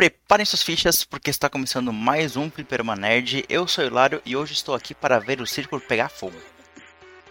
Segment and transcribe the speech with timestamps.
[0.00, 3.44] Preparem suas fichas porque está começando mais um Fliperama Nerd.
[3.50, 6.38] Eu sou o Hilário e hoje estou aqui para ver o círculo pegar fogo.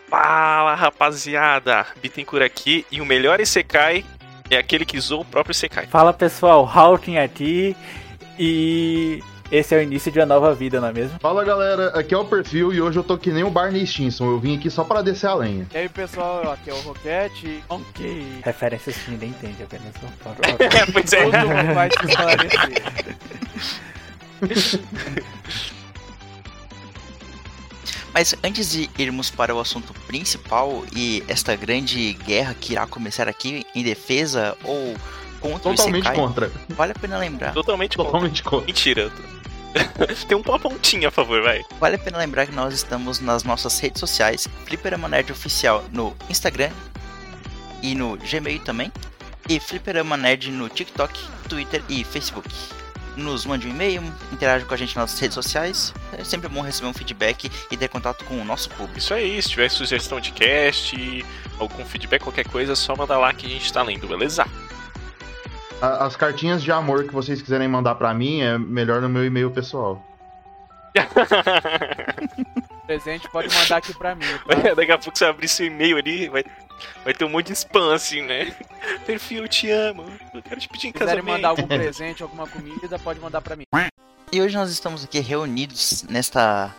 [0.08, 4.06] Fala rapaziada, Bittencourt aqui e o melhor Isekai
[4.52, 5.88] é aquele que usou o próprio Isekai.
[5.88, 7.76] Fala pessoal, Hawking aqui
[8.38, 9.20] e
[9.52, 11.20] esse é o início de uma nova vida, não é mesmo?
[11.20, 14.26] Fala galera, aqui é o Perfil e hoje eu tô que nem o Barney Stinson,
[14.26, 15.68] eu vim aqui só para descer a lenha.
[15.74, 17.64] E aí pessoal, aqui é o Roquete.
[17.70, 18.42] Ok.
[18.46, 20.10] Referências que ninguém entende, apenas não
[20.60, 21.24] É, pois é.
[21.24, 23.18] Todo mundo vai esclarecer.
[28.14, 33.28] Mas antes de irmos para o assunto principal e esta grande guerra que irá começar
[33.28, 34.96] aqui em defesa ou
[35.40, 36.52] contra Totalmente o Isekai, contra.
[36.70, 37.54] vale a pena lembrar.
[37.54, 38.12] Totalmente contra.
[38.12, 38.66] Totalmente contra.
[38.66, 39.12] Mentira.
[40.28, 41.64] Tem um pontinha a favor, vai.
[41.80, 46.16] Vale a pena lembrar que nós estamos nas nossas redes sociais, Fliperama Nerd Oficial no
[46.30, 46.72] Instagram
[47.82, 48.92] e no Gmail também,
[49.48, 52.50] e Fliperama Nerd no TikTok, Twitter e Facebook.
[53.16, 55.94] Nos mande um e-mail, interaja com a gente nas redes sociais.
[56.18, 58.98] É sempre bom receber um feedback e ter contato com o nosso público.
[58.98, 61.26] Isso aí, se tiver sugestão de cast,
[61.60, 64.46] algum feedback, qualquer coisa, é só manda lá que a gente tá lendo, beleza?
[65.82, 69.26] A- As cartinhas de amor que vocês quiserem mandar pra mim é melhor no meu
[69.26, 70.04] e-mail pessoal.
[72.86, 74.74] Presente pode mandar aqui pra mim, tá?
[74.76, 76.44] Daqui a pouco você abrir seu e-mail ali, vai,
[77.04, 78.56] vai ter um monte de spam assim, né?
[79.06, 80.04] Perfil, te amo.
[80.34, 81.36] Eu quero te pedir em Se quiserem casamento.
[81.36, 83.64] mandar algum presente, alguma comida, pode mandar pra mim.
[84.32, 86.74] E hoje nós estamos aqui reunidos nesta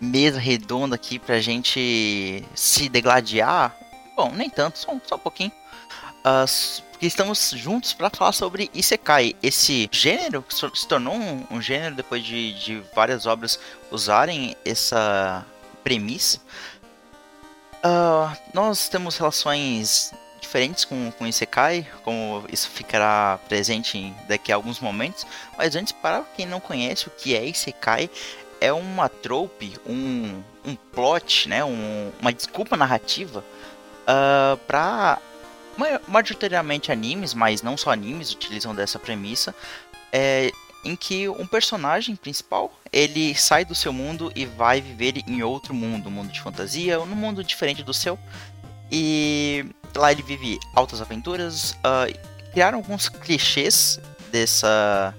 [0.00, 3.74] mesa redonda aqui pra gente se degladiar.
[4.16, 5.50] Bom, nem tanto, só, só um pouquinho.
[6.44, 11.60] S- porque estamos juntos para falar sobre Isekai, esse gênero que se tornou um, um
[11.60, 13.58] gênero depois de, de várias obras
[13.90, 15.44] usarem essa
[15.82, 16.38] premissa.
[17.82, 24.78] Ah, nós temos relações diferentes com, com Isekai, como isso ficará presente daqui a alguns
[24.78, 25.26] momentos.
[25.58, 28.08] Mas antes, para quem não conhece o que é Isekai,
[28.60, 33.44] é uma trope, um, um plot, né, um- uma desculpa narrativa
[34.68, 35.18] para
[36.08, 39.54] majoritariamente animes, mas não só animes utilizam dessa premissa,
[40.12, 40.52] é,
[40.84, 45.74] em que um personagem principal ele sai do seu mundo e vai viver em outro
[45.74, 48.18] mundo, um mundo de fantasia, ou num mundo diferente do seu.
[48.92, 49.64] E
[49.96, 51.76] lá ele vive altas aventuras.
[51.82, 52.06] ah,
[52.52, 53.98] criaram alguns clichês
[54.30, 55.12] dessa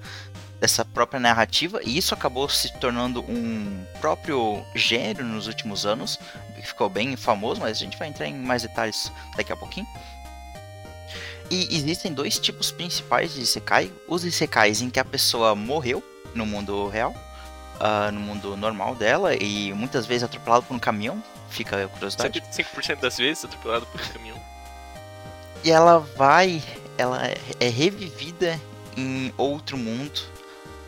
[0.58, 6.18] dessa própria narrativa e isso acabou se tornando um próprio gênero nos últimos anos
[6.56, 9.86] que ficou bem famoso mas a gente vai entrar em mais detalhes daqui a pouquinho
[11.50, 16.46] e existem dois tipos principais de isekai os isekais em que a pessoa morreu no
[16.46, 17.14] mundo real
[17.80, 22.42] ah, no mundo normal dela e muitas vezes atropelado por um caminhão fica a curiosidade
[22.42, 24.42] 75% das vezes atropelado por caminhão.
[25.64, 26.62] e ela vai,
[26.98, 28.60] ela é- é revivida
[28.98, 30.20] em outro mundo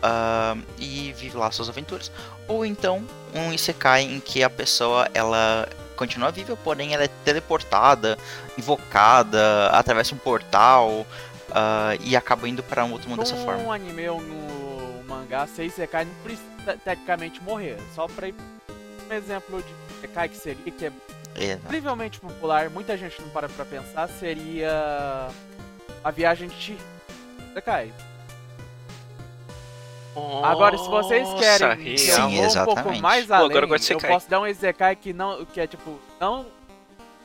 [0.02, 2.10] ah, e vive lá suas aventuras.
[2.46, 3.04] Ou então
[3.34, 8.16] um isekai em que a pessoa ela continua viva, porém ela é teleportada,
[8.56, 11.04] invocada, atravessa um portal
[11.50, 13.62] ah, e acaba indo para um outro mundo dessa forma.
[13.62, 17.76] No anime ou no mangá, se Isekai não precisa tecnicamente morrer.
[17.94, 18.34] Só ir
[19.10, 20.92] um exemplo de Isekai que seria, que é
[21.54, 25.28] incrivelmente popular, muita gente não para pra pensar, seria
[26.04, 26.78] a viagem de Chi.
[30.44, 33.68] Agora, se vocês querem que eu Sim, vou um pouco mais Pô, além, agora eu
[33.68, 36.46] gosto de eu posso dar um Isekai que não, que é tipo, não,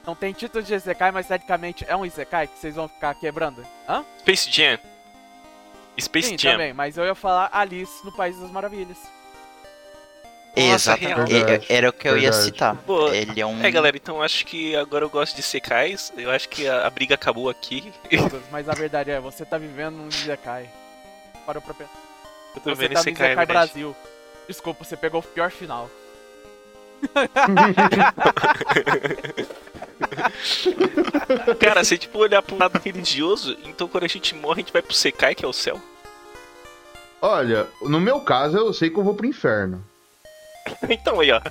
[0.05, 3.65] não tem título de Isekai, mas tecnicamente é um Isekai que vocês vão ficar quebrando.
[3.87, 4.03] Hã?
[4.19, 4.77] Space Jam.
[5.99, 6.51] Space Sim, Jam.
[6.53, 8.97] também, mas eu ia falar Alice no País das Maravilhas.
[10.55, 11.33] Nossa, exatamente.
[11.35, 12.43] É- é- Era o que eu ia Verdade.
[12.45, 12.75] citar.
[12.85, 13.63] Pô, Ele é um.
[13.63, 16.13] É, galera, então acho que agora eu gosto de secais.
[16.15, 17.91] Eu acho que a, a briga acabou aqui.
[18.51, 20.69] mas a verdade é, você tá vivendo um Isekai.
[21.45, 22.02] Parou pra pensar.
[22.55, 23.51] Eu tô Você vendo tá esse verdade.
[23.51, 23.95] Brasil.
[24.47, 25.89] Desculpa, você pegou o pior final.
[31.59, 34.81] Cara, se tipo olhar pro lado religioso, então quando a gente morre, a gente vai
[34.81, 35.81] pro Sekai, que é o céu.
[37.21, 39.83] Olha, no meu caso eu sei que eu vou pro inferno.
[40.89, 41.41] Então aí, ó.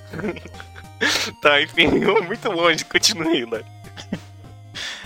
[1.43, 3.63] tá, enfim, muito longe, continue, né?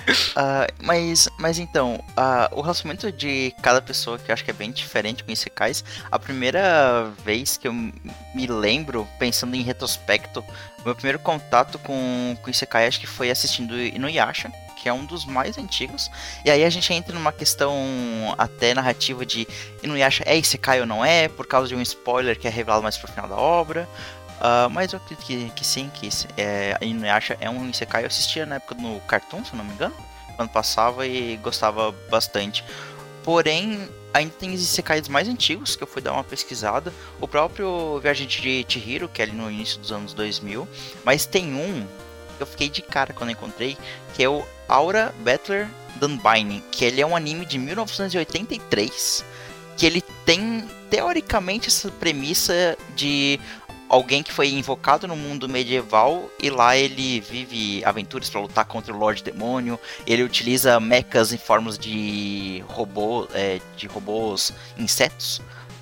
[0.39, 4.55] Ah, mas, mas então, ah, o relacionamento de cada pessoa que eu acho que é
[4.55, 5.83] bem diferente com Isekais.
[6.11, 10.45] A primeira vez que eu me lembro, pensando em retrospecto,
[10.85, 15.25] meu primeiro contato com, com Isekai acho que foi assistindo Inuyasha, que é um dos
[15.25, 16.11] mais antigos.
[16.45, 17.75] E aí a gente entra numa questão
[18.39, 19.49] até narrativa de
[19.83, 22.97] Inuyasha é Isekai ou não é, por causa de um spoiler que é revelado mais
[22.97, 23.89] pro final da obra.
[24.41, 28.03] Ah, mas eu acredito que, que sim, que é, Inuyasha é um Isekai.
[28.03, 29.95] Eu assistia na época no Cartoon, se não me engano,
[30.37, 32.65] quando passava e gostava bastante.
[33.25, 36.93] Porém, ainda tem Isekais mais antigos, que eu fui dar uma pesquisada.
[37.21, 40.69] O próprio Viagem de Chihiro, que é ali no início dos anos 2000.
[41.05, 41.87] Mas tem um
[42.37, 43.77] que eu fiquei de cara quando encontrei,
[44.15, 49.25] que é o Aura Battler Dunbinding, que ele é um anime de 1983,
[49.77, 53.41] que ele tem, teoricamente, essa premissa de
[53.89, 58.93] alguém que foi invocado no mundo medieval e lá ele vive aventuras para lutar contra
[58.93, 59.79] o Lorde Demônio.
[60.07, 65.41] Ele utiliza mechas em formas de robô, é, de robôs insetos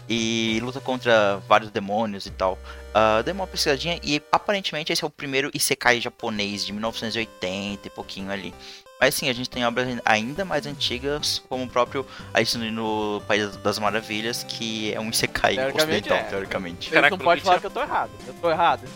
[0.08, 2.58] e luta contra vários demônios e tal.
[2.94, 7.90] Uh, dei uma pesquisadinha e aparentemente esse é o primeiro Isekai japonês de 1980 e
[7.90, 8.54] pouquinho ali.
[9.00, 13.54] Mas sim, a gente tem obras ainda mais antigas, como o próprio Alice no País
[13.56, 16.22] das Maravilhas, que é um Isekai ocidental, é.
[16.22, 16.90] teoricamente.
[16.90, 18.10] Caraca, não podem não falar que eu tô errado.
[18.26, 18.88] Eu tô errado.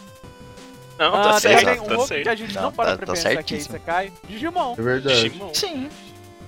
[0.99, 2.23] Não, tá Ah, certo, tem um tá outro certo.
[2.23, 3.59] que a gente não, Não, para tá- pra tá pensar que é.
[3.59, 4.12] Isekai.
[4.29, 4.75] Digimon.
[4.79, 5.23] É verdade.
[5.29, 5.55] Digimon.
[5.55, 5.89] Sim.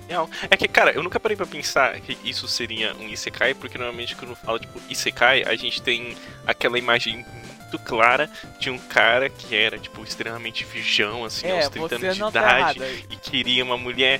[0.09, 0.29] Real.
[0.49, 4.13] É que, cara, eu nunca parei pra pensar que isso seria um Isekai, porque normalmente
[4.15, 7.25] quando fala, tipo, Isekai, a gente tem aquela imagem
[7.71, 8.29] muito clara
[8.59, 12.23] de um cara que era, tipo, extremamente virgão, assim, É, aos 30 você anos de
[12.23, 13.05] idade, errado.
[13.09, 14.19] e queria uma mulher.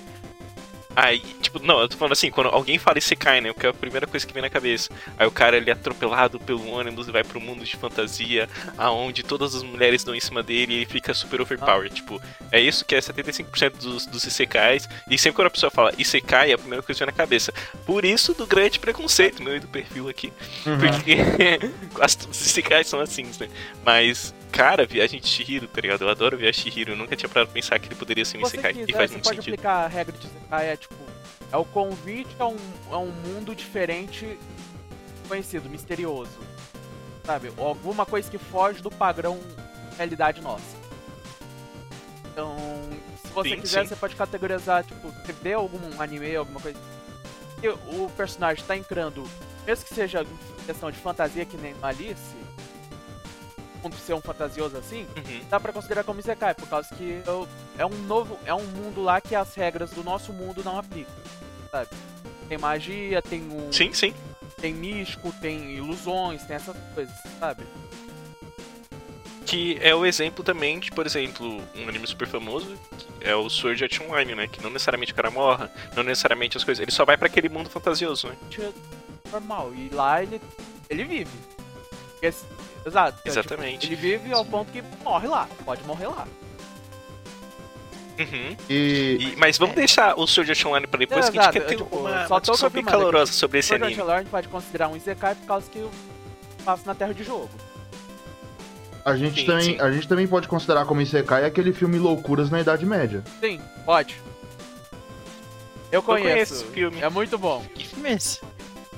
[0.95, 3.73] Aí, tipo, não, eu tô falando assim, quando alguém fala Isekai, né, que é a
[3.73, 4.89] primeira coisa que vem na cabeça.
[5.17, 9.23] Aí o cara, ele é atropelado pelo ônibus e vai pro mundo de fantasia, aonde
[9.23, 11.95] todas as mulheres dão em cima dele e ele fica super overpowered.
[11.95, 12.21] Tipo,
[12.51, 14.87] é isso que é 75% dos, dos Isekais.
[15.09, 17.53] E sempre quando a pessoa fala Isekai, é a primeira coisa que vem na cabeça.
[17.85, 20.31] Por isso do grande preconceito meu e do perfil aqui.
[20.65, 20.77] Uhum.
[20.77, 21.17] Porque
[21.93, 23.47] quase todos os Isekais são assim, né?
[23.85, 26.03] Mas, cara, Viagem de Shihiro, tá ligado?
[26.03, 26.91] Eu adoro Viagem de Shihiro.
[26.93, 28.73] Eu nunca tinha parado pra pensar que ele poderia ser Se um você Isekai.
[28.73, 29.53] quiser, E faz você muito pode sentido.
[29.53, 30.95] aplicar a regra de Isekai, é tipo...
[31.51, 32.57] É o convite a um,
[32.89, 34.37] a um mundo diferente,
[35.27, 36.31] conhecido, misterioso.
[37.25, 37.51] Sabe?
[37.57, 39.37] Ou alguma coisa que foge do padrão
[39.97, 40.77] realidade nossa.
[42.31, 42.55] Então,
[43.21, 43.89] se você Sim, quiser, sim.
[43.89, 46.79] você pode categorizar, tipo, você vê algum anime, alguma coisa
[47.59, 49.23] que o personagem tá entrando,
[49.65, 50.25] mesmo que seja
[50.65, 52.35] questão de fantasia, que nem Alice,
[53.83, 55.41] mundo ser um fantasioso assim, Uhum.
[55.49, 57.47] dá pra considerar como Isekai, por causa que eu-
[57.77, 61.13] é um novo, é um mundo lá que as regras do nosso mundo não aplicam,
[61.71, 61.89] sabe?
[62.49, 64.13] Tem magia, tem um, Sim, sim.
[64.59, 67.63] tem místico, tem ilusões, tem essas coisas, sabe?
[69.45, 72.77] Que é o exemplo também de, por exemplo, um anime super famoso,
[73.19, 74.47] que é o Sword Art Online, né?
[74.47, 76.81] Que não necessariamente o cara morra, não necessariamente as coisas.
[76.81, 78.35] Ele só vai pra aquele mundo fantasioso, né?
[79.31, 79.73] Normal.
[79.75, 80.39] E lá ele
[80.89, 81.31] ele vive.
[82.21, 82.45] Esse-
[82.85, 83.17] exato.
[83.21, 83.79] então, Exatamente.
[83.89, 86.27] tipo, ele vive ao ponto que morre lá, pode morrer lá.
[88.19, 88.55] Uhum.
[88.69, 91.73] E E- mas vamos deixar o Sword Online pra depois, que a gente quer ter
[91.73, 93.99] eu, tipo, uma, só uma discussão bem calorosa sobre esse Sword anime.
[94.01, 95.89] Art Online pode considerar um Isekai por causa que eu
[96.63, 97.49] faço na terra de jogo.
[99.03, 99.79] a gente, Sim, também, sim.
[99.81, 103.23] a gente também pode considerar como Isekai aquele filme Loucuras na Idade Média.
[103.39, 104.15] Sim, pode.
[105.91, 106.53] Eu conheço conheço.
[106.53, 107.01] esse filme.
[107.01, 107.63] É muito bom.
[107.73, 108.39] Que filme é esse?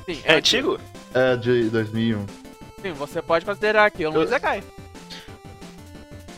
[0.05, 0.77] Sim, É antigo?
[1.13, 2.25] É, de 2001.
[2.83, 4.63] Sim, você pode considerar aquilo um Eu- Isekai.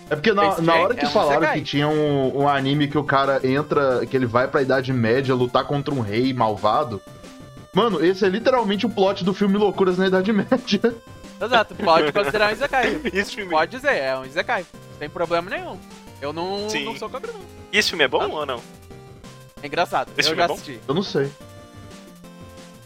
[0.09, 1.57] É porque na, na Jam hora que é um falaram Isekai.
[1.59, 5.33] que tinha um, um anime que o cara entra, que ele vai pra Idade Média
[5.33, 7.01] lutar contra um rei malvado.
[7.73, 10.95] Mano, esse é literalmente o plot do filme Loucuras na Idade Média.
[11.41, 13.01] Exato, pode considerar um Isekai.
[13.49, 14.65] Pode dizer, é um Isekai.
[14.99, 15.77] Sem problema nenhum.
[16.21, 16.85] Eu não, Sim.
[16.85, 17.41] não sou contra não.
[17.73, 18.61] e esse filme é bom ou não?
[19.61, 20.53] É engraçado, Esse eu filme já é bom?
[20.53, 20.79] assisti.
[20.87, 21.29] Eu não sei.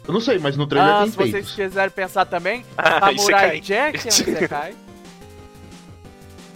[0.10, 1.52] Eu não sei, mas no trailer Ah, tem se vocês peitos.
[1.52, 3.60] quiserem pensar também, Ah, Samurai.
[3.62, 4.76] Jack é um Isekai.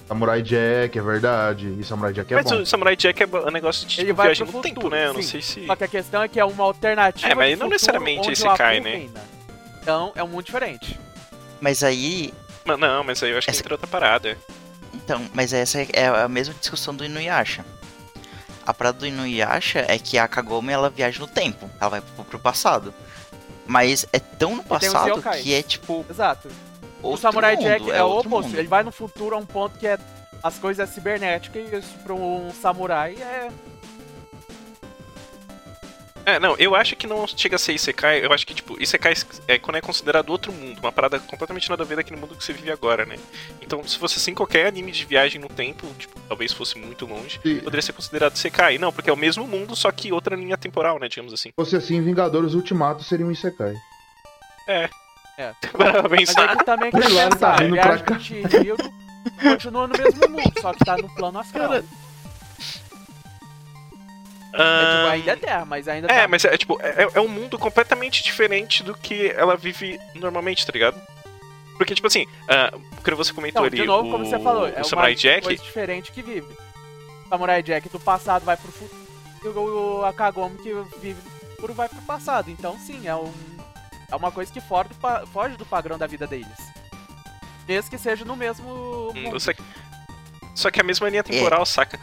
[0.07, 1.75] Samurai Jack, é verdade.
[1.79, 2.62] E Samurai Jack é Mas bom.
[2.62, 5.07] o Samurai Jack é um negócio de Ele tipo, vai viagem no tempo, né?
[5.07, 5.65] Eu não sei se.
[5.65, 8.79] Só que a questão é que é uma alternativa É, mas não necessariamente esse cai,
[8.79, 8.89] né?
[8.91, 9.22] reina.
[9.81, 11.00] Então, é um mundo diferente.
[11.62, 12.33] Mas aí.
[12.65, 14.38] Mas Não, mas aí eu acho que Essa- entra outra parada.
[14.93, 17.65] Então, mas essa é a mesma discussão do Inuyasha.
[18.65, 21.69] A parada do Inuyasha é que a Kagome ela viaja no tempo.
[21.79, 22.93] Ela vai pro, pro passado.
[23.65, 26.05] Mas é tão no passado que é tipo.
[26.10, 26.50] Exato.
[27.01, 28.50] o Samurai mundo, Jack é, o outro oposto.
[28.50, 28.60] mundo.
[28.60, 29.98] Ele vai no futuro a um ponto que é
[30.41, 33.50] as coisas cibernéticas e isso pra um samurai é.
[36.25, 39.13] É, não, eu acho que não chega a ser Isekai, eu acho que, tipo, Isekai
[39.48, 42.44] é quando é considerado outro mundo, uma parada completamente nada a ver daquele mundo que
[42.44, 43.18] você vive agora, né?
[43.62, 47.39] Então, se fosse assim, qualquer anime de viagem no tempo, tipo, talvez fosse muito longe,
[47.42, 48.77] Se poderia ser considerado Isekai.
[48.77, 51.51] Não, porque é o mesmo mundo, só que outra linha temporal, né, digamos assim.
[51.56, 53.75] fosse assim, Vingadores Ultimato seria um Isekai.
[55.72, 56.51] Para Mas pensar.
[56.53, 58.77] ele também lá, ele tá rindo Viagem pra de Chihiro
[59.42, 61.84] continua no mesmo mundo, só que tá no plano astral.
[64.53, 66.27] É, Ah, tipo, ainda é terra, mas ainda É, tá.
[66.27, 70.72] mas é tipo, é, é um mundo completamente diferente do que ela vive normalmente, tá
[70.72, 71.00] ligado?
[71.77, 72.72] Porque, tipo assim, ah,
[73.03, 75.41] quando você comentou Então, ali de novo, o, como você falou, é Samurai uma Jack,
[75.43, 76.48] coisa diferente que vive.
[77.29, 79.01] Samurai Jack do passado vai pro futuro
[79.43, 82.50] e o, Akagome que vive no futuro vai pro passado.
[82.51, 83.33] Então, sim, é um
[84.12, 86.48] É uma coisa que foge do, foge do padrão da vida deles.
[87.67, 88.69] Mesmo que seja no mesmo
[89.15, 89.39] Hum, mundo.
[89.39, 89.63] Só que,
[90.53, 92.00] só que a mesma linha temporal, saca?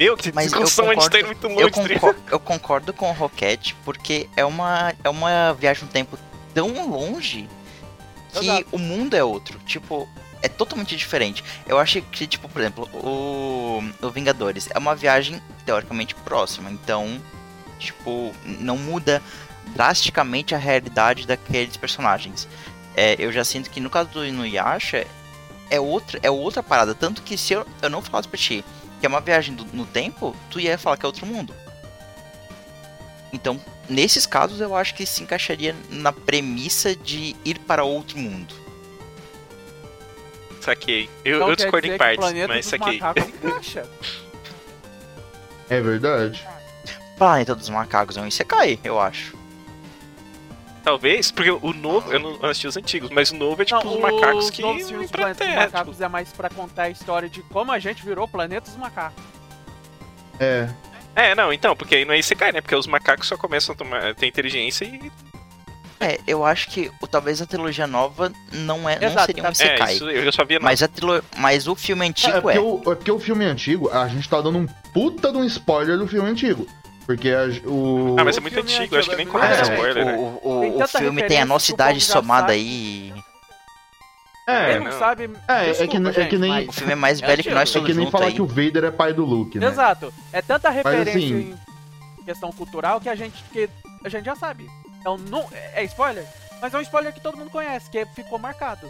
[0.00, 1.94] Meu, que Mas eu discussão a gente tá indo concordo, muito eu, longe.
[1.94, 6.18] tá concordo, eu concordo com o Rocket porque é uma, é uma viagem no tempo
[6.54, 7.46] tão longe
[8.32, 8.66] que Exato.
[8.72, 9.58] o mundo é outro.
[9.66, 10.08] Tipo,
[10.40, 11.44] é totalmente diferente.
[11.66, 16.70] Eu acho que, tipo, por exemplo, o, o Vingadores é uma viagem teoricamente próxima.
[16.70, 17.20] Então,
[17.78, 19.22] tipo, não muda
[19.74, 22.48] drasticamente a realidade daqueles personagens.
[22.96, 25.06] É, eu já sinto que no caso do Inuyasha
[25.68, 26.94] é outra, é outra parada.
[26.94, 28.64] Tanto que se eu, eu não falasse pra ti
[29.00, 31.54] que é uma viagem do- no tempo, tu ia falar que é outro mundo.
[33.32, 38.54] Então, nesses casos, eu acho que se encaixaria na premissa de ir para outro mundo.
[40.60, 41.08] Saquei.
[41.24, 42.98] Eu, Então eu discordo em partes, mas saquei.
[43.00, 43.88] macacos encaixa.
[45.70, 46.46] É verdade.
[47.16, 49.36] Planeta dos Macacos é um Isekai, eu acho.
[50.82, 53.94] Talvez, porque o novo, eu não assisti os antigos, mas o novo é tipo Não,
[53.94, 55.64] os macacos os que vêm filmes pra Planeta dos terra.
[55.66, 56.04] Macacos tipo.
[56.04, 59.22] é mais pra contar a história de como a gente virou o Planeta dos Macacos.
[60.38, 60.68] É.
[61.14, 62.60] É, não, então, porque aí não é Isekai, né?
[62.60, 65.10] Porque os macacos só começam a tomar, ter inteligência e.
[66.02, 69.44] É, eu acho que o- talvez a trilogia nova não, é, não Exato, seria um
[69.44, 69.94] tá- É, Isekai.
[69.96, 70.64] isso eu só via não.
[70.64, 71.22] mas, a trilo...
[71.36, 72.40] mas o filme É, antigo é é.
[72.40, 75.44] porque, o, é porque o filme antigo, a gente tá dando um puta de um
[75.44, 76.66] spoiler do filme antigo.
[77.10, 78.14] Porque a- o.
[78.20, 80.16] Ah, mas é o muito antigo, antigo, acho que nem é, conta É, spoiler, né?
[80.16, 82.52] o, o- o filme tem a nossa o idade somada sabe.
[82.52, 83.14] aí.
[84.46, 84.98] É, Quem não não.
[84.98, 85.24] sabe.
[85.48, 87.50] É, é que- desculpa, é que gente, nem- O filme é mais É velho que
[87.50, 88.32] nós é que nem falar aí.
[88.34, 89.66] que o Vader é pai do Luke, né?
[89.66, 90.14] Exato.
[90.32, 91.56] É tanta referência assim-
[92.20, 93.68] em questão cultural que a gente que
[94.04, 94.70] a gente já sabe.
[95.00, 96.24] Então não é spoiler,
[96.62, 98.88] mas é um spoiler que todo mundo conhece, que ficou marcado.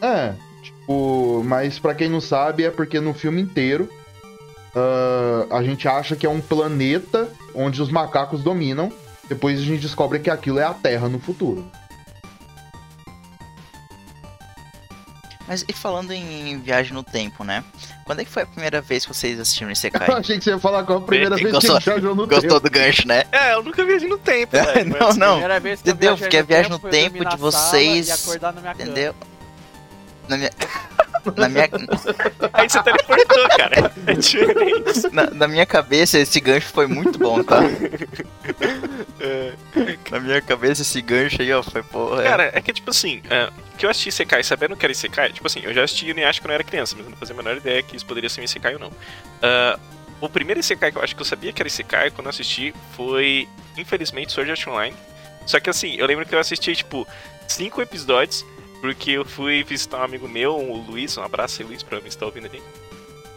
[0.00, 0.32] É,
[0.64, 3.88] tipo, mas pra quem não sabe, é porque no filme inteiro
[4.74, 8.92] ah, a gente acha que é um planeta onde os macacos dominam.
[9.28, 11.64] Depois a gente descobre que aquilo é a Terra no futuro.
[15.46, 17.64] Mas e falando em viagem no tempo, né?
[18.04, 20.08] Quando é que foi a primeira vez que vocês assistiram Eu Isekai?
[20.10, 22.40] achei que você ia falar com a primeira vez que Gostou- ele viajou no Gostou
[22.48, 22.60] tempo.
[22.60, 23.24] do gancho, né?
[23.32, 25.38] É, eu nunca viajei no tempo, velho, não, não.
[25.40, 26.16] Que eu Entendeu?
[26.16, 29.14] Porque a viagem no tempo de vocês- E acordar na minha cama.
[30.32, 30.50] Na minha.
[31.36, 31.68] Na minha,
[32.52, 33.92] Aí você teleportou, cara.
[34.08, 35.08] É diferente.
[35.12, 37.60] na, na minha cabeça, esse gancho foi muito bom, tá?
[39.20, 39.52] É.
[40.10, 42.24] Na minha cabeça, esse gancho aí, ó, foi porra.
[42.24, 43.48] Cara, é que tipo assim, é,
[43.78, 46.50] que eu assisti Isekai sabendo que era Isekai, tipo assim, eu já assisti Inuyasha quando
[46.50, 48.74] eu era criança, mas não fazia a menor ideia que isso poderia ser um Isekai
[48.74, 48.92] ou não.
[49.40, 49.78] Ah,
[50.20, 52.74] o primeiro Isekai que eu acho que eu sabia que era Isekai quando eu assisti
[52.96, 54.96] foi, infelizmente, Sword Art Online.
[55.46, 57.06] Só que assim, eu lembro que eu assisti, tipo,
[57.46, 58.44] cinco episódios,
[58.82, 62.08] porque eu fui visitar um amigo meu, o Luiz, um abraço aí, Luiz, pra mim
[62.08, 62.60] estar ouvindo aqui.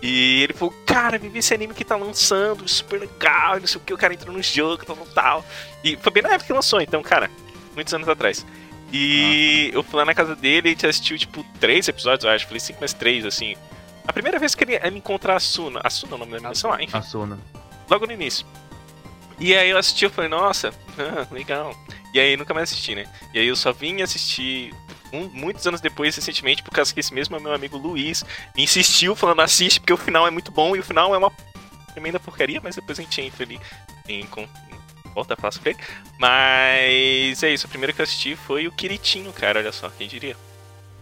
[0.02, 3.84] E ele falou, cara, vi esse anime que tá lançando, super legal, não sei o
[3.84, 5.46] que, o cara entrou no jogo, tal, tal.
[5.84, 7.30] E foi bem na época que lançou, então, cara,
[7.76, 8.44] muitos anos atrás.
[8.92, 12.32] E eu fui lá na casa dele e a gente assistiu, tipo, três episódios, eu
[12.32, 12.46] acho.
[12.48, 13.56] Falei cinco mais três, assim.
[14.08, 15.80] A primeira vez que ele, ele encontra a Suna.
[15.84, 17.38] A Suna é o nome da menina, sei lá, enfim, A Sona.
[17.90, 18.48] logo no início.
[19.40, 21.76] E aí eu assisti, eu falei, nossa, ah, legal.
[22.14, 23.06] E aí nunca mais assisti, né?
[23.34, 24.74] E aí eu só vim assistir
[25.34, 28.24] muitos anos depois, recentemente, por causa que esse mesmo meu amigo Luiz
[28.56, 31.32] me insistiu falando, assiste, porque o final é muito bom e o final é uma
[31.94, 33.60] tremenda porcaria, mas depois a gente entra ali
[34.08, 34.26] em.
[34.26, 34.48] com-
[35.14, 35.80] volta a falar sobre ele.
[36.20, 40.08] Mas é isso, a primeira que eu assisti foi o Kiritinho, cara, olha só, quem
[40.08, 40.36] diria?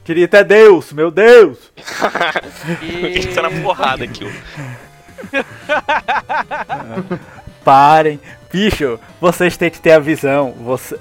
[0.06, 1.58] Queria até Deus, meu Deus!
[2.82, 5.34] Ele tá na porrada aqui, ó.
[7.64, 8.20] Parem.
[8.52, 10.52] Bicho, vocês têm que ter a visão.
[10.60, 11.00] Você...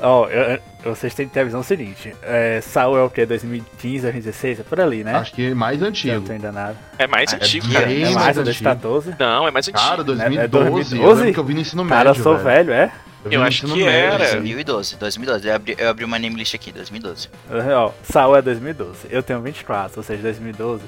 [0.00, 2.14] Ó, eu- eu- vocês têm que ter a visão seguinte.
[2.22, 3.24] É, Saul é o que?
[3.24, 4.60] 2015, 2016?
[4.60, 5.14] É por ali, né?
[5.14, 6.14] Acho que mais Se eu antigo.
[6.16, 6.76] não tô enganado.
[6.98, 7.92] É mais É antigo, cara.
[7.92, 8.44] É mais mais, o antigo.
[8.44, 9.14] 2014.
[9.18, 9.78] Não, é mais antigo.
[9.84, 10.38] Cara, 2012.
[10.38, 11.20] É Eu 2012?
[11.20, 11.96] lembro que eu vi no ensino médio.
[11.96, 12.92] Cara, eu sou velho, é?
[13.24, 14.18] vi Eu no acho que médio, era.
[14.18, 14.30] velho.
[14.42, 15.48] 2012, 2012.
[15.48, 17.28] Eu abri, eu abri uma name list aqui, 2012.
[17.76, 19.06] Ó, Saul é 2012.
[19.10, 20.82] Eu tenho 24, ou seja, 2012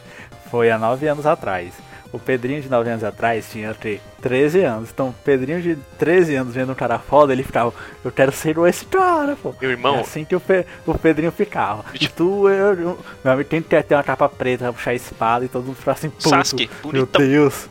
[0.51, 1.73] foi há 9 anos atrás.
[2.13, 4.91] O Pedrinho de 9 anos atrás tinha que 13 anos.
[4.93, 7.73] Então, o Pedrinho de 13 anos vendo um cara foda, ele ficava,
[8.05, 9.55] eu quero ser esse cara, pô.
[9.61, 11.85] Meu É irmão, assim que o, Pe- o Pedrinho ficava.
[12.01, 14.95] E tu, eu, eu, meu amigo, tem que ter uma capa preta pra puxar a
[14.95, 16.29] espada e todo mundo ficar assim, puto.
[16.29, 17.21] Sasuke, Meu bonitão.
[17.21, 17.69] Deus.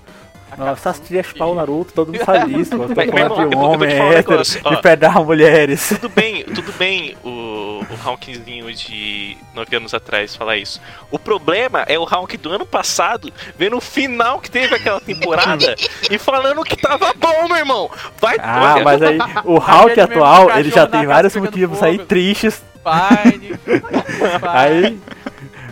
[0.58, 2.72] Nossa, ia chupar o Naruto, todo mundo sabe isso.
[2.72, 5.90] Falando irmão, eu de um homem um hétero de pegar mulheres.
[5.90, 10.82] Tudo bem, tudo bem o, o Hawkzinho de 9 anos atrás falar isso.
[11.12, 15.76] O problema é o Hawk do ano passado, vendo o final que teve aquela temporada
[16.10, 17.90] e falando que tava bom, meu irmão.
[18.20, 22.64] Vai, Ah, olha, mas aí o mesmo atual, ele já tem vários motivos aí tristes.
[22.86, 23.60] Fine.
[24.48, 25.00] Aí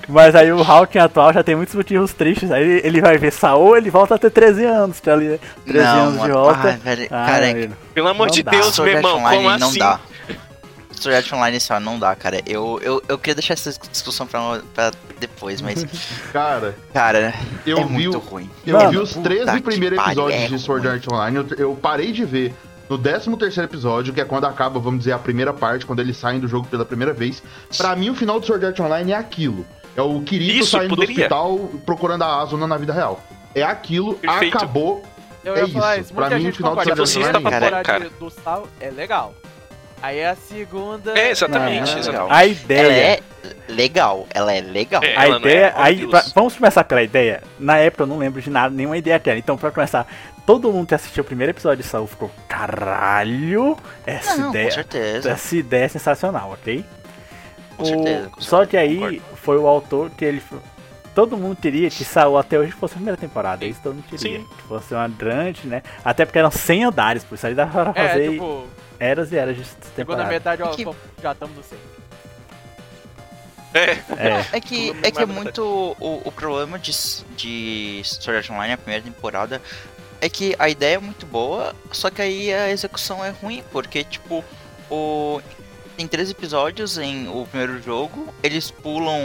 [0.07, 2.51] Mas aí o Hawking atual já tem muitos motivos tristes.
[2.51, 4.99] Aí ele, vai ver Saul, ele volta a ter 13 anos.
[4.99, 6.67] Tá ali, 13 Não, anos de volta.
[6.67, 7.69] Ai, velho, Ah, cara, é.
[7.93, 8.51] Pelo amor Não de dá.
[8.51, 9.79] Deus, meu irmão, Online como não assim?
[9.79, 9.99] dá.
[10.99, 12.39] Sword Art Online só não dá, cara.
[12.45, 15.85] Eu, eu, eu queria deixar essa discussão pra, pra depois, mas,
[16.31, 17.33] Cara, cara,
[17.65, 18.49] eu é vi, muito o- ruim.
[18.65, 20.87] eu Mano, vi os puta 13 que primeiros episódios é de Sword.
[20.87, 21.37] Art Online.
[21.37, 22.53] Eu, eu parei de ver
[22.89, 26.15] no 13 terceiro episódio, que é quando acaba, vamos dizer, a primeira parte, quando eles
[26.15, 27.41] saem do jogo pela primeira vez.
[27.77, 29.65] Pra mim, o final do Sword Art Online é aquilo.
[29.95, 31.15] É o Kirito Isso, saindo poderia.
[31.15, 33.21] do hospital procurando a Asuna na vida real.
[33.53, 34.57] É aquilo, Perfeito.
[34.57, 35.03] acabou.
[35.45, 36.13] Eu É ia falar isso.
[36.13, 38.09] Pra Muita mim, o gente final do concorda Sword que a Art primeira Online, temporada
[38.09, 38.19] cara.
[38.19, 39.33] do Sal é legal.
[40.01, 41.17] Aí a segunda...
[41.17, 42.31] É, exatamente, Não, é.
[42.31, 42.91] A Ela ideia.
[42.91, 43.19] é
[43.71, 45.01] legal, ela é legal.
[45.03, 45.15] É.
[45.15, 45.65] A ela não ideia.
[45.67, 47.41] é aí, pra- vamos começar pela ideia.
[47.59, 49.37] Na época eu não lembro de nada, nenhuma ideia dela.
[49.39, 50.05] Então, pra começar,
[50.45, 52.29] todo mundo que assistiu o primeiro episódio de Saul ficou.
[52.49, 53.77] Caralho!
[54.05, 54.71] Essa Não, com ideia.
[54.71, 55.29] certeza.
[55.31, 56.83] Essa ideia é sensacional, ok?
[57.77, 59.21] Com O- certeza, com Só certeza, que aí concordo.
[59.43, 60.41] Foi o autor que ele.
[61.13, 63.63] Todo mundo teria que Saul até hoje fosse a primeira temporada.
[63.65, 64.39] Isso todo mundo teria.
[64.39, 64.47] Sim.
[64.57, 65.83] Que fosse uma grande, né?
[66.03, 68.65] Até porque eram 100 andares, por isso aí dava pra É, fazer tipo,
[68.99, 69.63] eras e eras de
[69.95, 70.27] temporada.
[70.29, 71.77] metade, ó, Que- pô, já estamos no 100.
[73.75, 74.45] É, É.
[74.53, 75.63] É que, é que é mais muito
[75.99, 76.91] o, o problema de,
[77.35, 79.61] de Sword Art Online, a primeira temporada,
[80.21, 84.03] é que a ideia é muito boa, só que aí a execução é ruim, porque,
[84.03, 84.43] tipo,
[84.89, 85.41] o...
[85.95, 89.19] tem três episódios em o primeiro jogo, eles pulam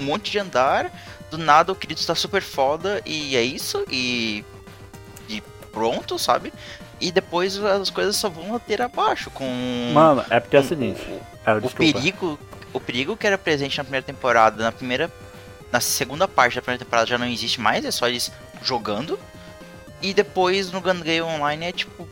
[0.00, 0.90] um monte de andar,
[1.30, 4.44] do nada o Kirito tá super foda, e é isso, e...
[5.28, 6.52] e pronto, sabe?
[7.00, 9.44] E depois as coisas só vão lateira abaixo, com...
[9.94, 11.00] Mano, é porque é o seguinte.
[11.08, 11.20] o-
[11.56, 11.76] o desculpa.
[11.92, 12.38] perigo,
[12.72, 15.12] o perigo que era presente na primeira temporada, na primeira,
[15.70, 18.32] na segunda parte da primeira temporada já não existe mais, é só eles
[18.62, 19.18] jogando.
[20.02, 22.08] E depois no Gun Game Online é tipo,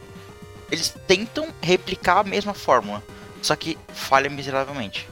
[0.71, 3.03] eles tentam replicar a mesma fórmula,
[3.47, 5.09] só que falha miseravelmente.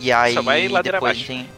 [0.00, 1.50] E aí Só vai ladeira depois a gente tem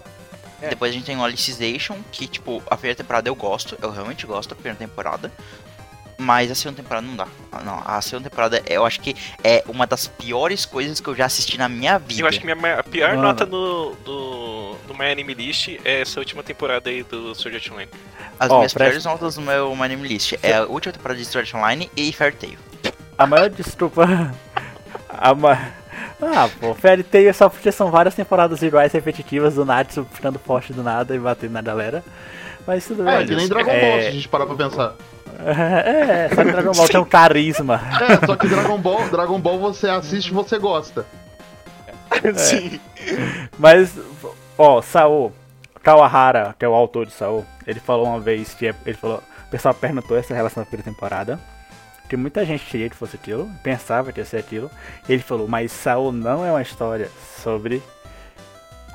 [0.63, 0.69] É.
[0.69, 4.25] depois a gente tem o Alicization, que tipo, a primeira temporada eu gosto, eu realmente
[4.27, 5.31] gosto da primeira temporada.
[6.19, 7.27] Mas a segunda temporada não dá.
[7.53, 11.15] Ah, Não, a segunda temporada eu acho que é uma das piores coisas que eu
[11.15, 12.23] já assisti na minha vida.
[12.23, 13.21] eu acho que minha a pior Mano.
[13.23, 17.71] nota no, do, do My Anime List é essa última temporada aí do Sword Art
[17.71, 17.91] Online.
[18.41, 21.21] As Ó, minhas presta- piores notas no meu My Name List é a última temporada
[21.21, 22.59] de Sword Art Online e Fairy Tail.
[23.19, 24.35] A maior desculpa.
[25.11, 25.73] A ma...
[26.21, 30.39] Ah, pô, Fairy Tail é só porque são várias temporadas iguais repetitivas do Natsu ficando
[30.39, 32.03] forte do nada e batendo na galera.
[32.67, 33.15] Mas tudo bem.
[33.15, 34.95] É, que nem Dragon Ball, se a É, gente parar pra pensar.
[35.45, 37.81] é, só que Dragon Ball tem um carisma.
[38.23, 41.05] É, só que Dragon Ball, Dragon Ball você assiste e você gosta.
[42.35, 42.81] Sim.
[43.59, 43.93] Mas,
[44.57, 45.31] ó, Saô,
[45.83, 49.23] Kawahara, que é o autor de Saô, ele falou uma vez que é- ele falou,
[49.47, 51.39] o pessoal perguntou essa relação da primeira temporada,
[52.09, 54.71] que muita gente queria que fosse aquilo, pensava que ia ser aquilo.
[55.09, 57.11] Ele falou, mas Saô não é uma história
[57.43, 57.83] sobre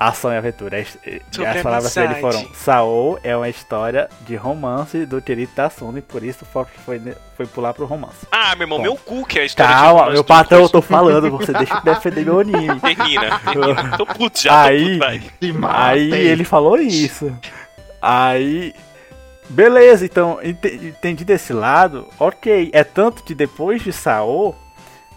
[0.00, 0.78] ação e aventura.
[0.80, 0.98] As,
[1.30, 6.24] Sobre as palavras dele foram, Saô é uma história de romance do Kirito Tatsumi, por
[6.24, 7.00] isso o foco foi,
[7.36, 8.26] foi pular pro romance.
[8.32, 8.82] Ah, meu irmão, Bom.
[8.82, 11.74] meu cu que é a história de Calma, meu patrão, eu tô falando, você deixa
[11.74, 12.80] eu defender meu anime.
[12.80, 13.96] Termina, termina.
[13.96, 16.12] Tô puto já, Aí- tô puto, Aí matem.
[16.20, 17.32] ele falou isso.
[18.00, 18.74] Aí.
[19.52, 22.08] Beleza, então, ente- entendi desse lado.
[22.18, 24.54] Ok, é tanto que depois de Saô,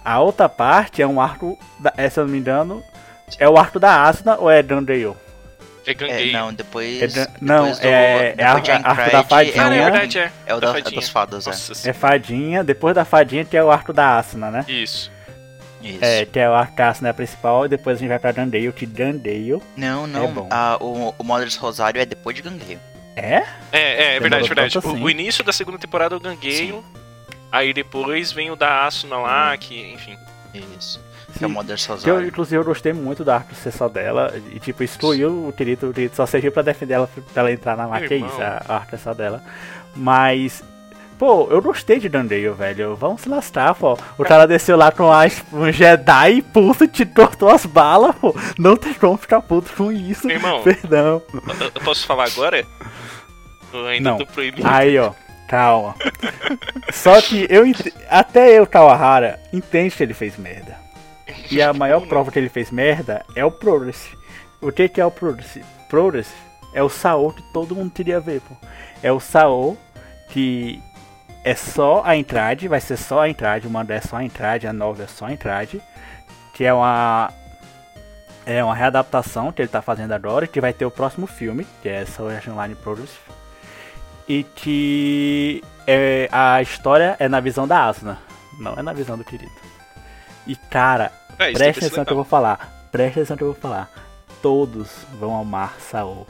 [0.04, 1.58] a outra parte é um arco.
[1.80, 2.84] Da, é, se eu não me engano,
[3.40, 5.14] é o arco da Asuna ou é Dandale?
[5.88, 5.92] É
[6.28, 7.16] É, não, depois.
[7.16, 9.54] É não, depois do- é- é depois a- arco da fadinha.
[9.64, 10.32] Ah, é, o- verdade é.
[10.48, 11.00] é o da da, fadinha.
[11.00, 12.00] das fadas, Nossa É senhora.
[12.00, 14.66] fadinha, depois da fadinha que é o arco da Asuna, né?
[14.68, 15.12] Isso.
[15.84, 15.88] é.
[15.88, 16.00] Isso.
[16.04, 18.32] É, que é o arco da Asuna é principal, e depois a gente vai pra
[18.32, 19.62] Dandale, que Dandale.
[19.78, 20.28] Não, É não.
[20.34, 20.48] bom.
[20.52, 22.80] a- o, o Mother's Rosário é depois de Gangueio.
[23.16, 23.44] É?
[23.72, 24.78] É, é, é verdade, verdade.
[24.78, 25.04] O, assim.
[25.04, 26.84] o início da segunda temporada eu gangueio.
[27.52, 30.18] Aí depois vem o da Asuna lá, que, enfim.
[30.78, 31.00] Isso.
[31.38, 31.50] Que é o.
[31.50, 34.34] Mother's Que eu, inclusive, eu gostei muito da arco só dela.
[34.52, 35.88] E, tipo, excluiu o Kirito.
[35.88, 38.14] O só serviu pra defender ela, pra ela entrar na marca.
[38.14, 39.42] É isso, a, a arco é só dela.
[39.96, 40.64] Mas.
[41.18, 42.94] Pô, eu gostei de Dandale, velho.
[42.98, 43.98] Vamos se lascar, pô.
[44.18, 45.22] O cara desceu lá com a,
[45.54, 48.36] um Jedi e pulso te cortou as balas, pô.
[48.58, 50.28] Não tem como ficar puto com isso.
[50.28, 51.22] Meu irmão, Perdão.
[51.34, 52.66] eu, eu posso falar agora?
[53.88, 54.18] Ainda Não.
[54.18, 54.68] tô proibido.
[54.68, 55.12] Aí, ó.
[55.48, 55.96] Calma.
[56.92, 57.64] Só que eu
[58.10, 60.76] até eu, Kawahara, entende que ele fez merda.
[61.52, 64.10] E a maior prova que ele fez merda é o Progress.
[64.62, 65.60] O que, que é o Progress?
[65.90, 66.30] Progress
[66.74, 68.56] é o Saô que todo mundo queria ver, pô.
[69.04, 69.78] É o Saô
[70.30, 70.82] que
[71.44, 74.68] é só a entrada, vai ser só a entrada, o mando é só a entrada,
[74.68, 75.80] a nova é só a entrada.
[76.54, 77.32] Que é uma.
[78.48, 81.90] É uma readaptação que ele tá fazendo agora, que vai ter o próximo filme, que
[81.90, 83.12] é Art Online Progress.
[84.28, 88.18] E que é, a história é na visão da Asuna,
[88.60, 89.52] não é na visão do querido.
[90.48, 92.88] E cara, É, ser atenção que eu vou falar.
[92.92, 93.90] Presta atenção que eu vou falar.
[94.42, 96.26] todos vão amar Saul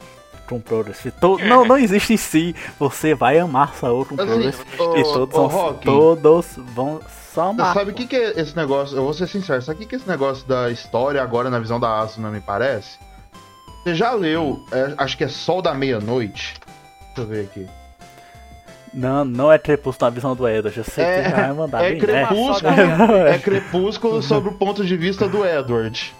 [0.48, 1.10] com Progress.
[1.20, 2.54] To não, não existe em si.
[2.78, 4.58] Você vai amar Saul com Assim, Progress.
[4.78, 7.00] ô- e todos, ô, vão, todos vão
[7.34, 7.74] só amar.
[7.74, 8.96] Sabe o que, que é esse negócio?
[8.96, 11.78] Eu vou ser sincero, sabe o que, que esse negócio da história agora na visão
[11.80, 12.98] da Asuna me parece?
[13.82, 16.54] Você já leu, é, acho que é Sol da Meia-Noite?
[17.14, 17.66] Deixa eu ver aqui.
[18.96, 20.78] Não, não é Crepúsculo na visão do Edward.
[20.78, 22.26] Eu sei É- que vai mandar É bem, né?
[22.26, 26.14] Crepúsculo, Não, é Crepúsculo sob o ponto de vista do Edward.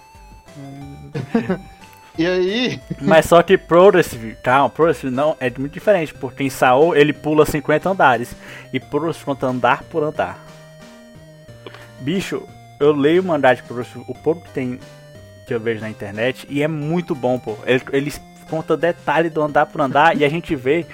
[2.18, 6.94] E aí, Mas só que Progressive, calma, Progressive não é muito diferente, porque em Saul
[6.94, 8.34] ele pula 50 andares
[8.72, 10.38] e Progressive conta andar por andar.
[12.00, 12.42] Bicho,
[12.78, 14.78] eu leio o mangá de Progressive, o pouco que tem
[15.46, 17.56] que eu vejo na internet e é muito bom, pô.
[17.64, 20.84] Ele, eles conta detalhe do andar por andar e a gente vê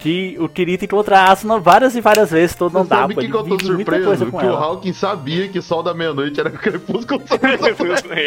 [0.00, 3.16] que o Kirito encontra a Asuna várias e várias vezes todo você andar, sabe o
[3.16, 3.20] pô.
[3.20, 4.26] que, que eu tô surpreso?
[4.26, 4.58] Que o ela.
[4.58, 7.22] Hawking sabia que Sol da Meia-Noite era Crepúsculo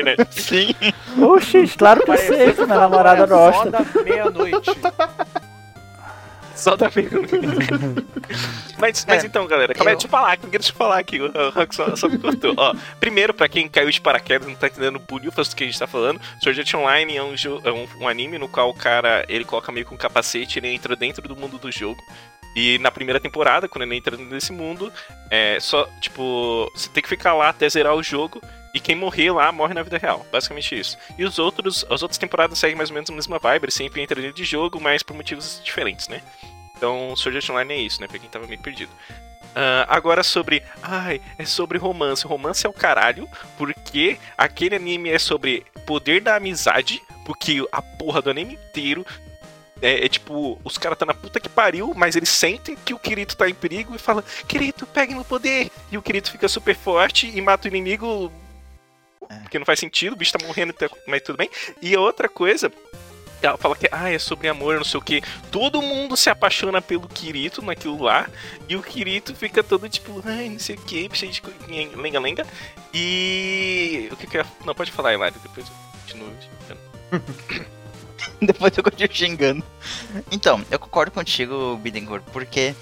[0.03, 0.15] né?
[0.29, 0.75] Sim.
[1.19, 3.71] Oxi, claro que eu sei, que minha namorada gosta.
[3.71, 4.71] da meia-noite.
[6.63, 7.35] Só da pergunta.
[8.77, 10.71] mas, mas É, então, galera, calma aí, eu- deixa eu falar, que eu quero te
[10.71, 11.19] falar aqui.
[11.19, 12.53] O Rock só, só me cortou.
[12.57, 15.67] Ó, primeiro, pra quem caiu de paraquedas e não tá entendendo bulhufas do que a
[15.67, 18.73] gente tá falando, Sword Art Online é, um, é um, um anime no qual o
[18.73, 22.01] cara ele coloca meio com um capacete, ele entra dentro do mundo do jogo.
[22.55, 24.93] E na primeira temporada, quando ele entra nesse mundo,
[25.31, 28.39] é só, tipo, você tem que ficar lá até zerar o jogo.
[28.73, 30.25] E quem morrer lá morre na vida real.
[30.31, 30.97] Basicamente isso.
[31.17, 34.01] E os outros, as outras temporadas seguem mais ou menos a mesma vibe, ele sempre
[34.01, 36.21] entra dentro de jogo, mas por motivos diferentes, né?
[36.75, 38.07] Então, Sword Art Online é isso, né?
[38.07, 38.91] Pra quem tava meio perdido.
[39.55, 40.63] Ah, agora sobre.
[40.81, 42.25] Ai, é sobre romance.
[42.25, 48.21] Romance é o caralho, porque aquele anime é sobre poder da amizade, porque a porra
[48.21, 49.05] do anime inteiro.
[49.81, 52.99] É, é tipo, os caras tá na puta que pariu, mas eles sentem que o
[52.99, 55.69] Kirito tá em perigo e falam: Kirito, pegue no poder!
[55.91, 58.31] E o Kirito fica super forte e mata o inimigo.
[59.41, 61.49] Porque não faz sentido, o bicho tá morrendo, tá- mas tudo bem.
[61.81, 62.71] E a outra coisa
[63.41, 65.21] ela fala que ah, é sobre amor, não sei o que.
[65.51, 68.29] Todo mundo se apaixona pelo Kirito naquilo lá.
[68.69, 71.41] E o Kirito fica todo tipo, ai, não sei o que, cheio de
[71.95, 72.45] lenga-lenga.
[72.93, 74.07] E.
[74.11, 74.45] O que que ia...
[74.65, 76.33] Não, pode falar, Hilário, depois eu continuo.
[76.39, 77.73] explicando.
[78.41, 79.63] Depois eu continuo xingando.
[80.31, 82.73] Então, eu concordo contigo, Bidengor, porque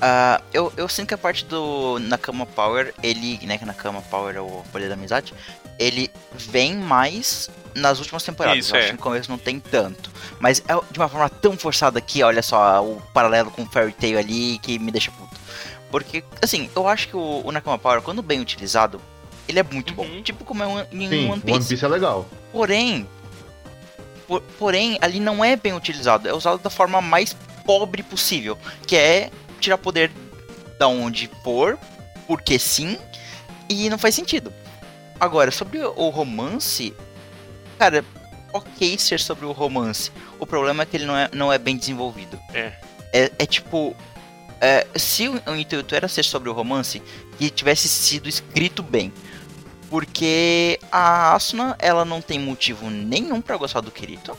[0.00, 4.36] ah, eu, eu sinto que a parte do Nakama Power, ele, né, que Nakama Power
[4.36, 5.34] é o poder da amizade,
[5.78, 8.64] ele vem mais nas últimas temporadas.
[8.64, 8.80] Isso, eu é.
[8.80, 10.10] acho que no começo não tem tanto.
[10.38, 13.92] Mas é de uma forma tão forçada aqui, olha só, o paralelo com o Fairy
[13.92, 15.34] Tail ali, que me deixa puto.
[15.90, 19.00] Porque, assim, eu acho que o, o Nakama Power, quando bem utilizado,
[19.48, 20.04] ele é muito bom.
[20.04, 20.22] Uhum.
[20.22, 21.58] Tipo como é um, em Sim, One Piece.
[21.58, 22.26] One Piece é legal.
[22.52, 23.08] Porém,
[24.26, 26.28] por- porém, ali não é bem utilizado.
[26.28, 30.10] É usado da forma mais pobre possível, que é tirar poder
[30.78, 31.78] da onde for,
[32.26, 32.98] porque sim,
[33.68, 34.52] e não faz sentido.
[35.18, 36.94] Agora, sobre o romance,
[37.78, 38.04] cara,
[38.52, 40.10] ok ser sobre o romance.
[40.38, 42.38] O problema é que ele não é, não é bem desenvolvido.
[42.52, 42.72] É.
[43.12, 43.94] É, é tipo.
[44.60, 47.02] é, se o, o intuito era ser sobre o romance,
[47.38, 49.12] que tivesse sido escrito bem.
[49.90, 54.36] Porque a Asuna, ela não tem motivo nenhum pra gostar do Kirito.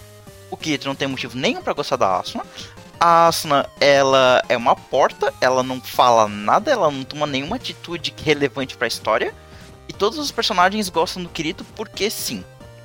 [0.52, 2.46] O Kirito não tem motivo nenhum pra gostar da Asuna.
[3.00, 8.14] A Asuna, ela é uma porta, ela não fala nada, ela não toma nenhuma atitude
[8.24, 9.34] relevante pra história.
[9.98, 12.44] Todos os personagens gostam do Kirito porque sim.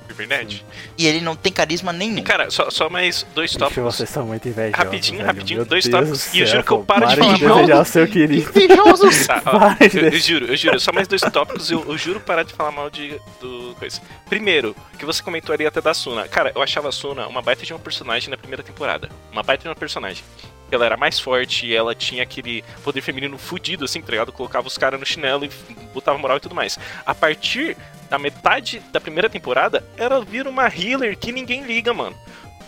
[0.09, 0.65] É verdade.
[0.97, 2.17] E ele não tem carisma nenhum.
[2.17, 3.81] E cara, só, só mais dois tópicos.
[3.95, 4.77] vocês são muito invejosos.
[4.77, 5.27] Rapidinho, velho.
[5.27, 6.31] rapidinho, Meu dois Deus tópicos.
[6.31, 8.49] do E eu juro que eu paro de falar de desejar o seu querido.
[8.59, 9.25] Invejosos!
[9.27, 11.97] Tá, ó, Para de eu, eu juro, eu juro, só mais dois tópicos, eu, eu
[11.97, 14.01] juro parar de falar mal de do coisa.
[14.27, 16.27] Primeiro, que você comentou ali até da Suna.
[16.27, 19.07] Cara, eu achava a Suna uma baita de uma personagem na primeira temporada.
[19.31, 20.25] Uma baita de uma personagem.
[20.71, 24.31] Ela era mais forte e ela tinha aquele poder feminino fudido, assim, tá ligado?
[24.31, 25.49] Colocava os caras no chinelo e
[25.93, 26.79] botava moral e tudo mais.
[27.05, 27.75] A partir
[28.09, 32.15] da metade da primeira temporada, ela vira uma healer que ninguém liga, mano.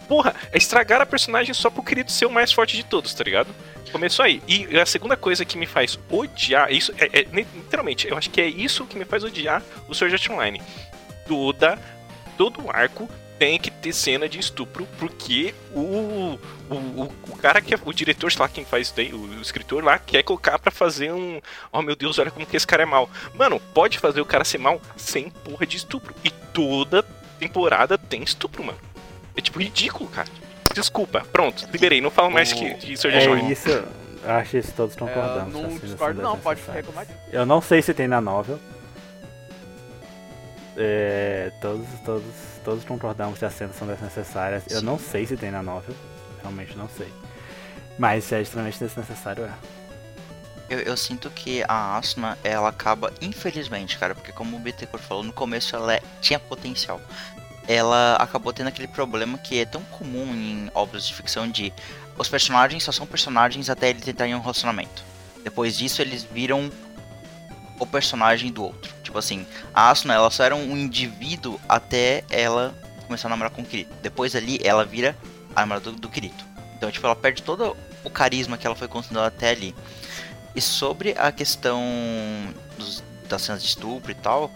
[0.08, 3.24] Porra, é estragar a personagem só pro querido ser o mais forte de todos, tá
[3.24, 3.48] ligado?
[3.92, 4.42] Começou aí.
[4.48, 8.42] E a segunda coisa que me faz odiar, isso é, é- literalmente, eu acho que
[8.42, 10.62] é isso que me faz odiar o Sword Online.
[11.28, 11.80] Toda,
[12.38, 13.10] todo arco
[13.43, 16.39] tem que ter cena de estupro, porque o, o,
[16.75, 19.41] o, o cara que é o diretor, sei lá quem faz isso daí, o, o
[19.41, 21.41] escritor lá, quer colocar pra fazer um.
[21.69, 23.10] Oh meu Deus, olha como que esse cara é mal.
[23.36, 26.15] Mano, pode fazer o cara ser mal sem porra de estupro.
[26.23, 27.03] E toda
[27.38, 28.77] temporada tem estupro, mano.
[29.36, 30.29] É tipo ridículo, cara.
[30.73, 33.51] Desculpa, pronto, liberei, não falo mais que, de Sword Art É Online.
[33.51, 35.53] isso, eu acho que todos É, concordamos.
[35.53, 36.88] não assim, discordo não, pode desnecessário.
[36.88, 37.19] reclamar disso.
[37.36, 38.58] Eu não sei se tem na novel.
[40.75, 42.23] É, todos, todos,
[42.63, 44.63] todos concordamos que as cenas são desnecessárias.
[44.69, 44.86] Eu Sim.
[44.86, 45.95] não sei se tem na novel.
[46.41, 47.12] Realmente não sei.
[47.97, 49.51] Mas se é extremamente desnecessário, é.
[50.69, 55.23] Eu, eu sinto que a Asuna, ela acaba, infelizmente, cara, porque como o BT falou,
[55.23, 56.99] no começo ela é- tinha potencial.
[57.67, 61.71] ela acabou tendo aquele problema que é tão comum em obras de ficção de
[62.17, 65.01] os personagens só são personagens até eles entrarem em um relacionamento.
[65.45, 66.69] Depois disso eles viram
[67.79, 68.93] o personagem do outro.
[69.13, 69.45] Tipo assim,
[69.76, 72.73] a Asuna ela só era um indivíduo até ela
[73.06, 73.93] começar a namorar com o Kirito.
[74.02, 75.15] Depois ali ela vira
[75.56, 76.43] a namorada do, do Kirito.
[76.76, 79.76] Então tipo ela perde todo o carisma que ela foi construindo até ali.
[80.56, 81.80] E sobre a questão
[82.76, 84.49] dos, das cenas de estupro e tal,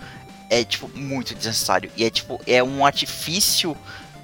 [0.49, 1.91] é tipo muito desnecessário.
[1.95, 3.77] E é tipo, é um artifício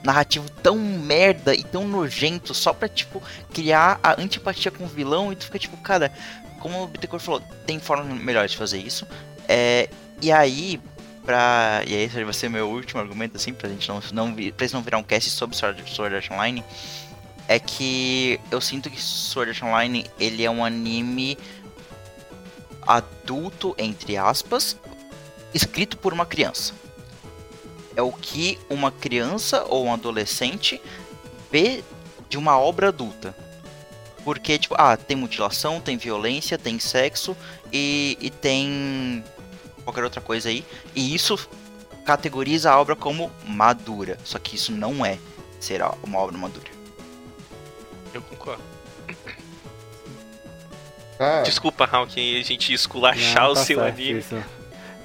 [0.04, 3.22] narrativo tão merda e tão nojento só pra, tipo,
[3.54, 6.12] criar a antipatia com o vilão e tu fica tipo, cara,
[6.60, 9.06] como o Bittencourt falou, tem formas melhores de fazer isso.
[9.48, 9.89] É,
[10.24, 10.80] e aí,
[11.26, 11.84] pra.
[11.86, 14.74] E aí esse vai ser meu último argumento, assim, pra gente não, não, pra isso
[14.74, 16.64] não virar um cast sobre Sword Art Online.
[17.46, 21.38] É que eu sinto que Sword Art Online ele é um anime
[22.88, 24.78] adulto, entre aspas,
[25.54, 26.74] escrito por uma criança.
[27.98, 30.82] É o que uma criança ou um adolescente
[31.52, 31.84] vê
[32.30, 33.36] de uma obra adulta.
[34.24, 37.36] Porque, tipo, ah, tem mutilação, tem violência, tem sexo
[37.74, 39.22] e, e tem
[39.84, 40.65] qualquer outra coisa aí.
[40.96, 41.38] E isso
[42.06, 44.17] categoriza a obra como madura.
[44.24, 45.17] Só que isso não é
[45.60, 46.67] ser uma obra madura.
[48.13, 48.62] Eu concordo.
[51.19, 54.19] Ah, Desculpa, Raul, que a gente esculachar Não, o tá seu certo anime.
[54.19, 54.43] isso.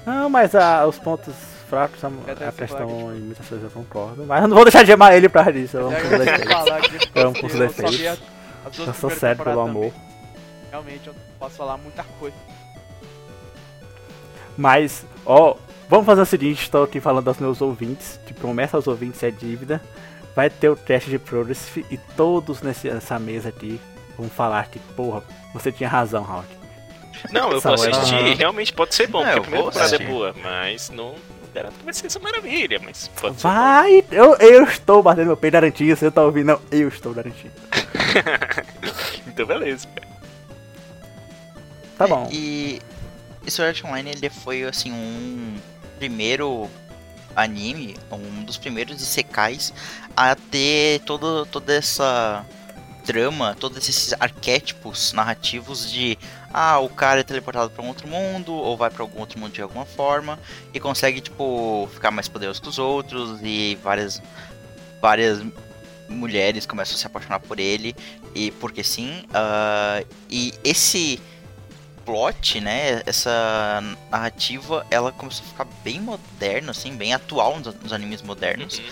[0.05, 1.33] Não, mas a- os pontos
[1.69, 3.17] fracos são Cadê a questão flag?
[3.17, 4.25] em muitas coisas eu concordo.
[4.25, 5.77] Mas eu não vou deixar de amar ele pra isso.
[5.77, 6.51] Eu amo É, com eu defeitos.
[6.55, 8.19] assim, com os eu defeitos.
[8.75, 9.91] duas Eu sou sério pelo amor.
[9.91, 10.09] também.
[10.71, 12.35] Realmente, eu não posso falar muita coisa.
[14.59, 15.55] Mas, ó,
[15.87, 19.31] vamos fazer o seguinte, estou aqui falando aos meus ouvintes, de promessa aos ouvintes é
[19.31, 19.81] dívida.
[20.35, 23.79] Vai ter o teste de Progress e todos nessa mesa aqui
[24.17, 26.43] vão falar que, porra, você tinha razão, Raul.
[27.31, 28.35] Não, eu vou assistir, Aham.
[28.35, 31.13] realmente pode ser bom, É, porque eu a primeira vou temporada é boa, mas não,
[31.13, 33.47] não garanto que vai ser essa maravilha, mas pode ser.
[33.47, 36.47] Vai, eu, eu estou batendo meu peito garantido, você tá ouvindo?
[36.47, 37.53] Não, eu estou garantido.
[39.25, 39.87] então beleza.
[41.97, 42.27] Tá bom.
[42.31, 42.81] E
[43.47, 45.57] Sword Art Online ele foi assim um
[45.97, 46.69] primeiro
[47.35, 49.73] anime, um dos primeiros isekais
[50.15, 52.45] a ter todo, toda essa
[53.05, 56.17] trama, todos esses arquétipos narrativos de
[56.53, 59.51] ah, o cara é teleportado para um outro mundo ou vai para algum outro mundo
[59.51, 60.37] de alguma forma
[60.73, 64.21] e consegue tipo ficar mais poderoso que os outros e várias
[65.01, 65.41] várias
[66.07, 67.95] mulheres começam a se apaixonar por ele
[68.35, 71.21] e porque sim, ah, e esse
[72.05, 73.81] plot, né, essa
[74.11, 78.79] narrativa, ela começou a ficar bem moderna, assim, bem atual nos, nos animes modernos.
[78.79, 78.85] Uhum.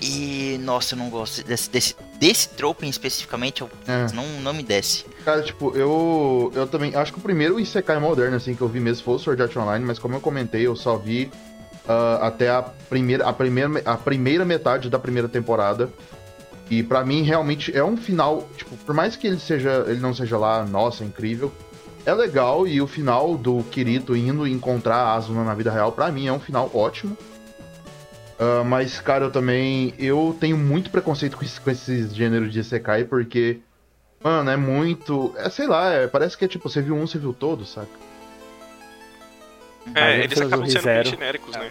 [0.00, 4.12] E, nossa, eu não gosto desse, desse, desse trope especificamente, eu, É.
[4.12, 5.04] não, não me desce.
[5.24, 8.80] Cara, tipo, eu eu também acho que o primeiro Isekai moderno assim que eu vi
[8.80, 11.30] mesmo foi o Sword Art Online, mas como eu comentei, eu só vi
[11.88, 15.88] ah, até a primeira a primeira a primeira metade da primeira temporada.
[16.70, 20.12] E pra mim realmente é um final, tipo, por mais que ele seja ele não
[20.12, 21.52] seja lá, nossa, incrível,
[22.06, 26.10] é legal e o final do Kirito indo encontrar a Asuna na vida real pra
[26.12, 27.16] mim é um final ótimo.
[28.38, 29.94] Ah, mas, cara, eu também.
[29.98, 33.60] Eu tenho muito preconceito com, esse- com esses gêneros de Isekai, porque.
[34.22, 35.34] Mano, é muito.
[35.36, 37.88] É, sei lá, é- parece que é tipo, você viu um, você viu todos, saca?
[39.94, 41.70] É, eles acabam sendo bem genéricos, né?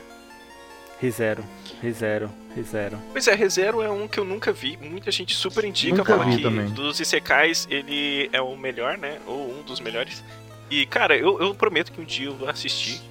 [1.02, 1.44] Rizero,
[1.82, 2.98] Rizero, Rizero.
[3.12, 6.30] Pois é, ReZero é um que eu nunca vi, muita gente super indica, Nunca fala
[6.30, 6.68] vi que também.
[6.70, 9.20] dos Isekais ele é o melhor, né?
[9.26, 10.24] Ou um dos melhores.
[10.70, 13.02] E, cara, eu, eu prometo que um dia eu vou assistir,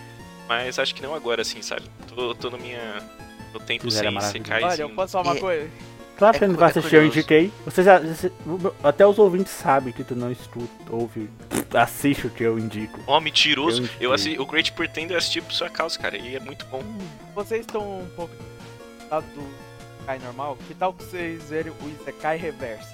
[0.48, 1.83] mas acho que não agora, assim, sabe?
[2.14, 3.02] Tô, tô na minha.
[3.52, 4.40] No tempo ReZero é sem.
[4.40, 4.64] Isekais.
[4.64, 5.70] Olha, eu posso falar uma E- coisa?
[6.16, 7.52] Claro É que ele cu- vai é assistir, eu indiquei.
[7.64, 8.31] Você já, você-
[8.85, 11.28] até os ouvintes sabem que tu não escuta, ouve,
[11.74, 13.00] assiste o que eu indico.
[13.07, 13.83] Ó, mentiroso.
[13.98, 16.64] Eu Eu, assisti, o Great Pretender eu assisti por sua causa, cara, e é muito
[16.66, 16.83] bom.
[17.35, 18.33] Vocês estão um pouco
[19.12, 19.42] lado do
[20.01, 20.57] Isekai normal?
[20.66, 22.92] Que tal que vocês verem o Isekai reverso?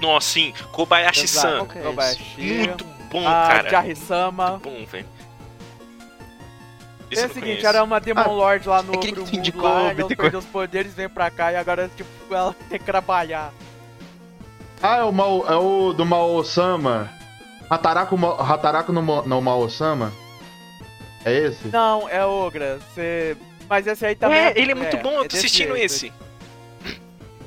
[0.00, 1.62] Nossa, sim, Kobayashi-san.
[1.74, 3.70] É Kobayashi, Muito bom, a cara.
[3.70, 4.50] Jarry-sama.
[4.50, 5.06] Muito bom, velho.
[7.10, 9.34] É Esse o seguinte, era uma Demon Ah, Lord lá no é aquele que outro
[9.34, 12.78] mundo indicou, lá, ela perdeu os poderes, vem pra cá e agora, tipo, ela tem
[12.78, 13.52] que trabalhar.
[14.82, 17.10] Ah, é o, Mao, é o do Mao-sama.
[17.68, 20.10] Hataraku, Hataraku no, no Mao-sama?
[21.24, 21.68] É esse?
[21.68, 23.36] Não, é Ogra, você...
[23.68, 24.38] Mas esse aí também...
[24.38, 26.12] É, ele é muito bom, eu tô desse assistindo esse.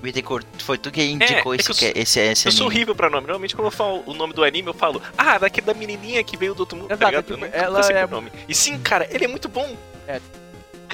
[0.01, 2.65] Bittencourt, foi tu que indicou é esse, que eu que- sou- esse, esse Eu sou
[2.67, 2.75] anime.
[2.75, 3.23] horrível pra nome.
[3.25, 6.37] Normalmente quando eu falo o nome do anime, eu falo, ah, daquele da menininha que
[6.37, 7.23] veio do outro mundo, tá Exato, ligado?
[7.23, 8.31] tipo, eu nunca ela é- o nome.
[8.47, 9.75] E sim, cara, ele é muito bom.
[10.07, 10.19] É.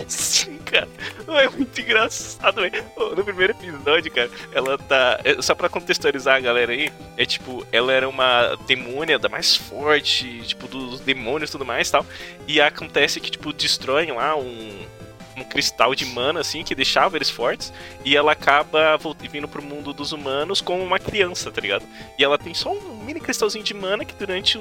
[0.08, 0.88] Sim, cara.
[1.28, 2.84] É muito engraçado, velho.
[3.16, 5.20] No primeiro episódio, cara, ela tá.
[5.24, 9.56] é, Só pra contextualizar a galera aí, é tipo, ela era uma demônia da mais
[9.56, 12.06] forte, tipo, dos demônios e tudo mais e tal.
[12.48, 14.86] E acontece que, tipo, destroem lá um.
[15.38, 17.72] Um cristal de mana, assim, que deixava eles fortes.
[18.04, 19.00] E ela acaba
[19.32, 21.86] vindo pro mundo dos humanos como uma criança, tá ligado?
[22.20, 24.60] E ela tem só um mini cristalzinho de mana que durante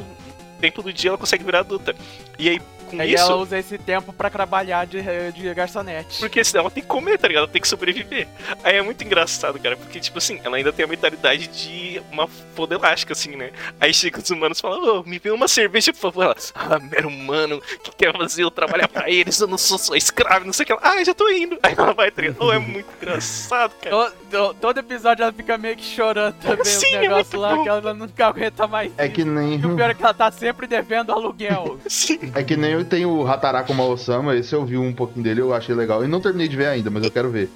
[0.60, 1.94] tempo do dia ela consegue virar adulta.
[2.38, 3.22] E aí, com Aí isso.
[3.22, 4.98] ela usa esse tempo pra trabalhar de,
[5.32, 6.18] de garçonete.
[6.18, 7.44] Porque senão ela tem que comer, tá ligado?
[7.44, 8.26] Ela tem que sobreviver.
[8.64, 12.26] Aí é muito engraçado, cara, porque, tipo assim, ela ainda tem a mentalidade de uma
[12.26, 13.52] foda elástica, assim, né?
[13.80, 16.24] Aí chega os humanos e falam, ô, me vê uma cerveja, por favor.
[16.24, 19.96] Ela, ah, mero humano, que quer fazer eu trabalhar pra eles, eu não sou sua
[19.96, 20.72] escrava, não sei o que.
[20.72, 21.56] Ela, ah, já tô indo.
[21.62, 22.38] Aí ela vai, tá ligado?
[22.40, 23.90] Oh, é muito engraçado, cara.
[24.10, 27.40] To- to- todo episódio ela fica meio que chorando também Sim, os é negócios muito
[27.40, 27.62] lá bom.
[27.62, 28.90] que ela nunca aguenta mais.
[28.98, 29.60] É que nem.
[29.60, 31.78] E o pior é que ela tá sempre devendo aluguel.
[31.88, 32.18] Sim.
[32.34, 35.54] É que nem eu tenho o Hataraku Osama, esse eu vi um pouquinho dele, eu
[35.54, 36.04] achei legal.
[36.04, 37.48] E não terminei de ver ainda, mas eu quero ver.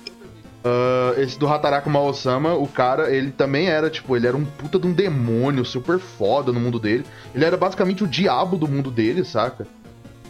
[0.65, 4.79] Ah, esse do Hataraku Osama, o cara, ele também era, tipo, ele era um puta
[4.79, 7.05] de um demônio super foda no mundo dele.
[7.35, 9.67] Ele era basicamente o diabo do mundo dele, saca?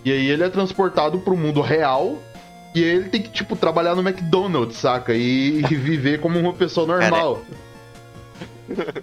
[0.05, 2.19] E aí ele é transportado pro mundo real.
[2.75, 5.15] E ele tem que, tipo, trabalhar no McDonald's, saca?
[5.15, 7.41] E, e viver como uma pessoa normal.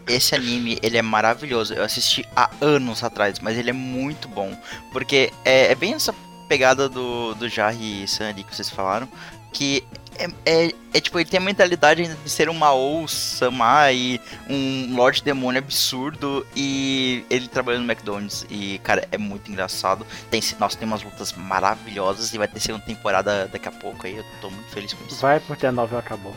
[0.07, 1.73] Esse anime, ele é maravilhoso.
[1.73, 4.55] Eu assisti há anos atrás, mas ele é muito bom.
[4.91, 6.13] Porque é, é bem essa
[6.47, 9.07] pegada do, do Jarry San ali que vocês falaram.
[9.53, 9.83] Que
[10.17, 14.19] é, é, é tipo, ele tem a mentalidade de ser um Mao Sama e
[14.49, 16.45] um Lorde Demônio absurdo.
[16.55, 18.45] E ele trabalhando no McDonald's.
[18.49, 20.05] E, cara, é muito engraçado.
[20.29, 22.33] Tem, nossa, tem umas lutas maravilhosas.
[22.33, 24.17] E vai ter segunda temporada daqui a pouco aí.
[24.17, 25.21] Eu tô muito feliz com isso.
[25.21, 26.35] Vai porque a novela acabou.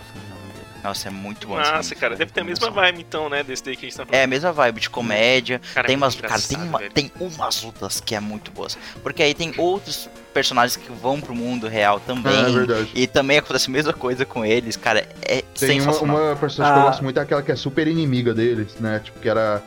[0.84, 1.58] Nossa, é muito bom.
[1.58, 3.42] esse Nossa, cara, deve ter a mesma vibe então, né?
[3.42, 4.20] Desse daí que a gente tá falando.
[4.20, 5.58] É a mesma vibe de comédia.
[5.72, 6.92] Cara, tem é umas, muito cara, tem, uma- velho.
[6.92, 8.76] tem umas lutas que é muito boas.
[9.02, 12.38] Porque aí tem outros personagens que vão pro mundo real também.
[12.38, 12.90] É, verdade.
[12.94, 15.08] e também acontece a mesma coisa com eles, cara.
[15.22, 16.16] É Tem uma, sensacional.
[16.16, 16.90] uma personagem que eu Ah.
[16.90, 19.00] gosto muito, é aquela que é super inimiga deles, né?
[19.02, 19.62] Tipo, que era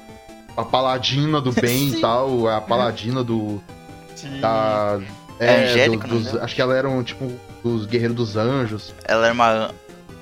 [0.55, 1.97] a paladina do bem Sim.
[1.97, 3.59] e tal, a paladina do.
[4.39, 4.99] Da,
[5.39, 7.31] É Angélica, do- dos- acho que ela era um, tipo,
[7.63, 8.93] dos guerreiros dos anjos.
[9.05, 9.71] Ela era uma.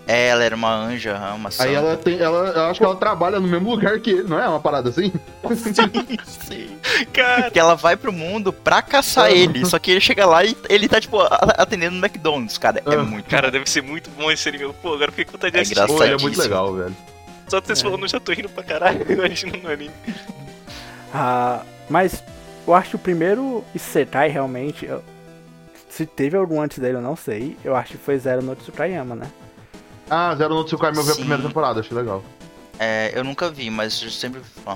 [0.07, 1.67] É, ela era uma anja, uma santa.
[1.69, 2.19] Aí ela tem.
[2.19, 4.47] Ela, eu acho que ela trabalha no mesmo lugar que ele, não é?
[4.47, 5.11] Uma parada assim?
[6.45, 6.77] Sim.
[7.11, 9.65] Cara, Que ela vai pro mundo pra caçar ele.
[9.65, 11.17] Só que ele chega lá e ele tá, tipo,
[11.57, 12.83] atendendo no McDonald's, cara.
[12.85, 13.03] É Ah.
[13.03, 13.27] muito.
[13.27, 14.71] cara, deve ser muito bom esse anime.
[14.81, 15.87] Pô, agora fiquei com vontade de É assistir.
[15.87, 16.95] Pô, é muito legal, velho.
[17.47, 19.05] Só vocês falando, eu já tô rindo pra caralho.
[19.11, 19.91] Imagina no anime.
[21.13, 22.23] Ah, mas
[22.67, 24.85] eu acho que o primeiro Isekai realmente.
[24.85, 25.03] eu-
[25.89, 27.57] se teve algum antes dele, eu não sei.
[27.63, 29.27] Eu acho que foi Zero no Tsukayama, né?
[30.09, 31.19] Ah, Zero no Tsukai, eu vi a Sim.
[31.21, 32.23] primeira temporada, achei legal.
[32.79, 34.41] É, eu nunca vi, mas eu sempre.
[34.65, 34.75] Ó,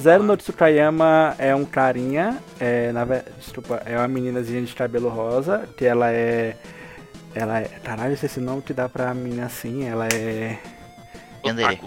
[0.00, 3.04] Zero no Tsukayama é um carinha, é, na,
[3.38, 6.56] desculpa, é uma meninazinha de cabelo rosa, que ela é.
[7.34, 7.64] Ela é.
[7.82, 10.58] Caralho, esse nome que dá pra menina assim, ela é.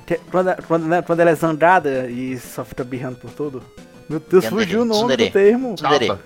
[0.06, 3.64] Que- quando, quando, né, quando ela é zangada e só fica birrando por tudo.
[4.10, 5.26] Meu Deus, Yandere, fugiu o nome tsundere.
[5.30, 5.76] do termo.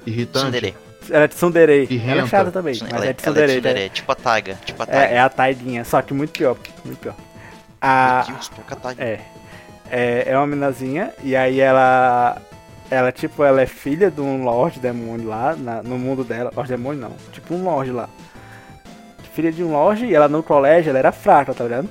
[0.06, 0.40] Irritante.
[0.46, 0.76] Tsundere.
[1.12, 1.88] Ela é tsundere.
[1.89, 3.62] E Ela é chata também, mas Ela, é ela é tsundere.
[3.62, 3.89] né?
[3.89, 4.58] tipo a Taiga.
[4.65, 5.13] Tipo a Taiga.
[5.13, 7.15] É, é a taidinha, só que muito pior, muito pior.
[7.82, 9.04] A, Meu Deus, a Taiga.
[9.04, 9.19] é,
[9.91, 12.41] é, é uma meninazinha, e aí ela,
[12.91, 16.72] ela, tipo, ela é filha de um Lorde Demônio lá, na- no mundo dela, Lorde
[16.72, 18.10] Demônio não, tipo um Lorde lá.
[19.34, 21.89] Filha de um Lorde, e ela no colégio, ela era fraca, tá ligado?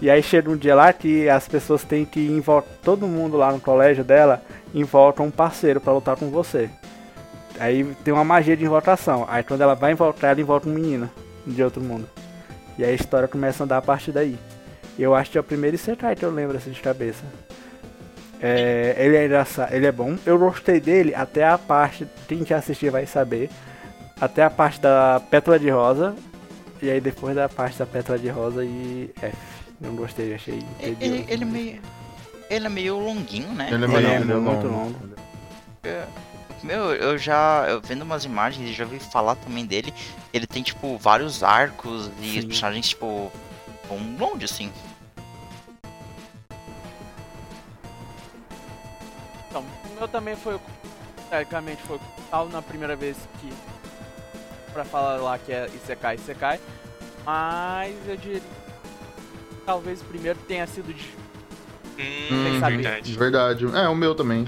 [0.00, 3.52] E aí chega um dia lá que as pessoas têm que volta, todo mundo lá
[3.52, 4.40] no colégio dela,
[4.86, 6.70] volta um parceiro pra lutar com você.
[7.60, 9.26] Aí tem uma magia de invocação.
[9.28, 11.10] Aí quando ela vai invocar, ela invoca um menino
[11.46, 12.08] de outro mundo.
[12.78, 14.38] E aí a história começa a andar a partir daí.
[14.98, 17.22] Eu acho que é o primeiro Isekai que eu lembro assim de cabeça.
[18.40, 20.16] É, ele é engraçado, ele é bom.
[20.24, 23.50] Eu gostei dele até a parte, quem quer assistir vai saber.
[24.18, 26.14] Até a parte da Pétala de Rosa.
[26.80, 29.36] E aí depois da parte da Pétala de Rosa e F.
[29.78, 31.80] Não gostei, achei Ele, ele é meio.
[32.48, 33.68] Ele é meio longuinho, né?
[33.70, 34.72] Ele é Ele meio é ele é muito longo.
[34.72, 34.96] longo.
[36.62, 37.64] Meu, eu já.
[37.68, 39.92] Eu vendo umas imagens e já ouvi falar também dele.
[40.32, 42.48] Ele tem, tipo, vários arcos e os Sim.
[42.48, 43.32] personagens, tipo.
[43.88, 44.70] vão longe, assim.
[49.48, 50.60] Então, o meu também foi.
[51.30, 51.98] Teoricamente foi
[52.30, 53.52] tal na primeira vez que.
[54.72, 56.60] Pra falar lá que é Isekai, Isekai.
[57.24, 58.42] Mas eu diria.
[59.64, 61.08] Talvez o primeiro tenha sido de.
[61.98, 63.16] Hum, verdade.
[63.16, 63.64] Verdade.
[63.76, 64.46] É, o meu também.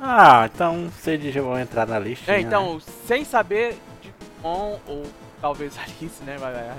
[0.00, 2.32] Ah, então vocês já vão entrar na lista.
[2.32, 5.06] É, então, sem saber de On ou
[5.40, 6.36] talvez Alice, né?
[6.38, 6.76] vai- vai-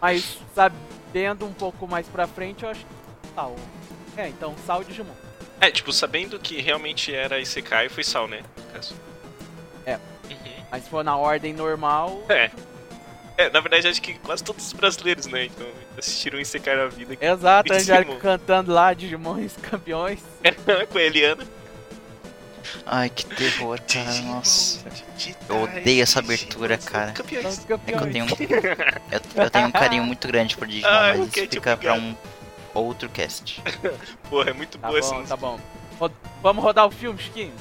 [0.00, 3.28] Mas sabendo um pouco mais pra frente, eu acho que.
[3.34, 3.54] Tal.
[4.16, 5.12] É, então, Sal e Digimon.
[5.60, 8.42] É, tipo, sabendo que realmente era Isekai, foi Sal, né?
[8.56, 8.94] No caso.
[9.86, 9.94] É.
[9.94, 10.64] Uhum.
[10.70, 12.22] Mas se for na ordem normal.
[12.28, 12.50] É.
[13.38, 15.44] É, na verdade, acho que quase todos os brasileiros, né?
[15.46, 15.66] Então,
[15.98, 17.16] assistiram Isekai na vida.
[17.20, 18.16] Exato, a Digimon.
[18.18, 20.20] cantando lá, Digimons campeões.
[20.90, 21.44] Com a Eliana.
[22.84, 24.04] Ai, que terror, cara.
[24.06, 24.80] Digimon, Nossa.
[25.48, 27.10] Eu odeio essa abertura, Digimon, cara.
[27.10, 27.36] É que
[27.94, 28.26] eu tenho,
[29.10, 31.94] eu, eu tenho um carinho muito grande por Digimon, Ai, mas isso te fica pra
[31.94, 32.14] um
[32.74, 33.62] outro cast.
[34.28, 35.36] Porra, é muito Tá boa essa bom, música.
[35.36, 35.60] tá bom.
[36.42, 37.52] Vamos rodar o filme, Chiquinho?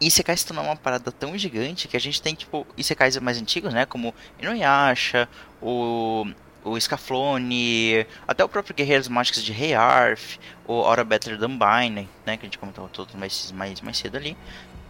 [0.00, 3.72] Isekai se tornou uma parada tão gigante que a gente tem, tipo, Isekais mais antigos,
[3.72, 3.86] né?
[3.86, 5.28] Como Inuyasha,
[5.60, 6.26] o,
[6.64, 12.08] o Scaflone, até o próprio Guerreiros Mágicos de Rei Arf, o Aura Better Than Bine,
[12.26, 12.36] né?
[12.36, 14.36] Que a gente comentou todos mais, mais, mais cedo ali.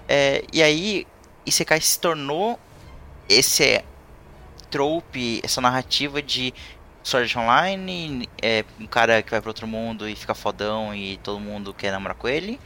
[0.08, 1.06] É, e aí,
[1.44, 2.58] Isekai se tornou
[3.28, 3.84] esse
[4.70, 6.52] trope, essa narrativa de
[7.06, 11.38] Sword Online, é, um cara que vai para outro mundo e fica fodão e todo
[11.38, 12.58] mundo quer namorar com ele.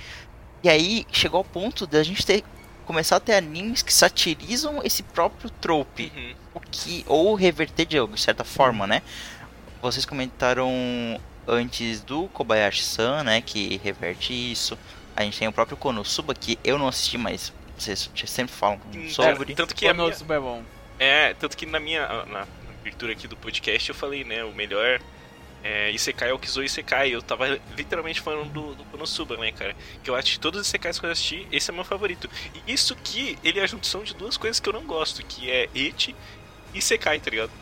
[0.62, 2.44] E aí chegou ao ponto de a gente ter
[2.86, 6.34] começar a ter animes que satirizam esse próprio trope, Uhum.
[6.54, 9.00] o que ou reverter de de certa forma, né?
[9.80, 10.68] Vocês comentaram
[11.46, 14.76] antes do Kobayashi-san, né, que reverte isso.
[15.16, 19.52] A gente tem o próprio Konosuba que eu não assisti, mas vocês sempre falam sobre.
[19.52, 20.62] É, tanto que a minha, Konosuba é bom.
[20.98, 22.46] É, tanto que na minha na
[22.80, 25.00] abertura aqui do podcast eu falei, né, o melhor
[25.62, 27.14] é, Isekai é o Kizou Isekai.
[27.14, 29.76] Eu tava literalmente falando do, do Konosuba, né, cara?
[30.02, 32.28] Que eu acho que todos os Isekais que eu assisti, esse é meu favorito.
[32.66, 35.50] E isso que ele é a junção de duas coisas que eu não gosto, que
[35.50, 36.14] é Eti
[36.72, 37.52] e Isekai, tá ligado?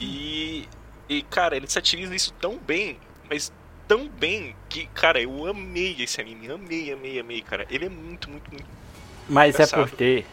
[0.00, 0.68] E,
[1.08, 3.52] e, cara, ele satiriza isso tão bem, mas
[3.86, 6.50] tão bem, que, cara, eu amei esse anime.
[6.50, 7.66] Amei, amei, amei, cara.
[7.70, 8.66] Ele é muito, muito, muito...
[9.28, 9.88] Mas é Engraçado.
[9.88, 10.24] porque.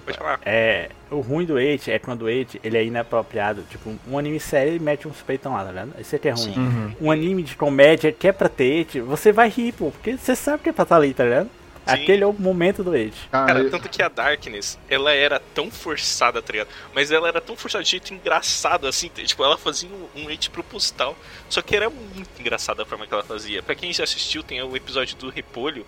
[0.00, 0.40] Pode falar.
[0.44, 3.62] É, o ruim do Eight é quando o Eight ele é inapropriado.
[3.70, 5.94] Tipo, um anime sério ele mete uns peitão lá, tá vendo?
[6.00, 6.54] Isso é que é ruim.
[6.54, 6.58] Sim.
[6.58, 6.92] Uhum.
[7.02, 10.34] Um anime de comédia que é pra ter Eight, você vai rir, pô, porque você
[10.36, 11.50] sabe que é pra estar ali, tá ligado?
[11.86, 13.28] Aquele é o momento do Eight.
[13.30, 16.68] Cara, eu- tanto que a Darkness, ela era tão forçada, tá ligado?
[16.94, 19.10] Mas ela era tão forçada de jeito engraçado, assim.
[19.10, 21.14] t- Tipo, ela fazia um, um proposital.
[21.50, 23.62] Só que era muito engraçada a forma que ela fazia.
[23.62, 25.84] Pra quem já assistiu, tem o episódio do Repolho.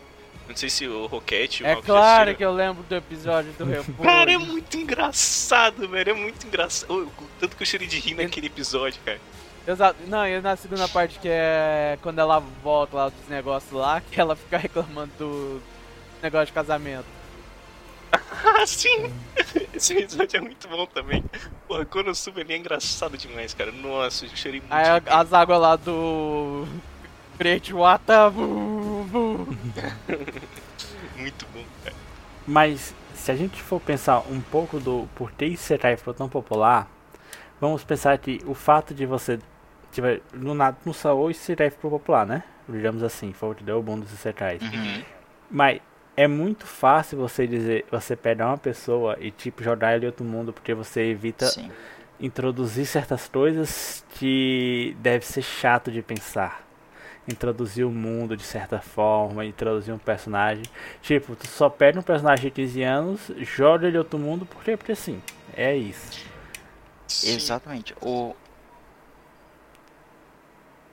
[0.49, 3.99] Não sei se o Roquete o É claro que eu lembro do episódio do Repolho.
[4.03, 6.11] Cara, é muito engraçado, velho.
[6.11, 7.11] É muito engraçado.
[7.39, 9.21] Tanto que eu chorei de rir naquele episódio, cara.
[9.67, 9.99] Exato.
[10.07, 14.21] Não, e na segunda parte que é quando ela volta lá dos negócios lá, que
[14.21, 15.63] ela fica reclamando do
[16.23, 17.07] negócio de casamento.
[18.13, 19.13] Ah, sim!
[19.75, 21.25] Esse episódio é muito bom também.
[21.67, 23.73] Porra, quando eu subo ele é engraçado demais, cara.
[23.73, 24.73] Nossa, eu chorei muito.
[24.73, 26.67] Aí as águas lá do
[27.39, 28.29] Great Wata.
[28.31, 29.49] vu, vu.
[31.17, 31.97] Muito bom, cara.
[32.47, 36.89] Mas se a gente for pensar um pouco do porquê Isekai ficou tão popular,
[37.61, 39.39] vamos pensar que o fato de você
[39.91, 42.45] tiver no nada no Saô Isekai ficou popular, né?
[42.69, 44.63] Digamos assim, foi o que deu o boom dos Isekais.
[44.63, 45.03] Uhum.
[45.51, 45.81] Mas
[46.17, 50.25] é muito fácil você dizer, você pegar uma pessoa e tipo jogar ele em outro
[50.25, 51.71] mundo porque você evita Sim.
[52.19, 56.66] introduzir certas coisas que deve ser chato de pensar.
[57.29, 60.65] Introduzir o mundo de certa forma, introduzir um personagem.
[61.03, 64.63] Tipo, tu só pega um personagem de 15 anos, joga ele em outro mundo, por
[64.63, 64.77] quê?
[64.77, 65.21] Porque sim,
[65.55, 66.25] é isso.
[67.09, 67.35] Sim.
[67.35, 67.95] Exatamente.
[68.01, 68.35] O.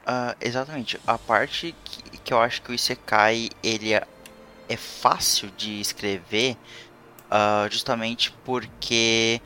[0.06, 1.00] Ah, exatamente.
[1.08, 4.06] A parte que, que eu acho que o Isekai ele é,
[4.68, 6.58] é fácil de escrever
[7.36, 9.42] ah, justamente porque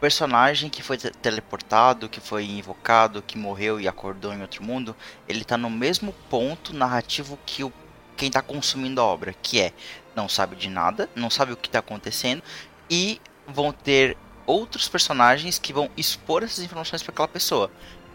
[0.00, 4.94] personagem que foi te- teleportado, que foi invocado, que morreu e acordou em outro mundo,
[5.28, 7.72] ele tá no mesmo ponto narrativo que o
[8.16, 9.72] quem tá consumindo a obra, que é
[10.16, 12.42] não sabe de nada, não sabe o que tá acontecendo
[12.90, 17.70] e vão ter outros personagens que vão expor essas informações para aquela pessoa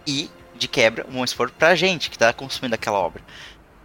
[0.05, 3.23] e de quebra vão expor pra gente que tá consumindo aquela obra.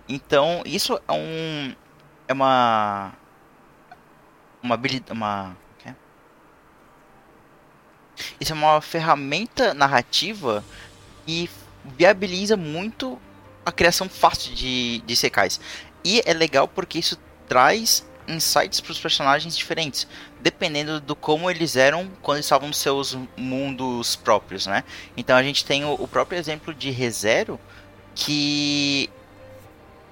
[0.09, 1.75] Então, isso é um
[2.27, 3.13] é uma
[4.63, 5.57] uma habilidade, uma?
[8.41, 10.65] Isso é uma ferramenta narrativa
[11.27, 11.49] e
[11.97, 13.19] viabiliza muito
[13.65, 15.61] a criação fácil de, de secais.
[16.05, 20.07] E é legal porque isso traz insights para os personagens diferentes,
[20.41, 24.85] dependendo do como eles eram quando estavam nos seus mundos próprios, né?
[25.17, 27.59] Então a gente tem o, o próprio exemplo de ReZero,
[28.15, 29.11] que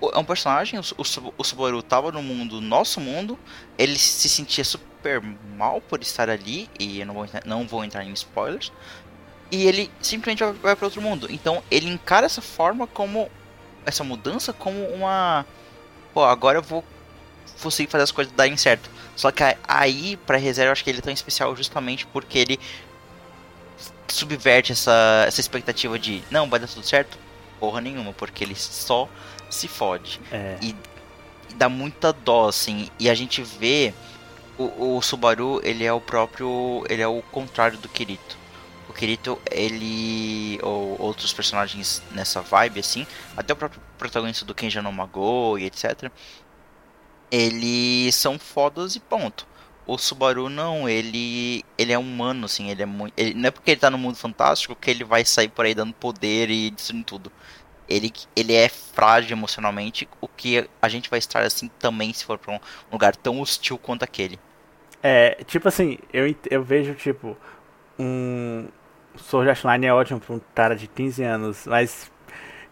[0.02, 3.38] é um personagem, o, o, o Subaru tava no mundo, nosso mundo,
[3.78, 4.86] ele se sentia super
[5.56, 8.72] mal por estar ali, e eu não vou, entrar- não vou entrar em spoilers,
[9.50, 11.26] e ele simplesmente vai, vai para outro mundo.
[11.30, 13.30] Então ele encara essa forma como,
[13.84, 15.46] essa mudança como uma,
[16.12, 16.84] pô, agora eu vou
[17.62, 18.90] conseguir fazer as coisas darem certo.
[19.14, 22.60] Só que aí, pra reserva, eu acho que ele é tão especial justamente porque ele
[24.08, 27.18] subverte essa, essa expectativa de não, vai dar tudo certo?
[27.58, 29.08] Porra nenhuma, porque ele só
[29.48, 30.20] se fode.
[30.30, 30.58] É.
[30.60, 30.76] E,
[31.50, 32.88] e dá muita dó, assim.
[32.98, 33.94] E a gente vê
[34.58, 36.84] o, o Subaru, ele é o próprio.
[36.88, 38.36] Ele é o contrário do Kirito.
[38.88, 40.58] O Kirito, ele.
[40.62, 43.06] Ou outros personagens nessa vibe, assim.
[43.36, 46.10] Até o próprio protagonista do Kenja no Mago e etc.
[47.30, 49.46] Eles são fodas e ponto.
[49.86, 53.14] O Subaru não, ele ele é humano, assim, ele é muito.
[53.16, 55.74] Ele, não é porque ele tá no mundo fantástico que ele vai sair por aí
[55.74, 57.32] dando poder e destruindo tudo.
[57.88, 62.36] Ele, ele é frágil emocionalmente, o que a gente vai estar assim também se for
[62.38, 64.40] pra um lugar tão hostil quanto aquele.
[65.08, 67.36] É, tipo assim, eu, eu vejo, tipo,
[67.98, 68.66] um.
[69.16, 72.10] Sword Art Online é ótimo pra um cara de 15 anos, mas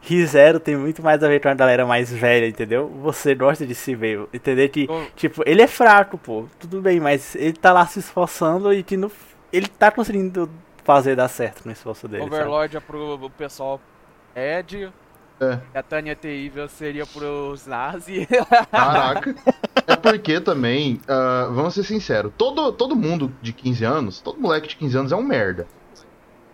[0.03, 2.89] ReZero tem muito mais a ver com a galera mais velha, entendeu?
[3.03, 5.05] Você gosta de se ver, entender que, Oh.
[5.17, 8.97] tipo, ele é fraco, pô, tudo bem, mas ele tá lá se esforçando e que
[8.97, 9.11] no,
[9.53, 10.51] ele tá conseguindo
[10.83, 12.25] fazer dar certo no esforço dele.
[12.25, 12.35] sabe?
[12.35, 13.81] Overlord é pro o pessoal
[14.37, 14.93] Ed.
[15.41, 15.59] É.
[15.75, 18.27] E a Tânia Terrível seria pros nazis.
[18.71, 19.35] Caraca.
[19.87, 24.69] É porque também, ah, vamos ser sinceros, todo, todo mundo de 15 anos, todo moleque
[24.69, 25.67] de 15 anos é um merda.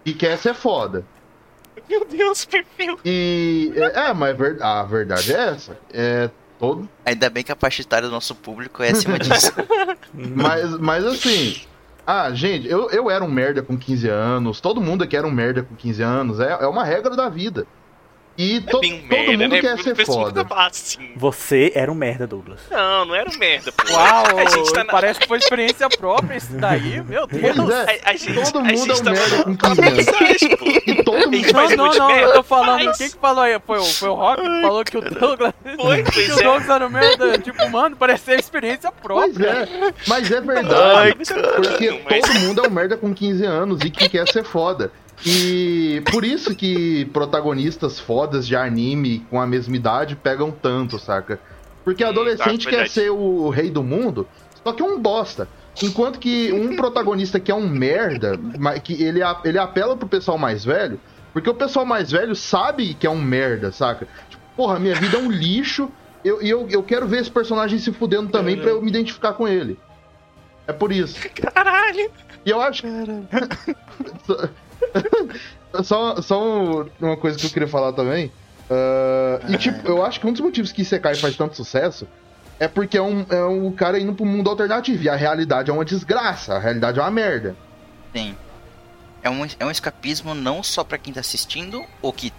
[0.05, 1.05] E quer ser foda.
[1.89, 2.99] Meu Deus, perfil.
[3.05, 3.73] E.
[3.77, 5.79] É, é, mas ver- a verdade é essa.
[5.93, 6.29] É
[6.59, 6.89] todo.
[7.05, 9.53] Ainda bem que a faixa etária do nosso público é acima disso.
[10.13, 11.61] Mas, mas assim.
[12.05, 14.61] Ah, gente, eu, eu era um merda com 15 anos.
[14.61, 16.41] Todo mundo aqui era um merda com 15 anos.
[16.41, 17.65] É, é uma regra da vida.
[18.43, 19.61] E É to- bem todo merda, mundo né?
[19.61, 20.47] quer ser pessoa foda.
[20.67, 21.13] assim.
[21.17, 22.61] Você era um merda, Douglas.
[22.71, 23.93] Não, não era um merda, pô.
[23.93, 24.91] Uau, A gente tá na...
[24.93, 27.57] parece que foi experiência própria isso daí, meu Deus.
[27.57, 28.01] Pois é.
[28.05, 30.09] A, a gente, Todo a mundo gente é um tava merda com numa 15 anos.
[30.09, 30.65] aprendizagem, pô.
[30.87, 31.37] E todo mundo.
[31.37, 32.97] Não, faz um não, de não, eu merda, tô falando, faz.
[32.99, 33.61] quem que falou aí?
[33.67, 35.53] Foi o, foi o Rock que falou que o Douglas.
[35.77, 36.43] Foi, que o é.
[36.43, 37.39] Douglas era merda.
[37.39, 39.49] Tipo, mano, parece ser experiência Pois própria.
[39.51, 41.25] é, mas é Ai, verdade.
[41.27, 41.53] cara.
[41.61, 44.91] Porque Mas- todo mundo é um merda com 15 anos e que quer ser foda.
[45.25, 51.39] E por isso que protagonistas fodas de anime com a mesma idade pegam tanto, saca?
[51.85, 54.27] Porque Hum, adolescente tá, quer ser o rei do mundo,
[54.65, 55.49] só que é um bosta.
[55.83, 58.39] Enquanto que um protagonista que é um merda,
[58.83, 60.99] que ele, ele apela pro pessoal mais velho,
[61.33, 64.07] porque o pessoal mais velho sabe que é um merda, saca?
[64.29, 65.91] Tipo, porra, minha vida é um lixo,
[66.25, 69.33] eu- e eu, eu quero ver esse personagem se fudendo também pra eu me identificar
[69.35, 69.79] com ele.
[70.67, 71.19] É por isso.
[71.55, 72.11] Caralho.
[72.45, 72.83] E eu acho.
[75.83, 78.31] só, só um- uma coisa que eu queria falar também.
[78.71, 82.07] Ah, e tipo, eu acho que um dos motivos que Isekai faz tanto sucesso
[82.59, 85.03] é porque é um, é um cara indo pro mundo alternativo.
[85.03, 87.57] E a realidade é uma desgraça, a realidade é uma merda.
[88.15, 88.37] Sim.
[89.23, 92.33] É um, é um escapismo não só pra quem tá assistindo, ou que,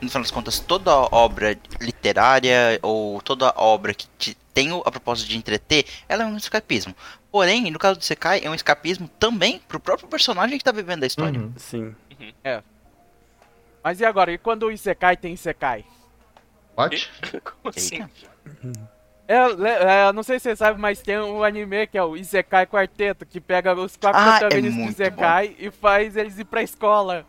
[0.00, 4.90] no final das contas, toda obra literária ou toda obra que te- tem o- a
[4.90, 6.94] propósito de entreter, ela é um escapismo.
[7.30, 11.04] Porém, no caso do Sekai, é um escapismo também pro próprio personagem que tá vivendo
[11.04, 11.38] a história.
[11.38, 11.52] Uhum.
[11.56, 11.94] Sim.
[13.82, 14.32] Mas e agora?
[14.32, 15.84] E quando o Isekai tem Isekai?
[16.76, 17.10] What?
[17.44, 17.96] Como assim?
[18.02, 18.95] Eita.
[19.28, 22.64] É, é, não sei se você sabe, mas tem um anime que é o Isekai
[22.66, 26.44] Quarteto, que pega os quatro Ah, é protagonistas do muito Isekai e faz eles ir
[26.44, 27.26] pra escola.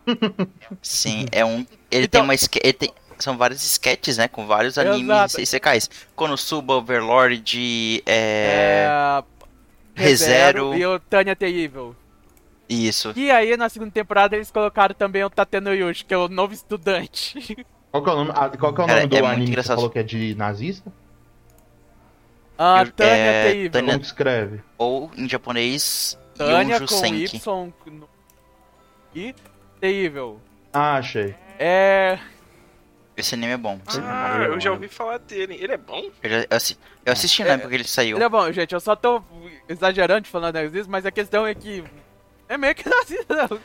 [0.81, 1.65] Sim, é um.
[1.89, 4.27] Ele Então- tem uma ele tem- São vários sketches, né?
[4.27, 5.41] Com vários animes Exato.
[5.41, 5.89] e Sekais.
[6.15, 8.85] Konosuba, Overlord, É.
[8.87, 9.23] é.
[9.95, 10.75] ReZero.
[10.75, 11.95] E o Tanya Terrível.
[12.69, 13.13] Isso.
[13.15, 16.53] E aí, na segunda temporada, eles colocaram também o Tateno Yushi, que é o novo
[16.53, 17.57] estudante.
[17.89, 19.55] Qual que é o nome, ah, qual que é o Cara, nome do é anime
[19.55, 20.91] que você falou que é de nazista?
[22.57, 23.71] Ah, Eu- Tanya é, Terrível.
[23.71, 24.61] Tanya- Como escreve?
[24.77, 27.35] Ou em japonês, Tanya Yonju com Senki.
[27.37, 28.09] Y no-
[29.15, 29.35] e
[29.79, 30.39] Terrível.
[30.73, 31.35] Ah, achei.
[31.59, 32.19] É.
[33.15, 33.79] Esse anime é bom.
[34.03, 35.57] Ah, eu já ouvi falar dele.
[35.59, 36.09] Ele é bom?
[36.21, 38.17] Eu, já- eu assi- eu assisti na É, época que ele saiu.
[38.17, 38.73] Ele é bom, gente.
[38.73, 39.23] Eu só tô
[39.67, 41.83] exagerando falando isso, mas a questão é que.
[42.49, 43.47] É meio que nazista.
[43.49, 43.59] não.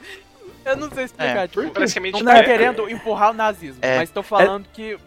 [0.65, 1.45] Eu não sei explicar.
[1.45, 2.45] É, tipo, é não de tá boneca.
[2.45, 3.99] querendo empurrar o nazismo, É.
[3.99, 4.99] mas tô falando que.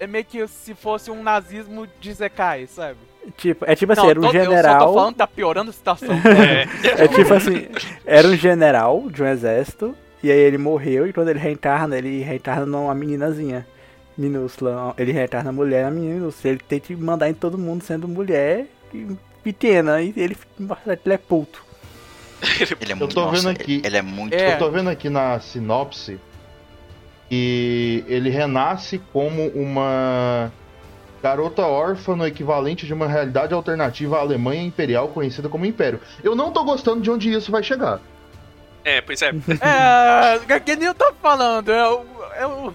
[0.00, 2.98] É meio que se fosse um nazismo de Zekai, sabe?
[3.36, 4.86] Tipo, é tipo assim, não, era um tô- Eu só general.
[4.88, 6.08] tô falando tá piorando a situação.
[6.24, 7.04] É.
[7.04, 7.66] É tipo assim,
[8.06, 12.20] era um general de um exército, e aí ele morreu, e quando ele reencarna, ele
[12.22, 13.66] reencarna numa meninazinha
[14.16, 14.94] minúscula.
[14.98, 16.52] Ele reencarna mulher na menina minúscula.
[16.54, 19.06] Ele tem que mandar em todo mundo sendo mulher e
[19.44, 21.62] pequena, e ele, ele é puto.
[22.80, 23.74] Ele é muito tô nossa, vendo aqui.
[23.74, 24.32] Ele, ele é muito.
[24.34, 24.54] É.
[24.54, 26.18] Eu tô vendo aqui na sinopse
[27.28, 30.50] que ele renasce como uma
[31.22, 36.00] garota órfã no equivalente de uma realidade alternativa à Alemanha Imperial conhecida como Império.
[36.22, 38.00] Eu não tô gostando de onde isso vai chegar.
[38.84, 39.30] É, pois é.
[40.48, 42.06] É, que nem eu tô falando, eu.
[42.40, 42.74] Eu.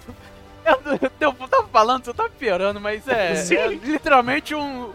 [0.66, 3.56] Eu, eu, eu tô falando, você tá piorando, mas é, Sim.
[3.56, 4.92] é literalmente um.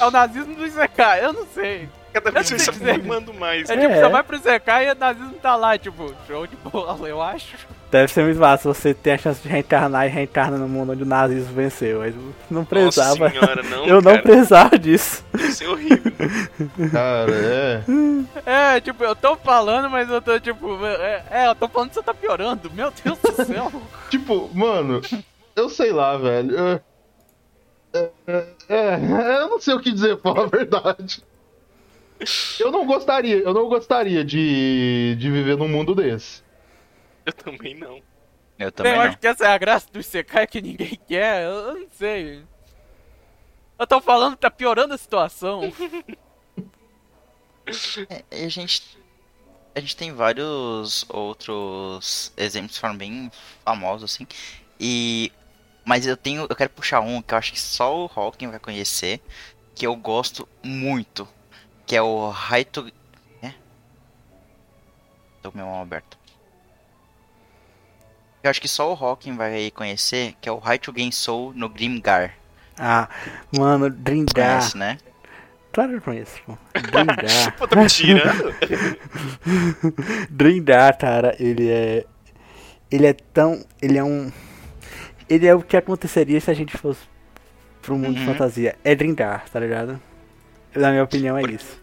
[0.00, 1.88] É o nazismo do Isekai, eu não sei.
[2.12, 2.70] Cada vez Eu dizer.
[2.70, 3.70] aproximando mais.
[3.70, 3.80] É, É.
[3.80, 7.22] tipo, você vai pro Zekai e o nazismo tá lá, tipo, show de bola, eu
[7.22, 7.56] acho.
[7.94, 11.04] Deve ser muito massa você ter a chance de reencarnar e reencarna no mundo onde
[11.04, 12.00] o nazismo venceu.
[12.00, 12.12] Mas
[12.50, 13.30] não Nossa precisava.
[13.30, 14.22] senhora, não, eu não cara.
[14.22, 15.24] precisava disso.
[15.38, 16.12] Isso é horrível.
[16.90, 17.84] Cara, é.
[18.44, 21.94] É, tipo, eu tô falando, mas eu tô, tipo, é, é, eu tô falando que
[21.94, 23.70] você tá piorando, meu Deus do céu.
[24.10, 25.00] Tipo, mano,
[25.54, 26.50] eu sei lá, velho.
[26.52, 26.80] Eu,
[27.94, 31.22] é, é, é, eu não sei o que dizer, pra falar a verdade.
[32.58, 36.43] Eu não gostaria, eu não gostaria de, de viver num mundo desse.
[37.24, 38.02] Eu também não.
[38.58, 39.04] Eu também eu não.
[39.04, 42.44] acho que essa é a graça do Isekai que ninguém quer, eu, eu não sei.
[43.78, 45.62] Eu tô falando que tá piorando a situação.
[48.30, 48.98] É, a gente.
[49.74, 53.30] A gente tem vários outros exemplos que foram bem
[53.64, 54.26] famosos, assim.
[54.78, 55.32] E.
[55.84, 56.42] Mas eu tenho.
[56.42, 59.20] Eu quero puxar um que eu acho que só o Hawking vai conhecer.
[59.74, 61.26] Que eu gosto muito.
[61.86, 62.92] Que é o Raito.
[63.42, 63.54] É?
[65.42, 66.18] Tô com minha mão aberta.
[68.44, 72.34] Eu acho que só o Hawking vai conhecer, que é o Raito Gensou no Grimgar.
[72.78, 73.08] Ah,
[73.56, 74.58] mano, Drindar.
[74.58, 74.98] Conhece, né?
[75.72, 76.56] Claro que eu conheço, pô.
[76.74, 77.56] Drindar.
[77.56, 78.54] Pô, tá me tirando?
[80.30, 82.04] Drindar, cara, ele é.
[82.90, 83.64] Ele é tão.
[83.80, 84.30] Ele é um.
[85.28, 87.00] Ele é o que aconteceria se a gente fosse
[87.82, 88.26] pro mundo de Uhum.
[88.32, 88.76] fantasia.
[88.84, 90.00] É Drindar, tá ligado?
[90.74, 91.82] Na minha opinião, é Por- isso.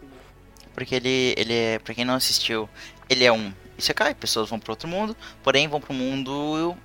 [0.74, 2.68] Porque ele, ele é, pra quem não assistiu,
[3.10, 3.52] ele é um
[3.82, 6.76] Isekai, pessoas vão para outro mundo, porém vão para um mundo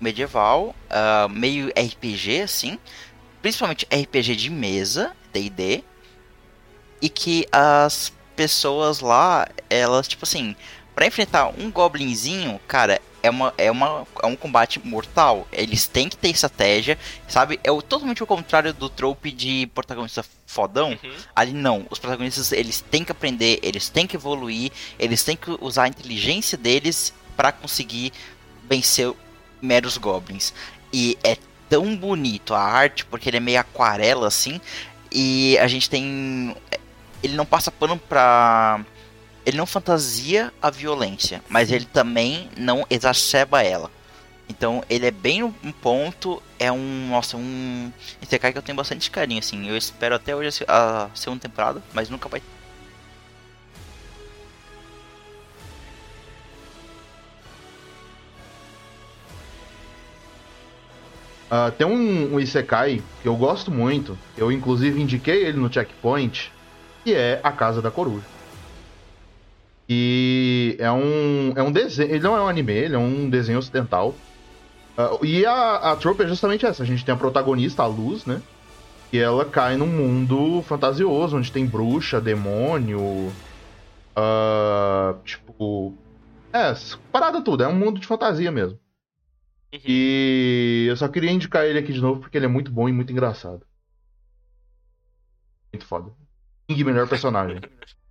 [0.00, 2.78] medieval, ah, meio RPG assim,
[3.42, 5.82] principalmente RPG de mesa, D&D,
[7.00, 10.54] e que as pessoas lá, elas tipo assim,
[10.94, 15.46] pra enfrentar um goblinzinho, cara, é uma é uma é um combate mortal.
[15.52, 16.98] Eles têm que ter estratégia,
[17.28, 17.60] sabe?
[17.62, 20.90] É o, totalmente o contrário do trope de protagonista fodão.
[20.90, 21.14] Uhum.
[21.34, 25.50] Ali não, os protagonistas eles têm que aprender, eles têm que evoluir, eles têm que
[25.60, 28.12] usar a inteligência deles pra conseguir
[28.68, 29.12] vencer
[29.60, 30.54] meros goblins.
[30.92, 31.36] E é
[31.68, 34.60] tão bonito a arte, porque ele é meio aquarela assim,
[35.10, 36.54] e a gente tem
[37.22, 38.84] ele não passa pano pra
[39.46, 43.88] ele não fantasia a violência, mas ele também não exacerba ela.
[44.48, 49.08] Então ele é bem um ponto, é um, nossa, um Isekai que eu tenho bastante
[49.08, 49.68] carinho, assim.
[49.68, 52.42] Eu espero até hoje a segunda temporada, mas nunca vai.
[61.48, 66.52] Ah, tem um, um Isekai que eu gosto muito, eu inclusive indiquei ele no checkpoint,
[67.04, 68.35] que é A Casa da Coruja.
[69.88, 73.58] E é um, é um desenho, ele não é um anime, ele é um desenho
[73.58, 74.14] ocidental.
[74.96, 78.24] Ah, e a, a trope é justamente essa, a gente tem a protagonista, a Luz,
[78.26, 78.42] né?
[79.12, 83.32] E ela cai num mundo fantasioso, onde tem bruxa, demônio,
[84.16, 85.94] ah, tipo...
[86.52, 86.72] É,
[87.12, 88.78] parada tudo, é um mundo de fantasia mesmo.
[89.72, 89.80] Uhum.
[89.84, 92.92] E eu só queria indicar ele aqui de novo porque ele é muito bom e
[92.92, 93.66] muito engraçado.
[95.72, 96.10] Muito foda.
[96.66, 97.60] King, melhor personagem.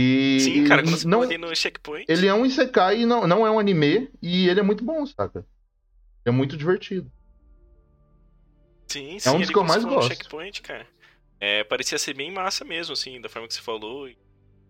[0.00, 2.06] E Sim, cara, quando você não, ali no checkpoint.
[2.08, 5.04] ele é um isekai e não, não é um anime e ele é muito bom,
[5.04, 5.44] saca?
[6.24, 7.10] É muito divertido.
[8.86, 10.08] Sim, sim, um dos que eu mais gosto.
[10.08, 10.86] checkpoint, cara.
[11.40, 14.08] É, parecia ser bem massa mesmo, assim, da forma que você falou.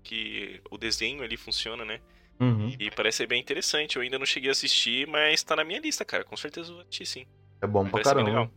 [0.02, 2.00] Que o desenho ali funciona, né?
[2.40, 2.74] Uhum.
[2.78, 3.96] E parece ser bem interessante.
[3.96, 6.24] Eu ainda não cheguei a assistir, mas tá na minha lista, cara.
[6.24, 7.26] Com certeza eu vou assistir, sim.
[7.60, 8.50] É bom pra Parece caramba.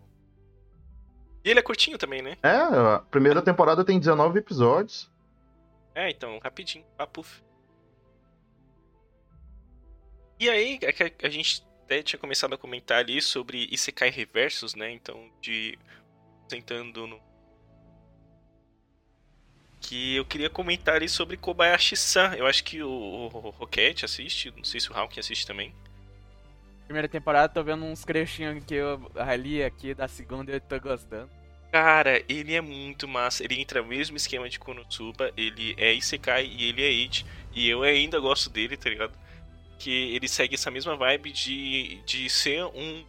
[1.44, 2.38] E ele é curtinho também, né?
[2.42, 5.12] É, a primeira temporada tem 19 episódios.
[5.94, 7.42] É, então, rapidinho, papuf.
[10.40, 14.10] E aí, é que a- a gente até tinha começado a comentar ali sobre Isekai
[14.10, 14.92] Reversos, né?
[14.92, 15.78] Então, de.
[16.48, 17.22] Tentando no.
[19.82, 22.36] Que eu queria comentar ali sobre Kobayashi-san.
[22.36, 25.74] Eu acho que o, o Rocket assiste, não sei se o Hawking assiste também.
[26.86, 31.30] Primeira temporada, tô vendo uns trechinhos que eu ali aqui da segunda eu tô gostando.
[31.72, 33.44] Cara, ele é muito massa.
[33.44, 35.32] Ele entra no mesmo esquema de Konosuba.
[35.38, 37.26] Ele é Isekai e ele é It.
[37.54, 39.14] E eu ainda gosto dele, tá ligado?
[39.80, 43.04] Que ele segue essa mesma vibe de, de ser um.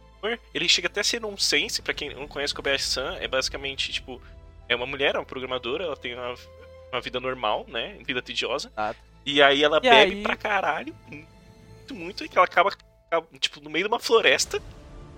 [0.53, 4.21] Ele chega até a ser um sense, pra quem não conhece Kobayashi-san, é basicamente, tipo,
[4.69, 6.33] é uma mulher, é uma programadora, ela tem uma,
[6.93, 7.97] uma vida normal, né?
[8.05, 8.69] Vida tediosa.
[8.69, 8.99] Exato.
[9.25, 12.69] E aí ela E bebe aí- pra caralho, muito, muito, e que ela acaba,
[13.07, 14.61] acaba, tipo, no meio de uma floresta,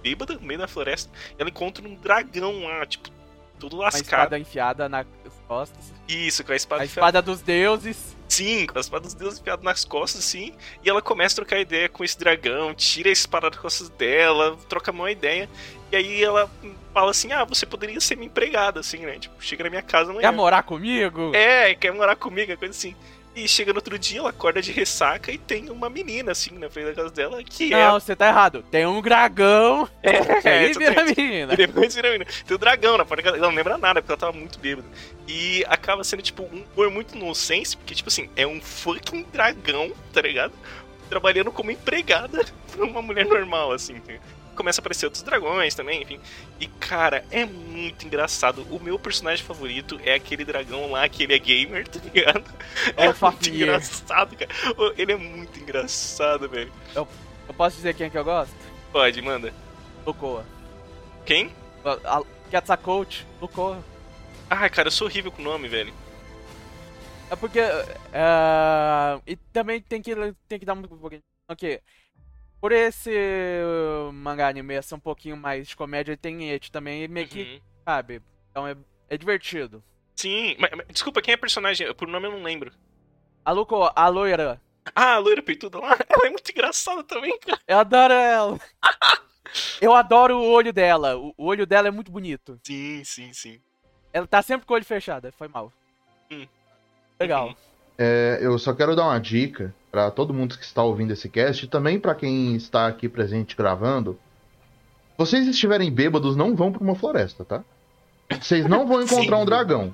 [0.01, 3.07] bêbada, no meio da floresta, e ela encontra um dragão lá, tipo,
[3.69, 4.03] tudo lascado.
[4.03, 5.05] espada enfiada nas
[5.47, 5.93] costas.
[6.07, 6.83] Isso, com a espada.
[6.83, 7.07] A enfiada.
[7.07, 8.15] espada dos deuses.
[8.27, 10.53] Sim, com a espada dos deuses enfiada nas costas, assim.
[10.83, 14.57] E ela começa a trocar ideia com esse dragão, tira a espada das costas dela,
[14.69, 15.49] troca uma ideia.
[15.91, 16.49] E aí ela
[16.93, 19.17] fala assim: Ah, você poderia ser minha empregada, assim, né?
[19.19, 20.29] Tipo, chega na minha casa amanhã.
[20.29, 21.31] Quer morar comigo?
[21.35, 22.95] É, quer morar comigo, coisa assim.
[23.35, 26.69] E chega no outro dia, ela acorda de ressaca e tem uma menina, assim, na
[26.69, 28.63] frente da casa dela, que Não, você tá errado.
[28.71, 29.89] Tem um dragão.
[30.01, 30.41] é.
[30.45, 31.53] E aí vira menina.
[31.53, 32.31] E depois vira menina.
[32.47, 33.37] Tem o dragão na porta da casa.
[33.37, 34.87] Ela não lembra nada, porque ela tava muito bêbada.
[35.27, 39.91] E acaba sendo, tipo, um humor muito nonsense, porque, tipo assim, é um fucking dragão,
[40.13, 40.53] tá ligado?
[41.09, 43.95] Trabalhando como empregada pra uma mulher normal, assim.
[43.95, 44.44] tá ligado?
[44.55, 46.19] Começa a aparecer outros dragões também, enfim.
[46.59, 48.65] E, cara, é muito engraçado.
[48.71, 52.43] O meu personagem favorito é aquele dragão lá, que ele é gamer, tá ligado?
[52.97, 54.49] É o muito engraçado, cara.
[54.97, 56.71] Ele é muito engraçado, velho.
[56.95, 57.07] Eu
[57.55, 58.55] posso dizer quem é que eu gosto?
[58.91, 59.53] Pode, manda.
[60.05, 60.45] Lucoa.
[61.25, 61.51] Quem?
[61.83, 63.83] A- a- Quetzalcoatl, Lucoa.
[64.49, 65.93] Ai, cara, eu sou horrível com o nome, velho.
[67.29, 67.59] É porque.
[67.59, 70.13] é, e também tem que,
[70.47, 71.21] tem que dar um pouquinho.
[71.49, 71.81] Ok.
[72.61, 77.03] Por esse uh, mangá anime ser um pouquinho mais de comédia, ele tem et também,
[77.03, 77.59] e meio que, Uhum.
[77.85, 78.21] sabe?
[78.49, 78.75] Então é,
[79.09, 79.83] é divertido.
[80.15, 81.93] Sim, mas, mas- desculpa, quem é a personagem?
[81.93, 82.71] Por nome eu não lembro.
[83.43, 84.59] A Lucoa, a loira.
[84.95, 87.59] Ah, a loira peituda lá, ela é muito engraçada também, cara.
[87.67, 88.59] Eu adoro ela.
[89.79, 91.15] Eu adoro o olho dela.
[91.17, 92.59] O o olho dela é muito bonito.
[92.63, 93.61] Sim, sim, sim.
[94.11, 95.31] Ela tá sempre com o olho fechado.
[95.33, 95.71] Foi mal.
[96.31, 96.47] Hum.
[97.19, 97.49] Legal.
[97.49, 97.55] Uhum.
[97.97, 101.63] É, eu só quero dar uma dica pra todo mundo que está ouvindo esse cast
[101.63, 104.19] e também pra quem está aqui presente gravando.
[105.17, 107.63] Vocês estiverem bêbados, não vão pra uma floresta, tá?
[108.41, 109.41] Vocês não vão encontrar Sim.
[109.41, 109.93] um dragão.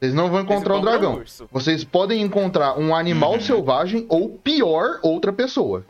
[0.00, 1.22] Vocês não vão encontrar um é dragão.
[1.52, 3.40] Vocês podem encontrar um animal Uhum.
[3.42, 5.84] selvagem ou, pior, outra pessoa.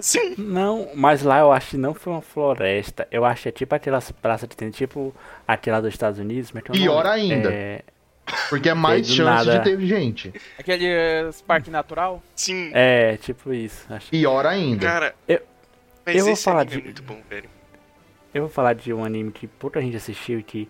[0.00, 0.36] Sim.
[0.38, 3.06] Não, mas lá eu acho que não foi uma floresta.
[3.10, 5.14] Eu acho que é tipo aquelas praças que tem, tipo
[5.46, 6.50] aquela dos Estados Unidos.
[6.50, 7.10] Mas que eu não Pior lembro.
[7.10, 7.52] ainda.
[7.52, 7.82] É,
[8.48, 9.58] Porque é mais chance nada.
[9.58, 10.32] de ter gente.
[10.58, 12.22] Aquele eh, parque natural.
[12.34, 12.70] Sim.
[12.74, 13.86] é, tipo isso.
[13.92, 14.10] Acho.
[14.10, 14.86] Pior ainda.
[14.86, 15.42] Cara, Eu-
[16.06, 17.48] mas eu vou esse falar anime de- é muito bom, velho.
[18.34, 20.68] Eu vou falar de um anime que pouca gente assistiu e que,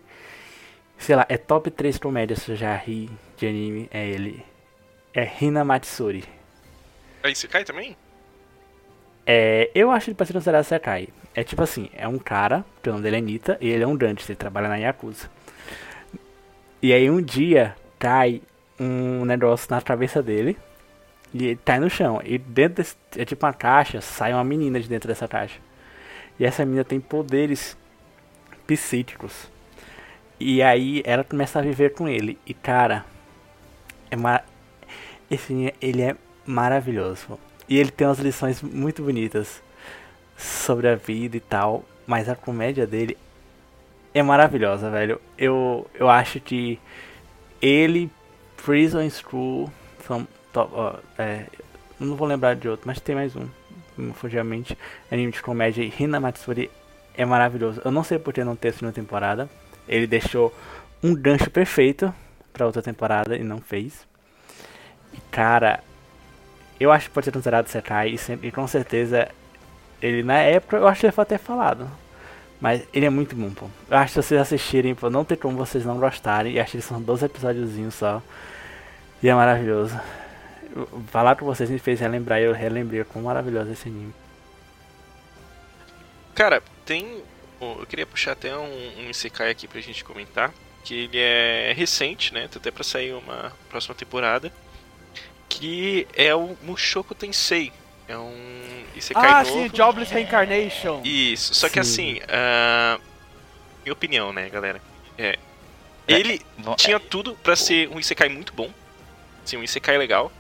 [0.97, 3.89] sei lá, é top 3 comédias que eu já ri de anime.
[3.93, 4.45] É ele.
[5.15, 6.25] É Hina Matsuri.
[7.23, 7.97] Aí você cai também?
[9.27, 11.09] É, eu acho ele pra ser considerado Sekai.
[11.35, 13.87] É tipo assim, é um cara, que o nome dele é Nita, e ele é
[13.87, 15.29] um dentista, ele trabalha na Yakuza.
[16.81, 18.41] E aí um dia cai
[18.79, 20.57] um negócio na cabeça dele,
[21.35, 22.21] e ele cai no chão.
[22.25, 25.59] E dentro desse, é tipo uma caixa, sai uma menina de dentro dessa caixa.
[26.39, 27.77] E essa menina tem poderes
[28.67, 29.51] psíquicos.
[30.39, 32.39] E aí ela começa a viver com ele.
[32.47, 33.05] E cara,
[34.11, 34.45] é mar...
[35.29, 36.17] esse ele é
[36.47, 37.39] maravilhoso.
[37.69, 39.61] E ele tem umas lições muito bonitas
[40.37, 41.85] sobre a vida e tal.
[42.07, 43.19] Mas a comédia dele
[44.15, 45.21] é maravilhosa, velho.
[45.37, 46.79] Eu, eu acho que
[47.61, 48.11] ele,
[48.65, 49.71] Prison School,
[50.07, 51.45] são top, ó, é,
[51.99, 53.49] não vou lembrar de outro, mas tem mais um.
[54.15, 54.79] Fugiu a mente.
[55.11, 56.71] Anime de comédia e Hina Matsuri
[57.17, 57.83] é maravilhoso.
[57.85, 59.49] Eu não sei por que não ter segunda temporada.
[59.89, 60.55] Ele deixou
[61.03, 62.15] um gancho perfeito
[62.53, 64.07] pra outra temporada e não fez.
[65.13, 65.81] E cara,
[66.79, 69.29] eu acho que pode ser considerado Sekai e, sempre- e com certeza
[70.01, 71.89] ele na época eu acho que ele foi até falado.
[72.61, 73.67] Mas ele é muito bom, pô.
[73.89, 76.55] Eu acho que vocês assistirem, pô, não tem como vocês não gostarem.
[76.55, 78.23] E acho que são 12 episódiozinhos só.
[79.23, 79.99] E é maravilhoso.
[81.09, 84.15] Falar com vocês me fez relembrar e eu relembrei quão maravilhoso é esse anime.
[86.35, 87.23] Cara, tem.
[87.61, 90.53] Eu queria puxar até um, um Isekai aqui pra gente comentar.
[90.85, 92.49] Que ele é recente, né?
[92.49, 94.53] Tá até pra sair uma próxima temporada.
[95.49, 97.73] Que é o Mushoku Tensei.
[98.09, 99.53] É um Isekai ah, novo.
[99.53, 101.03] sim, Jobless Reincarnation.
[101.05, 101.81] Isso, só que Sim.
[102.17, 102.99] assim, ah,
[103.85, 104.81] minha opinião, né, galera?
[105.19, 105.39] É,
[106.07, 108.71] ele Vão- tinha tudo pra ser um Isekai muito bom,
[109.45, 110.33] sim, um Isekai legal,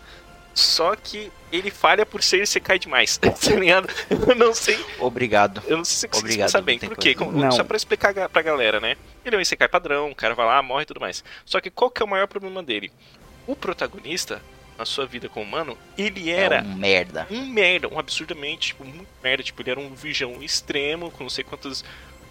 [0.55, 3.89] só que ele falha por ser Isekai demais, tá ligado?
[4.11, 5.63] Eu não sei, Obrigado.
[5.67, 7.15] eu não sei se vocês Obrigado, sabem, tem por quê?
[7.15, 7.53] Como-.
[7.53, 8.97] Só pra explicar pra galera, né?
[9.25, 11.23] Ele é um Isekai padrão, o cara vai lá, morre e tudo mais.
[11.45, 12.91] Só que qual que é o maior problema dele?
[13.47, 14.41] O protagonista,
[14.79, 17.27] na sua vida como humano, ele era É um merda.
[17.31, 19.43] um merda, um absurdamente, tipo, muito merda.
[19.43, 21.85] Tipo, ele era um virgão extremo, com não sei quantos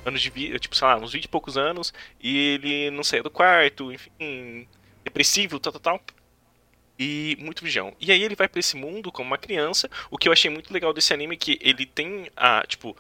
[0.06, 3.22] anos de vida, tipo, sei lá, uns 20 e poucos anos, e ele não saía
[3.22, 4.66] do quarto, enfim,
[5.04, 6.02] depressivo, tal, tal, tal.
[7.00, 7.94] E muito virgão.
[8.00, 9.90] E aí ele vai pra esse mundo como uma criança.
[10.10, 12.96] O que eu achei muito legal desse anime é que ele tem a, tipo,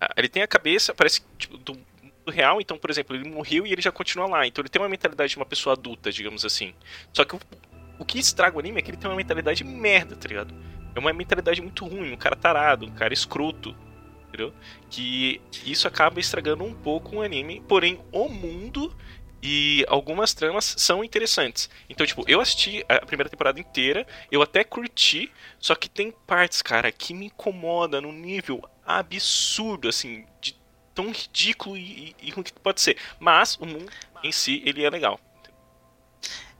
[0.00, 1.78] a- ele tem a cabeça, parece, tipo, do,
[2.24, 2.60] do real.
[2.60, 4.44] Então, por exemplo, ele morreu e ele já continua lá.
[4.46, 6.74] Então ele tem uma mentalidade de uma pessoa adulta, digamos assim.
[7.12, 7.40] Só que o,
[7.98, 10.54] o que estraga o anime é que ele tem uma mentalidade merda, tá ligado?
[10.94, 13.76] É uma mentalidade muito ruim, um cara tarado, um cara escroto,
[14.28, 14.52] entendeu?
[14.90, 18.94] Que isso acaba estragando um pouco o anime, porém o mundo
[19.42, 21.70] E algumas tramas são interessantes.
[21.88, 26.60] Então, tipo, eu assisti a primeira temporada inteira, eu até curti, só que tem partes,
[26.60, 30.56] cara, que me incomoda num nível absurdo, assim, de
[30.94, 32.96] tão ridículo e, e, e ruim que pode ser.
[33.20, 33.90] Mas o mundo
[34.24, 35.20] em si, ele é legal.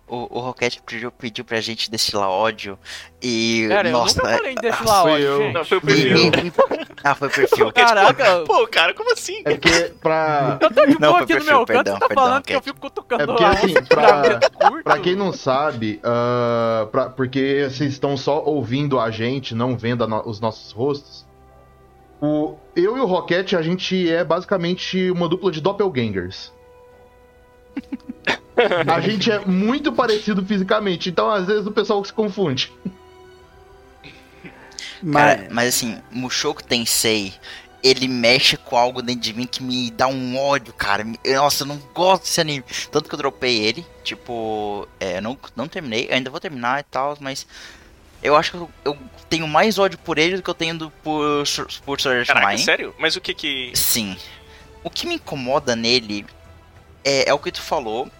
[0.09, 2.78] O, o Rocket pediu, pediu pra gente destilar ódio
[3.22, 3.66] e.
[3.68, 5.52] Cara, nossa, eu nunca falei em destilar fui ódio, eu.
[5.52, 6.32] Não, foi o perfil.
[7.04, 7.72] Ah, foi o perfil.
[7.76, 9.42] Caraca, Pô, cara, como assim?
[9.44, 10.59] É porque pra.
[10.61, 12.42] eu tô de Não, boa aqui no perfil, meu canto, perdão, você tá perdão, falando
[12.42, 14.40] que eu fico cutucando É porque, lá, assim, pra-.
[14.82, 20.06] Pra quem não sabe, ah, pra- porque vocês estão só ouvindo a gente, não vendo
[20.09, 21.26] no- os nossos rostos.
[22.20, 26.50] O, eu e o Rocket, a gente é basicamente uma dupla de doppelgangers.
[28.86, 32.72] a gente é muito parecido fisicamente, então às vezes o pessoal se confunde.
[35.12, 37.32] Cara, Mas, mas assim, Mushoku Tensei,
[37.82, 41.04] ele mexe com algo dentro de mim que me dá um ódio, cara.
[41.26, 42.64] Nossa, eu não gosto desse anime.
[42.90, 46.80] Tanto que eu dropei ele, tipo, é, eu não, não terminei, eu ainda vou terminar
[46.80, 47.46] e tal, mas
[48.22, 48.98] eu acho que eu, eu
[49.28, 51.44] tenho mais ódio por ele do que eu tenho do, por,
[51.84, 52.62] por Sword Art Caraca, Online.
[52.62, 52.94] sério?
[52.98, 53.70] Mas o que que.
[53.74, 54.16] Sim.
[54.82, 56.26] O que me incomoda nele
[57.04, 58.11] é, é o que tu falou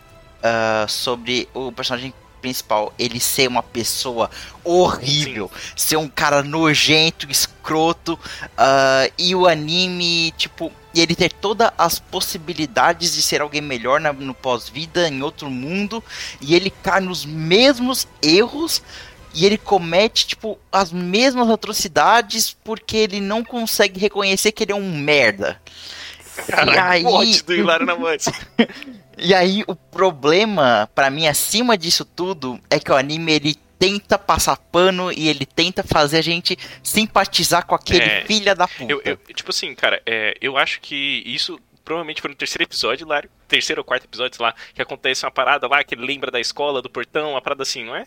[0.43, 4.31] ah, sobre o personagem principal, ele ser uma pessoa
[4.63, 8.19] horrível, ser um cara nojento, escroto,
[8.57, 14.01] ah, e o anime, tipo, e ele ter todas as possibilidades de ser alguém melhor
[14.01, 16.03] na- no pós-vida, em outro mundo,
[16.41, 18.83] e ele cai nos mesmos erros.
[19.35, 24.75] E ele comete, tipo, as mesmas atrocidades porque ele não consegue reconhecer que ele é
[24.75, 25.61] um merda.
[26.47, 28.27] Caraca, aí- o ódio do Hilário Namantes.
[29.21, 34.19] E aí o problema, pra mim, acima disso tudo, é que o anime ele tenta
[34.19, 38.91] passar pano e ele tenta fazer a gente simpatizar com aquele É, filha da puta.
[38.93, 43.05] Eu, eu- tipo assim, cara, é, eu acho que isso provavelmente foi no terceiro episódio,
[43.07, 43.31] Hilário.
[43.47, 46.39] Terceiro ou quarto episódio, sei lá, que acontece uma parada lá, que ele lembra da
[46.41, 48.05] escola, do portão, uma parada assim, não é?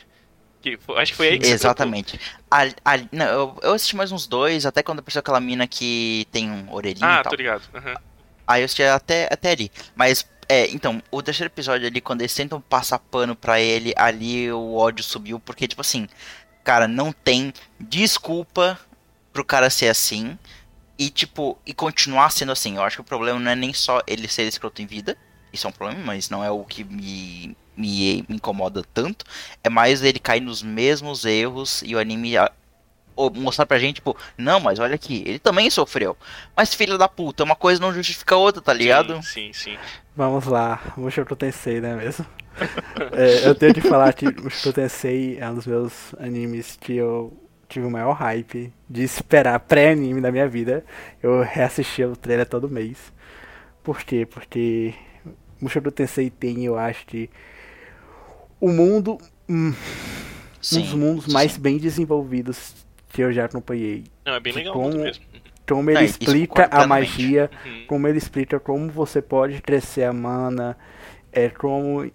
[0.61, 2.19] Que, foi- acho que foi aí que você Exatamente.
[2.51, 6.27] A- a- não, eu, eu assisti mais uns dois, até quando apareceu aquela mina que
[6.31, 7.15] tem um orelhinho trocou.
[7.15, 7.31] e Ah, tal.
[7.31, 7.63] tô ligado.
[7.73, 7.95] aham.
[8.45, 9.71] Aí eu assisti até, até ali.
[9.95, 14.51] Mas, é, então, o terceiro episódio ali, quando eles tentam passar pano pra ele, ali
[14.51, 16.09] o ódio subiu, porque, tipo assim,
[16.61, 18.77] cara, não tem desculpa
[19.31, 20.37] pro cara ser assim.
[20.99, 22.75] E, tipo, e continuar sendo assim.
[22.75, 25.17] Eu acho que o problema não é nem só ele ser escroto em vida.
[25.53, 29.23] Isso é um problema, mas não é o que me, me, me incomoda tanto.
[29.63, 32.33] É mais ele cair nos mesmos erros e o anime
[33.29, 36.17] mostrar pra gente, tipo, não, mas olha aqui, ele também sofreu.
[36.55, 39.15] Mas filho da puta, uma coisa não justifica a outra, tá ligado?
[39.23, 39.77] Sim, sim, sim.
[40.15, 42.25] vamos lá, Mushoku Tensei, né mesmo?
[43.13, 47.33] É, eu tenho que falar que Mushoku Tensei é um dos meus animes que eu
[47.67, 50.83] tive o maior hype de esperar pré-anime da minha vida.
[51.23, 52.97] Eu reassistia o trailer todo mês.
[53.81, 54.27] Por quê?
[54.29, 54.93] Porque
[55.59, 57.29] Mushoku Tensei tem, eu acho que
[58.59, 59.17] o mundo,
[59.49, 59.73] hum,
[60.73, 62.80] um dos mundos mais bem desenvolvidos
[63.11, 64.03] que eu já acompanhei.
[64.25, 65.23] Não, é bem legal como- mesmo.
[65.67, 67.85] Como ele É, explica a magia, Uhum.
[67.87, 70.77] como ele explica como você pode crescer a mana,
[71.31, 72.11] é como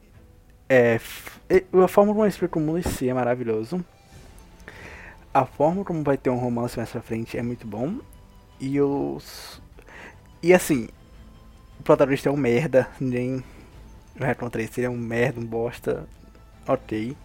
[0.69, 1.01] é,
[1.49, 3.83] e- a forma como ele explica o mundo em si é maravilhoso.
[5.33, 7.99] A forma como vai ter um romance mais pra frente é muito bom.
[8.61, 9.63] E os
[10.43, 10.89] e assim,
[11.79, 13.43] o protagonista é um merda, ninguém
[14.17, 16.07] vai contra isso, ele é um merda, um bosta.
[16.67, 17.17] OK.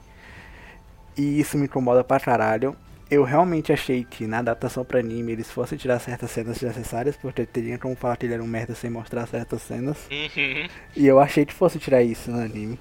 [1.18, 2.76] E isso me incomoda pra caralho.
[3.12, 7.46] Eu realmente achei que na adaptação pra anime eles fossem tirar certas cenas desnecessárias, porque
[7.46, 9.98] teriam como falar que ele era um merda sem mostrar certas cenas.
[10.10, 10.70] Uhum.
[10.96, 12.80] E eu achei que fosse tirar isso no anime.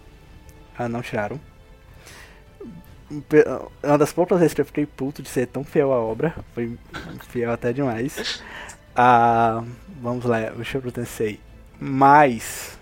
[0.78, 1.40] Ah, não tiraram.
[3.82, 6.32] Uma das poucas vezes que eu fiquei puto de ser tão fiel à obra.
[6.54, 6.78] Foi
[7.28, 8.40] fiel até demais.
[8.94, 9.64] Ah,
[10.00, 11.40] vamos lá, o Shokuro Tensei.
[11.80, 12.78] Mas.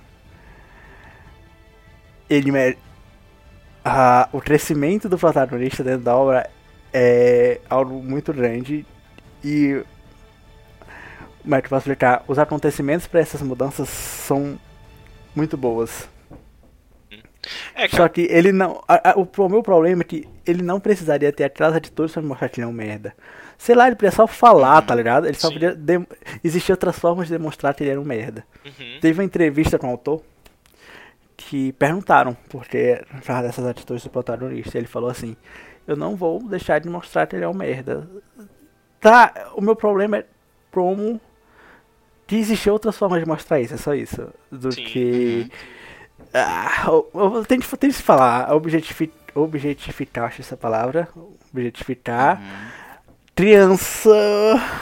[2.29, 2.79] Ele mere...
[3.83, 6.51] ah, O crescimento do protagonista dentro da obra
[6.93, 8.85] é algo muito grande.
[9.45, 9.83] E.
[11.43, 12.25] Como é que eu posso explicar?
[12.29, 14.59] Os acontecimentos para essas mudanças são
[15.35, 16.09] muito boas.
[17.75, 18.83] É, Só que ele não.
[18.87, 22.21] a- a- o, pro- meu problema é que ele não precisaria ter aquelas atitudes pra
[22.21, 23.15] mostrar que ele é um merda.
[23.57, 25.27] Sei lá, ele podia só falar, tá ligado?
[25.27, 25.55] Ele só Sim.
[25.55, 25.79] podia.
[26.45, 28.45] Existiam outras formas de demonstrar que ele era um merda.
[28.65, 28.99] uhum.
[29.01, 30.23] Teve uma entrevista com o autor
[31.37, 33.01] que perguntaram por que
[33.43, 34.77] dessas atitudes do protagonista.
[34.77, 35.37] Ele falou assim:
[35.89, 38.07] Eu não vou deixar de mostrar que ele é um merda.
[39.01, 40.27] Tá, o meu problema é
[40.71, 41.19] como
[42.27, 44.29] que existem outras formas de mostrar isso, é só isso.
[44.53, 44.85] Do Sim.
[44.85, 45.51] que.
[46.35, 51.09] Ah, eu, eu tenho, que- tenho que falar, objetifi, objetificar, acho essa palavra.
[51.55, 52.39] Objetificar.
[53.35, 54.11] Criança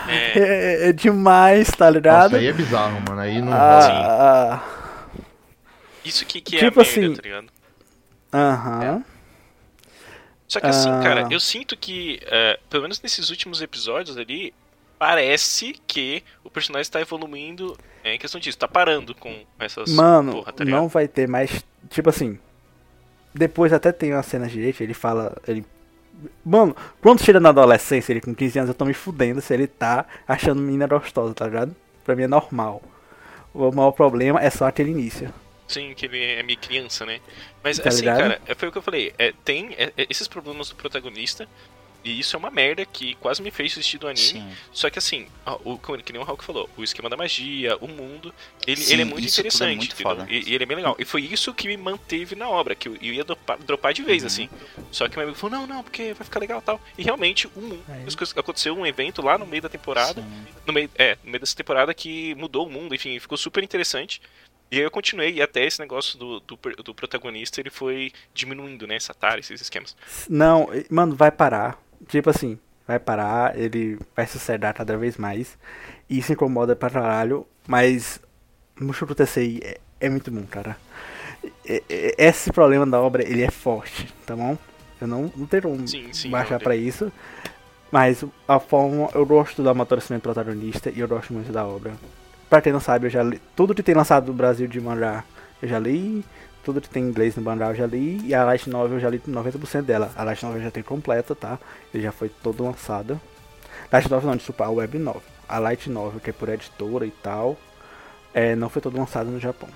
[0.08, 0.38] É.
[0.38, 2.32] é, é demais, tá ligado?
[2.32, 3.20] Nossa, aí é bizarro, mano.
[3.20, 4.62] Aí não Ah, ah,
[6.04, 7.46] Isso que, que Tipo é a merda, assim, tá ligado?
[8.32, 9.04] Aham.
[10.48, 11.00] Só que assim, Ah.
[11.02, 14.54] cara, eu sinto que, é, pelo menos nesses últimos episódios ali,
[14.98, 20.32] parece que o personagem tá evoluindo é, em questão disso, tá parando com essas Mano,
[20.32, 21.64] porra, tá não vai ter mais.
[21.90, 22.38] Tipo assim.
[23.34, 25.36] Depois até tem uma cena direita, ele fala.
[25.46, 25.64] Ele.
[26.44, 29.66] Mano, quando chega na adolescência, ele com 15 anos, eu tô me fudendo se ele
[29.66, 31.74] tá achando menina gostosa, tá ligado?
[32.04, 32.80] Pra mim é normal.
[33.52, 35.32] O maior problema é só aquele início.
[35.68, 37.20] Sim, que ele é meio criança, né?
[37.62, 38.18] Mas Tá assim, ligado?
[38.18, 39.12] cara, é, foi o que eu falei.
[39.18, 41.48] É, tem é, é, esses problemas do protagonista.
[42.04, 44.20] E isso é uma merda que quase me fez assistir do anime.
[44.24, 44.48] Sim.
[44.72, 45.26] Só que assim,
[45.64, 48.32] o, como- que nem o Hulk falou, o esquema da magia, o mundo,
[48.64, 49.76] ele, Sim, ele é muito é interessante.
[49.76, 50.16] muito entendeu?
[50.16, 50.26] foda.
[50.32, 50.94] E, e ele é bem legal.
[51.00, 54.04] E foi isso que me manteve na obra, que eu, eu ia dropar, dropar de
[54.04, 54.26] vez, Uhum.
[54.28, 54.48] assim.
[54.92, 56.80] Só que meu amigo falou, não, não, porque vai ficar legal e tal.
[56.96, 58.04] E realmente, o mundo, Aí.
[58.36, 60.46] aconteceu um evento lá no meio da temporada Sim.
[60.64, 64.22] no meio, é, no meio dessa temporada que mudou o mundo, enfim, ficou super interessante.
[64.70, 68.86] E aí eu continuei, e até esse negócio do, do, do protagonista, ele foi diminuindo,
[68.86, 69.96] né, essa tara, esses esquemas.
[70.28, 71.80] Não, mano, vai parar.
[72.08, 75.56] Tipo assim, vai parar, ele vai se sedar cada vez mais.
[76.10, 78.20] E isso incomoda pra caralho, mas
[78.80, 80.76] Mushoku Tensei é, é muito bom, cara.
[81.64, 84.58] É- é- Esse problema da obra, ele é forte, tá bom?
[85.00, 87.12] Eu não, não tenho como Sim, sim, baixar pra isso.
[87.90, 91.94] Mas a forma, eu gosto do amadurecimento protagonista e eu gosto muito da obra.
[92.48, 95.24] Pra quem não sabe, eu já li, tudo que tem lançado no Brasil de mangá,
[95.60, 96.24] eu já li.
[96.64, 98.20] Tudo que tem em inglês no mangá eu já li.
[98.24, 100.10] E a Light Novel eu já li 90% dela.
[100.16, 101.58] A Light Novel já tem completa, tá?
[101.94, 103.20] Ele já foi todo lançada.
[103.92, 105.22] Light Novel não, desculpa, a Web Novel.
[105.48, 107.56] A Light Novel, que é por editora e tal,
[108.34, 109.68] é, não foi todo lançado no Japão.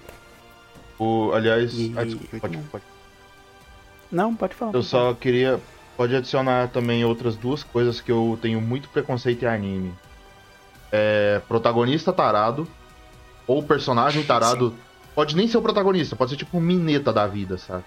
[0.98, 2.84] O, aliás, E- ah, desculpa, pode, pode.
[4.10, 4.74] Não, pode falar.
[4.74, 5.60] Eu só queria.
[5.96, 9.94] Pode adicionar também outras duas coisas que eu tenho muito preconceito em anime.
[10.93, 11.41] É.
[11.49, 12.66] Protagonista tarado.
[13.47, 14.74] Ou personagem tarado.
[15.14, 17.84] Pode nem ser o protagonista, pode ser tipo um mineta da vida, saca?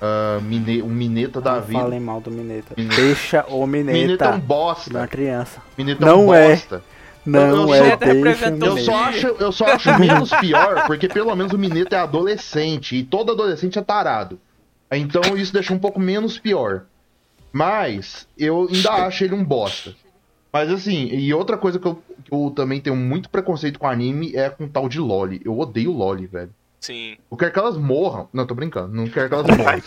[0.00, 1.78] Ah, mine, um mineta da Não vida.
[1.80, 2.74] falem mal do Mineta.
[2.76, 2.96] Mineta.
[3.00, 4.32] Deixa o Mineta é um Mineta.
[4.32, 4.92] bosta.
[4.98, 5.62] Na criança.
[5.78, 6.48] Mineta é um Não é.
[6.48, 6.82] bosta.
[7.24, 8.82] Não eu é, só- Eu Mineta.
[8.84, 13.04] só, acho, eu só acho menos pior, porque pelo menos o Mineta é adolescente, e
[13.04, 14.40] todo adolescente é tarado.
[14.90, 16.82] Então isso deixa um pouco menos pior.
[17.52, 19.94] Mas eu ainda acho ele um bosta.
[20.52, 24.36] Mas assim, e outra coisa que eu, que eu também tenho muito preconceito com anime
[24.36, 25.40] é com tal de Loli.
[25.44, 26.50] Eu odeio Loli, velho.
[26.80, 27.16] Sim.
[27.30, 28.28] Eu quero que elas morram.
[28.32, 28.92] Não, tô brincando.
[28.92, 29.82] Não quero que elas morram.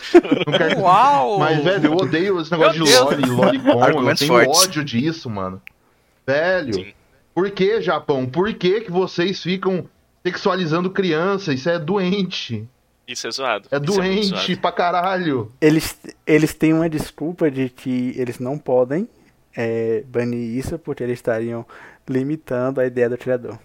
[0.47, 1.37] Não quero que- Uau!
[1.39, 3.03] Mas, velho, eu odeio esse negócio Meu de Deus.
[3.03, 4.09] Loli, Lolicon.
[4.09, 4.59] Eu tenho fortes.
[4.63, 5.61] ódio disso, mano.
[6.25, 6.73] Velho.
[6.73, 6.93] Sim.
[7.33, 8.25] Por que, Japão?
[8.25, 9.85] Por que, que vocês ficam
[10.25, 11.53] sexualizando criança?
[11.53, 12.65] Isso é doente.
[13.07, 13.67] Isso é zoado.
[13.69, 14.57] É muito doente zoado.
[14.61, 15.51] pra caralho.
[15.61, 19.07] Eles, eles têm uma desculpa de que eles não podem
[19.55, 21.65] é, banir isso porque eles estariam
[22.07, 23.57] limitando a ideia do criador.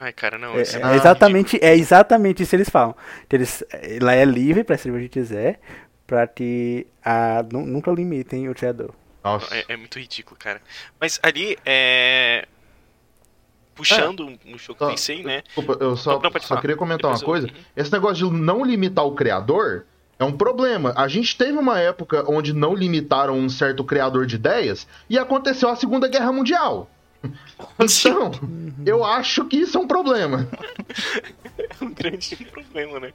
[0.00, 0.50] Ai, cara, não.
[0.50, 2.94] É, é muito exatamente, é exatamente isso que eles falam.
[3.28, 5.60] Que eles, ela é livre pra escrever o que quiser,
[6.06, 8.94] pra que a, nu- nunca limitem o criador.
[9.24, 9.52] Nossa.
[9.54, 10.62] É, é muito ridículo, cara.
[11.00, 12.46] Mas ali, é.
[13.74, 14.88] Puxando um, um show que Tá.
[14.90, 15.42] pensei, né?
[15.42, 17.64] Desculpa, eu só, Não, só queria comentar uma Depois eu- coisa.
[17.76, 19.84] Esse negócio de não limitar o criador
[20.18, 20.92] é um problema.
[20.96, 25.68] A gente teve uma época onde não limitaram um certo criador de ideias e aconteceu
[25.68, 26.90] a Segunda Guerra Mundial.
[27.80, 28.30] Então,
[28.86, 30.48] eu acho que isso é um problema.
[31.58, 33.12] É um grande problema, né?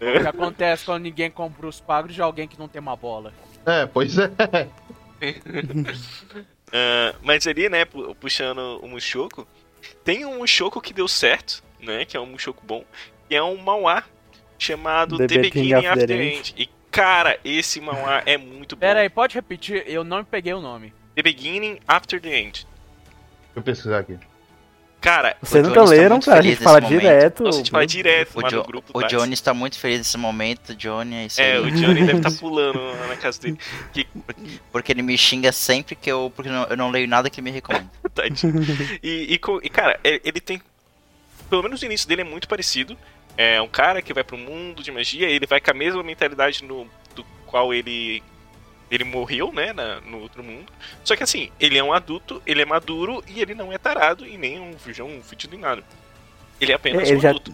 [0.00, 3.32] O que acontece quando ninguém compra os quadros de alguém que não tem uma bola?
[3.66, 4.30] É, pois é.
[6.72, 9.46] Ah, mas ali, né, pu- puxando o Mushoku,
[10.04, 12.04] tem um Mushoku que deu certo, né?
[12.04, 12.84] Que é um Mushoku bom,
[13.28, 14.04] que é um Mauá
[14.58, 16.36] chamado The The, Beginning Beginning the End.
[16.38, 16.54] End.
[16.58, 18.80] E, cara, esse Mauá é muito bom.
[18.80, 19.84] Pera aí, pode repetir?
[19.86, 20.92] Eu não peguei o nome.
[21.14, 22.52] The Beginning After the End.
[22.52, 22.66] Deixa
[23.56, 24.18] eu pesquisar aqui.
[25.00, 26.40] Cara, Vocês nunca tá leram, cara?
[26.40, 27.00] A gente fala momento.
[27.00, 27.42] direto.
[27.44, 28.98] nossa, a gente fala direto O, lá jo no grupo.
[28.98, 29.06] o tá?
[29.06, 30.74] Johnny está muito feliz nesse momento.
[30.74, 31.58] Johnny, é isso É, aí.
[31.60, 33.56] o Johnny deve estar pulando lá na casa dele.
[33.92, 34.04] Que
[34.72, 36.32] Porque ele me xinga sempre que eu.
[36.34, 37.88] Porque eu não, eu não leio nada que ele me recomenda.
[39.00, 40.60] E, e, e, cara, ele tem.
[41.48, 42.98] Pelo menos o início dele é muito parecido.
[43.40, 46.64] É um cara que vai pro mundo de magia, ele vai com a mesma mentalidade
[46.64, 48.20] no, do qual ele.
[48.90, 50.72] Ele morreu, né, na- no outro mundo.
[51.04, 54.26] Só que assim, ele é um adulto, ele é maduro e ele não é tarado
[54.26, 55.84] e nem um virgão, um nada.
[56.60, 57.52] Ele é apenas Ele um já- adulto.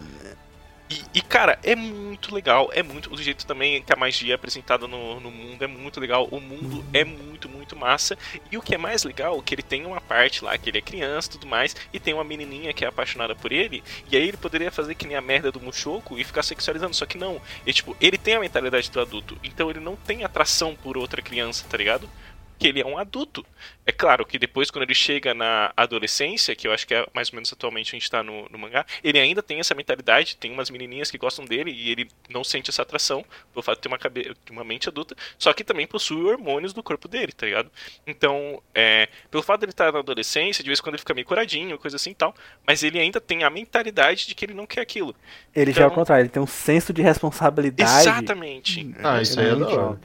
[0.95, 2.69] E, e, cara, é muito legal.
[2.73, 3.13] É muito.
[3.13, 6.27] O jeito também que a magia é apresentada no, no mundo é muito legal.
[6.31, 8.17] O mundo é muito, muito massa.
[8.49, 10.77] E o que é mais legal é que ele tem uma parte lá que ele
[10.77, 11.75] é criança e tudo mais.
[11.91, 13.83] E tem uma menininha que é apaixonada por ele.
[14.09, 16.95] E aí ele poderia fazer que nem a merda do Mushoku e ficar sexualizando.
[16.95, 17.41] Só que não.
[17.65, 19.37] E, tipo, ele tem a mentalidade do adulto.
[19.43, 22.09] Então ele não tem atração por outra criança, tá ligado?
[22.57, 23.45] Que ele é um adulto.
[23.85, 27.29] É claro que depois, quando ele chega na adolescência, que eu acho que é mais
[27.29, 30.51] ou menos atualmente a gente tá no, no mangá, ele ainda tem essa mentalidade, tem
[30.51, 33.87] umas menininhas que gostam dele e ele não sente essa atração pelo fato de ter
[33.87, 34.35] uma, cabe...
[34.49, 37.69] uma mente adulta, só que também possui hormônios do corpo dele, tá ligado?
[38.07, 41.13] Então, é, pelo fato de ele estar na adolescência, de vez em quando ele fica
[41.13, 42.33] meio coradinho, coisa assim e tal,
[42.65, 45.15] mas ele ainda tem a mentalidade de que ele não quer aquilo.
[45.55, 48.01] Ele já é o contrário, ele tem um senso de responsabilidade.
[48.01, 48.95] Exatamente.
[49.03, 49.99] Ah, isso aí é muito hora.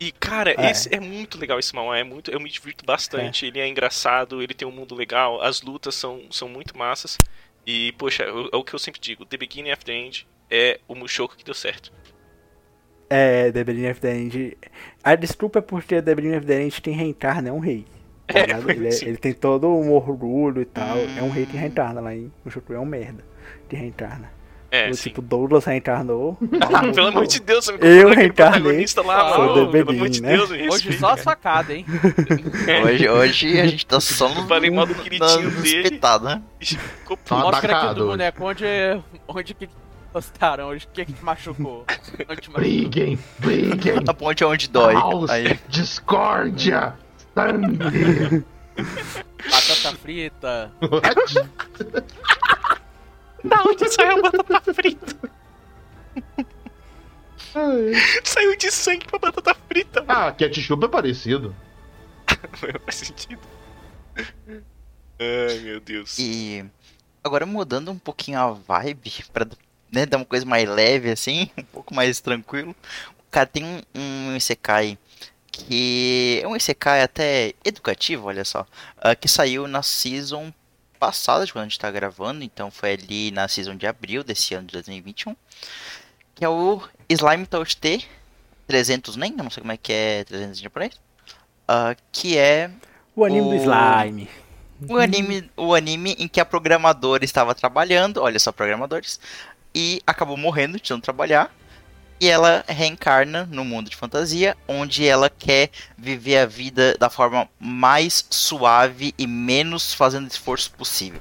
[0.00, 0.70] E, cara, É.
[0.70, 4.42] esse é muito legal esse mangá, é muito, eu me divirto bastante, ele é engraçado,
[4.42, 7.16] ele tem um mundo legal, as lutas são, são muito massas.
[7.66, 10.94] E, poxa, é o que eu sempre digo, The Beginning of the End é o
[10.94, 11.92] Mushoku que deu certo.
[13.08, 14.58] É, The Beginning of the End.
[15.02, 17.86] A desculpa é porque The Beginning of the End tem reencarna, é um rei.
[18.26, 19.06] Tá É, ele, é- sim.
[19.06, 20.96] ele tem todo um orgulho e tal.
[20.98, 23.24] É um rei que reencarna lá em Mushoku, é um merda
[23.68, 24.32] que reencarna.
[24.74, 26.36] É, o tipo, Douglas reencarnou.
[26.60, 30.08] Ah, pelo amor de Deus, você me Eu naquele reencarnei, lá, sou mano, pelo amor
[30.08, 30.36] de né?
[30.36, 31.86] Deus, me Hoje só a facada, hein?
[32.84, 34.48] Hoje, hoje a gente tá só no.
[34.48, 35.78] Falei mal do queridinho dele.
[35.78, 36.42] espetado, né?
[36.58, 37.36] Ficou Tá puto.
[37.36, 38.10] Mostra aqui do hoje.
[38.10, 38.64] boneco onde,
[39.28, 39.68] onde que
[40.12, 41.84] gostaram, onde que, que te machucou.
[42.28, 42.60] Onde te machucou.
[42.60, 43.94] Briguem, briguem.
[44.08, 44.94] A ponte é onde dói.
[44.94, 46.94] Caos, Aí, discórdia,
[47.32, 48.44] sangue.
[48.76, 50.72] Batata frita.
[53.44, 55.30] Da onde saiu a batata frita?
[58.24, 60.28] Saiu de sangue pra batata frita, mano.
[60.28, 61.54] ah, ketchup é parecido.
[62.84, 63.40] Faz sentido.
[65.18, 66.18] Ai, meu Deus.
[66.18, 66.64] e
[67.22, 69.46] agora mudando um pouquinho a vibe pra
[69.92, 72.74] né, dar uma coisa mais leve assim, um pouco mais tranquilo.
[73.18, 74.98] O cara tem um, um Isekai
[75.52, 78.66] que é um Isekai até educativo, olha só,
[78.98, 80.52] ah, que saiu na season
[81.04, 84.54] passada de quando a gente tá gravando, então foi ali na season de abril desse
[84.54, 85.36] ano de 2021,
[86.34, 86.80] que é o
[87.10, 88.02] Slime Touch T
[88.66, 90.98] 300 nem, não sei como é que é 300 em japonês,
[91.68, 92.70] ah, que é
[93.14, 94.30] O anime do O- slime.
[94.88, 99.20] o anime, o anime em que a programadora estava trabalhando, olha só, programadores,
[99.74, 101.54] e acabou morrendo de não trabalhar.
[102.20, 107.48] E ela reencarna no mundo de fantasia, onde ela quer viver a vida da forma
[107.58, 111.20] mais suave e menos fazendo esforço possível.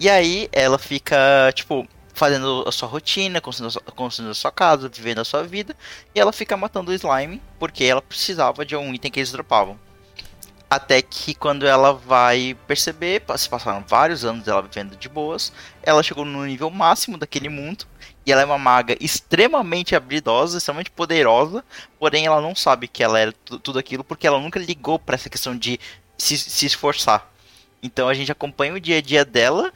[0.00, 1.16] E aí ela fica,
[1.54, 1.86] tipo,
[2.16, 5.76] fazendo a sua rotina, construindo a sua, casa, vivendo a sua vida,
[6.14, 9.78] e ela fica matando o slime porque ela precisava de um item que eles dropavam.
[10.68, 15.52] Até que quando ela vai perceber, se passaram vários anos dela vivendo de boas,
[15.82, 17.86] ela chegou no nível máximo daquele mundo.
[18.26, 21.64] E ela é uma maga extremamente habilidosa, extremamente poderosa,
[21.98, 25.14] porém ela não sabe que ela era tu- tudo aquilo porque ela nunca ligou para
[25.14, 25.78] essa questão de
[26.18, 27.30] se, se esforçar.
[27.82, 29.72] Então a gente acompanha o dia a dia dela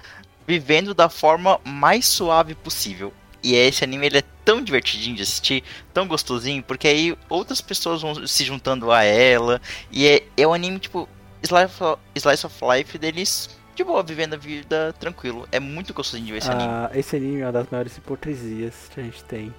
[0.47, 3.13] vivendo da forma mais suave possível.
[3.43, 5.63] E esse anime ele é tão divertidinho de assistir,
[5.95, 9.63] tão gostosinho, porque aí outras pessoas vão se juntando a ela.
[9.91, 11.09] E é, é um anime tipo
[11.43, 13.49] Slice of, Slice of Life deles
[13.81, 15.49] de boa, vivendo a vida tranquilo.
[15.51, 16.69] É muito gostosinho de ver esse anime.
[16.71, 19.55] Ah, esse anime é uma das maiores hipocrisias que a gente tem.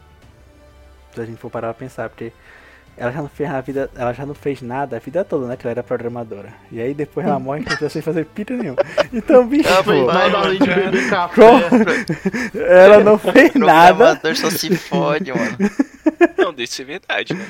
[1.14, 2.32] Se a gente for parar pra pensar, porque
[2.96, 3.90] ela já não fez a vida.
[3.96, 5.58] Ela já não fez nada a vida toda, né?
[5.58, 6.54] Que ela era programadora.
[6.72, 8.76] E aí depois ela morre e continua sem fazer pita nenhum.
[9.12, 10.58] Então, bicho, Ah, Foi vai, vai,
[12.56, 13.96] ela não fez nada.
[13.96, 15.58] Programador só se fode, mano.
[16.38, 17.46] Não, deixa ser verdade, né?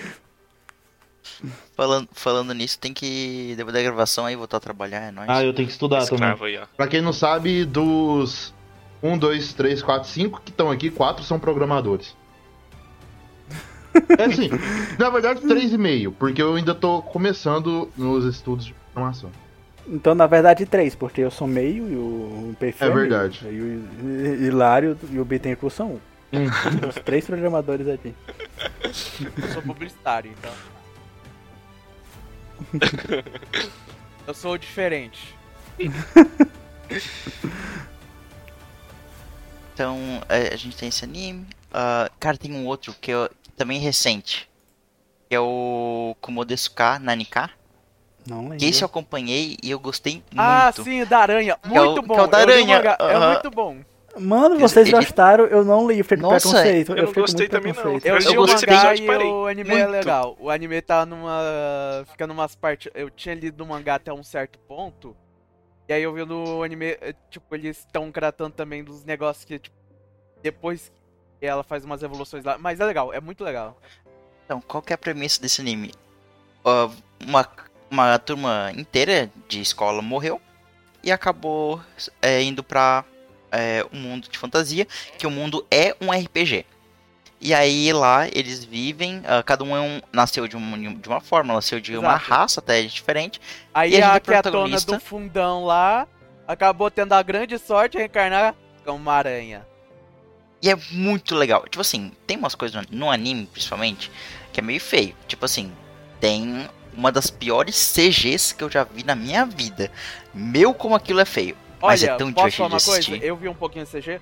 [1.75, 3.53] Falando, falando nisso, tem que.
[3.57, 5.29] Depois da gravação aí voltar a trabalhar, é nóis.
[5.29, 6.15] Ah, eu tenho que estudar também.
[6.15, 6.65] Escravo aí, ó.
[6.77, 8.53] Pra quem não sabe, dos
[9.01, 12.15] 1, 2, 3, 4, 5 que estão aqui, 4 são programadores.
[14.17, 14.49] É assim,
[14.97, 19.31] na verdade 3,5, porque eu ainda tô começando nos estudos de programação.
[19.87, 23.41] Então, na verdade, três, porque eu sou meio e o PF É verdade.
[23.45, 25.99] E o Hilário e o Bittencourt são um.
[26.87, 28.13] Os três programadores aqui.
[28.83, 30.51] Eu sou publicitário, então.
[34.27, 35.35] Eu sou diferente.
[39.73, 39.97] Então,
[40.29, 41.47] é, a gente tem esse anime.
[41.73, 44.49] Ah, cara, tem um outro que é também recente.
[45.29, 47.49] Que é o Komodesuka Nanika.
[48.27, 48.57] Não lembro.
[48.57, 50.37] Que esse eu acompanhei e eu gostei muito.
[50.37, 51.57] Ah, sim, da aranha.
[51.63, 52.19] É o- Muito bom.
[52.19, 53.31] é o da aranha, mangá, É aham.
[53.33, 53.77] muito bom.
[54.19, 56.91] Mano, vocês Ele- gostaram, eu não li, eu fiquei com Nossa, preconceito.
[56.91, 57.81] eu não fiquei com gostei muito também, não.
[57.81, 58.05] preconceito.
[58.27, 59.27] Eu, Eu gostei, e parei.
[59.27, 59.89] o anime é Muito.
[59.91, 60.35] legal.
[60.39, 61.39] O anime tá numa.
[62.11, 62.91] Fica numas partes.
[62.93, 65.15] Eu tinha lido o mangá até um certo ponto.
[65.87, 69.59] E aí eu vi no anime, eh, tipo, eles estão tratando também dos negócios que,
[69.59, 69.75] tipo,
[70.41, 70.91] depois
[71.39, 72.57] que ela faz umas evoluções lá.
[72.57, 73.77] Mas é legal, é muito legal.
[74.45, 75.91] Então, qual que é a premissa desse anime?
[76.65, 76.89] Ah,
[77.25, 77.47] uma,
[77.89, 80.39] uma turma inteira de escola morreu
[81.03, 81.81] e acabou
[82.21, 83.03] é, indo pra
[83.51, 84.87] é, um mundo de fantasia,
[85.17, 86.65] que o mundo é um RPG.
[87.43, 91.19] E aí lá eles vivem, ah, cada um, é um- nasceu de, um- de uma
[91.19, 92.29] forma, nasceu de uma Exato.
[92.29, 93.41] raça até diferente.
[93.73, 94.91] Aí E a a é protagonista.
[94.93, 96.07] do fundão lá
[96.47, 98.53] acabou tendo a grande sorte de reencarnar
[98.85, 99.65] como uma aranha.
[100.61, 101.63] E é muito legal.
[101.63, 104.11] Tipo assim, tem umas coisas no- no anime, principalmente,
[104.53, 105.15] que é meio feio.
[105.27, 105.71] Tipo assim,
[106.19, 109.89] tem uma das piores CGs que eu já vi na minha vida.
[110.31, 111.57] Meu, como aquilo é feio.
[111.81, 113.15] Mas Olha, é tão posso falar uma coisa?
[113.17, 114.21] Eu vi um pouquinho de CG.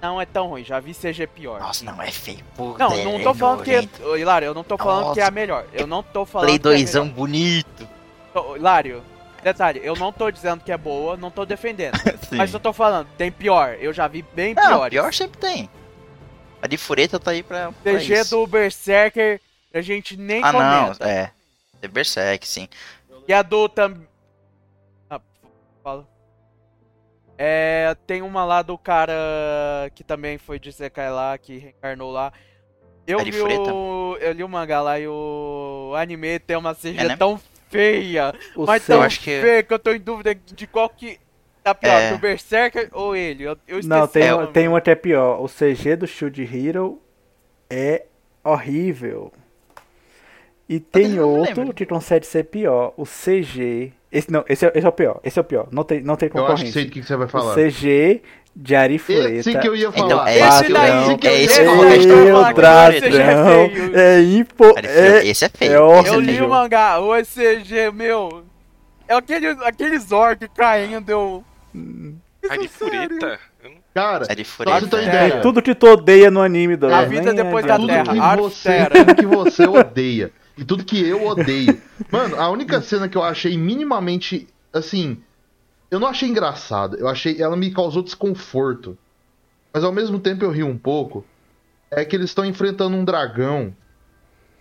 [0.00, 1.60] Não é tão ruim, já vi CG pior.
[1.60, 2.40] Nossa, não, é feio.
[2.56, 3.88] Pô, Não, é não tô falando que.
[4.02, 5.64] Ô, Hilário, eu não tô falando que é a Nossa, melhor.
[5.72, 7.08] Eu não tô falando Play que é a 2 melhor.
[7.10, 7.88] bonito.
[8.32, 9.02] Tô- Hilário,
[9.44, 11.92] detalhe, eu não tô dizendo que é boa, não tô defendendo.
[12.32, 13.76] Mas eu tô falando, tem pior.
[13.78, 14.90] Eu já vi bem Não, piores.
[14.90, 15.70] pior sempre tem.
[16.60, 17.70] A de fureta tá aí pra.
[17.70, 18.30] pra CG isso.
[18.36, 19.40] do Berserker,
[19.72, 21.08] a gente nem Ah, não, comenta.
[21.08, 21.30] é.
[21.80, 22.68] É Berserk, sim.
[23.28, 23.96] E a do tam...
[25.10, 25.20] Ah,
[25.82, 26.06] fala.
[27.44, 29.12] É, tem uma lá do cara
[29.96, 32.32] que também foi de Sekai lá, que reencarnou lá.
[33.04, 33.74] Eu É vi Fureta?
[33.74, 34.16] o...
[34.20, 37.16] Eu li o mangá lá e o anime tem uma CG É, né?
[37.16, 40.68] tão feia, O mas seu- tão acho que- feia que eu tô em dúvida de
[40.68, 41.18] qual que
[41.64, 42.10] tá pior, É.
[42.12, 43.42] do Berserker ou ele.
[43.42, 44.46] Eu, eu Não, tem, nome.
[44.52, 45.42] tem uma que é pior.
[45.42, 47.02] O CG do Shield Hero
[47.68, 48.04] é
[48.44, 49.32] horrível.
[50.68, 52.94] E tem outro que consegue ser pior.
[52.96, 53.92] O CG.
[54.12, 55.20] Esse, não, esse é, esse é o pior.
[55.24, 55.68] Esse é o pior.
[55.72, 56.84] Não tem, não tem Eu acho que sei concorrência.
[56.84, 57.54] do que, você vai O falar.
[57.54, 58.22] CG
[58.54, 59.30] de Arifureta.
[59.30, 60.30] Esse que eu ia Então, falar.
[60.30, 61.86] é esse daí, Esse que eu é ia esse que eu falar.
[61.86, 63.96] ia falar o que o Dragão CG é feio.
[63.96, 64.64] é impo...
[64.84, 65.72] É, Esse é é feio.
[65.72, 66.46] Eu é li feio.
[66.46, 68.44] o mangá, o ECG, meu.
[69.08, 71.44] É aquele, aqueles orcs caindo, eu.
[72.50, 73.08] A de Isso é sério.
[73.08, 73.38] fureta?
[73.64, 75.02] Eu não- Cara, É de É.
[75.02, 75.34] ideia.
[75.34, 78.18] é tudo que tu odeia no anime do A vida depois da tudo Terra, que
[78.18, 78.90] Arte você, Terra.
[78.90, 80.30] tudo que você odeia.
[80.56, 81.80] E tudo que eu odeio.
[82.10, 84.46] Mano, a única cena que eu achei minimamente.
[84.72, 85.18] Assim.
[85.90, 86.96] Eu não achei engraçada.
[86.96, 87.40] Eu achei.
[87.40, 88.96] Ela me causou desconforto.
[89.72, 91.24] Mas ao mesmo tempo eu ri um pouco.
[91.90, 93.74] É que eles estão enfrentando um dragão.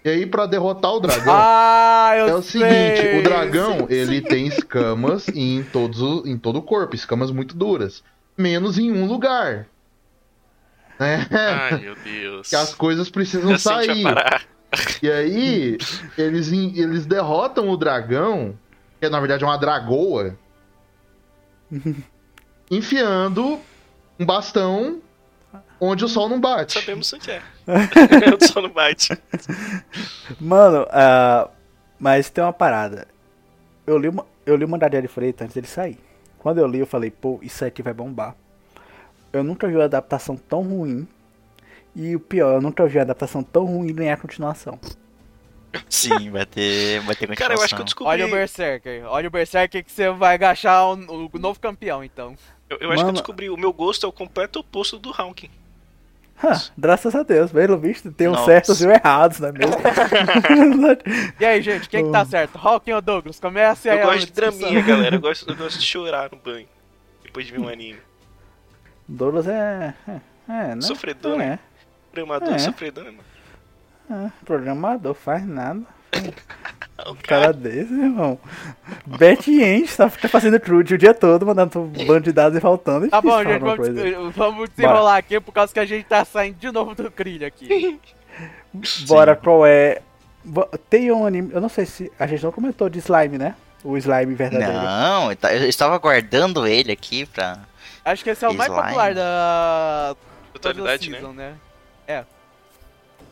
[0.04, 1.34] E aí, pra derrotar o dragão.
[1.38, 2.60] Ah, eu É o sei.
[2.62, 7.56] seguinte, o dragão, ele tem escamas em, todos, o- em todo o corpo, escamas muito
[7.56, 8.04] duras.
[8.36, 9.68] Menos em um lugar.
[11.00, 11.28] Né?
[11.32, 12.50] Ai, meu Deus.
[12.50, 14.04] que as coisas precisam Já sair.
[15.02, 15.78] E aí,
[16.18, 18.58] eles, eles derrotam o dragão,
[19.00, 20.38] que na verdade é uma dragoa,
[22.72, 23.60] enfiando
[24.20, 25.02] um bastão
[25.80, 26.80] onde o sol não bate.
[26.80, 27.42] Sabemos onde é.
[28.40, 29.18] o sol não bate.
[30.40, 31.50] Mano, ah,
[32.00, 33.08] mas tem uma parada.
[33.86, 36.00] Eu li, uma, eu li o Mandar de Arifureta antes dele sair.
[36.38, 38.36] Quando eu li, eu falei, pô, isso aqui vai bombar.
[39.34, 41.08] Eu nunca vi uma adaptação tão ruim.
[41.96, 44.80] E o pior, eu nunca vi uma adaptação tão ruim e ganhar continuação.
[45.90, 47.36] Sim, vai ter, vai ter continuação.
[47.36, 48.12] Cara, eu acho que eu descobri.
[48.12, 49.06] Olha o Berserker.
[49.06, 52.36] Olha o Berserker que você vai agachar o, o novo campeão, então.
[52.70, 53.14] Eu, eu acho que eu Mano.
[53.14, 53.50] descobri.
[53.50, 55.50] O meu gosto é o completo oposto do Hawking.
[56.44, 58.46] Ha, graças a Deus, pelo visto, tem uns Nossa.
[58.46, 59.76] certos e uns errados, não é mesmo?
[61.40, 62.58] E aí, gente, quem que tá certo?
[62.58, 63.40] Hawking ou Douglas?
[63.40, 65.16] Comece aí Eu a gosto de draminha, galera.
[65.18, 66.68] Eu gosto, eu gosto de chorar no banho.
[67.24, 68.00] Depois de ver um anime.
[69.08, 69.94] Douglas é.
[70.08, 70.82] É, é né?
[70.82, 71.60] Sofredor, é, né?
[72.12, 72.60] Programador É.
[72.60, 74.26] sofredor, né, mano?
[74.28, 75.82] é, programador, faz nada.
[77.08, 78.38] O Cara desse, irmão.
[79.08, 82.62] Betty End tá, tá fazendo trude o dia todo, mandando um bando de dados e
[82.62, 83.08] faltando.
[83.08, 86.24] É Tá bom, gente, vamos, des- vamos desenrolar aqui por causa que a gente tá
[86.24, 88.00] saindo de novo do trilho aqui.
[89.08, 90.00] Bora, qual é.
[90.92, 91.50] Tem um anime.
[91.52, 92.12] Eu não sei se.
[92.20, 93.56] A gente não comentou de slime, né?
[93.84, 94.72] O slime verdadeiro.
[94.74, 97.58] Não, eu ta- eu estava guardando ele aqui pra.
[98.06, 98.86] Acho que esse é o mais Slime.
[98.90, 100.16] popular da
[100.54, 101.18] Totalidade, né?
[101.18, 101.54] season, né?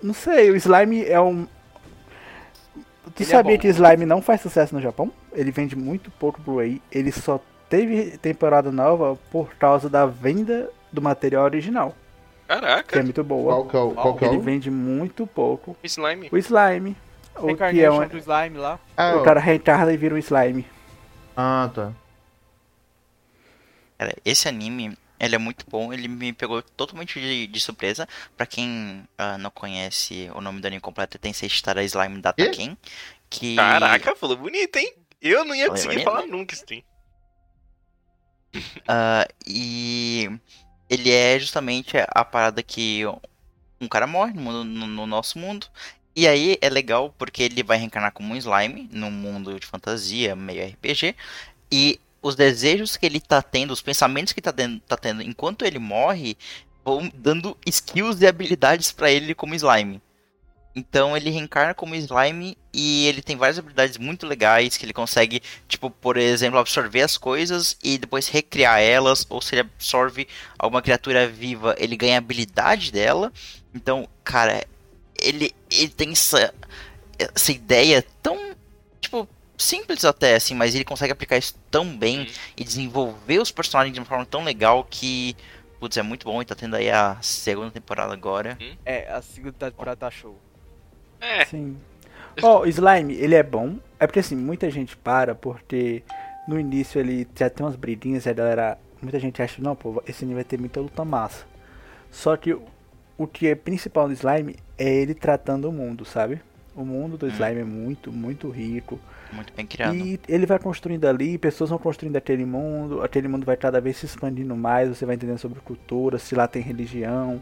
[0.02, 1.46] Não sei, o slime é um.
[3.16, 3.62] Tu Ele é sabia bom.
[3.62, 5.12] que slime não faz sucesso no Japão?
[5.34, 6.82] Ele vende muito pouco pro aí.
[6.92, 7.40] Ele só
[7.70, 11.96] teve temporada nova por causa da venda do material original,
[12.48, 13.54] que é Caraca, muito boa.
[13.54, 13.92] Qual que é o.
[13.92, 14.42] Qual que é Ele o...
[14.42, 15.76] vende muito pouco.
[15.84, 16.30] slime.
[16.32, 16.96] O slime.
[17.36, 18.80] O que é um, do slime lá.
[18.98, 20.66] Ah, o cara reencarna e vira um slime.
[21.38, 21.92] ah, tá.
[23.98, 28.08] Cara, esse anime, ele é muito bom, ele me pegou totalmente de, de surpresa.
[28.38, 32.50] Pra quem ah, não conhece o nome do anime completo, Tensei Stara Slime Data Quê?
[32.50, 32.78] Ken.
[33.30, 33.56] Que...
[33.56, 34.94] Caraca, falou bonito, hein?
[35.22, 36.06] Eu não ia Falei conseguir bonito?
[36.06, 36.84] falar nunca isso tem.
[38.88, 40.30] Ah, e
[40.90, 43.04] ele é justamente a parada que
[43.80, 45.68] um cara morre no, mundo- no- no nosso mundo.
[46.16, 50.36] E aí é legal porque ele vai reencarnar como um slime num mundo de fantasia,
[50.36, 51.16] meio RPG.
[51.72, 55.66] E os desejos que ele tá tendo, os pensamentos que tá, tendo- tá tendo enquanto
[55.66, 56.38] ele morre,
[56.84, 60.02] vão dando skills e habilidades pra ele como slime.
[60.76, 65.42] Então ele reencarna como slime e ele tem várias habilidades muito legais que ele consegue,
[65.68, 70.28] tipo, por exemplo, absorver as coisas e depois recriar elas, ou se ele absorve
[70.58, 73.34] alguma criatura viva, ele ganha a habilidade dela.
[73.74, 74.64] Então, cara,
[75.20, 76.54] ele, ele tem essa,
[77.18, 78.38] essa ideia tão,
[79.02, 79.28] tipo,
[79.60, 82.28] simples até, assim, mas ele consegue aplicar isso tão bem
[82.58, 85.36] e desenvolver os personagens de uma forma tão legal que,
[85.80, 88.58] putz, é muito bom e tá tendo aí a segunda temporada agora.
[88.86, 90.38] É, a segunda temporada tá show.
[91.22, 91.78] É, Sim.
[92.42, 93.78] Ó, o Slime, ele é bom.
[94.00, 96.02] É porque assim, muita gente para porque
[96.48, 98.78] no início ele já tem umas briguinhas e a galera.
[99.02, 101.46] Muita gente acha, não, pô, esse anime vai ter muita luta massa.
[102.12, 102.64] Só que o-
[103.18, 106.42] o que é principal do Slime é ele tratando o mundo, sabe?
[106.76, 108.98] O mundo do Slime é muito, muito rico.
[109.32, 109.96] Muito bem criado.
[109.96, 113.98] E ele vai construindo ali, pessoas vão construindo aquele mundo, aquele mundo vai cada vez
[113.98, 117.42] se expandindo mais, você vai entendendo sobre cultura, se lá tem religião,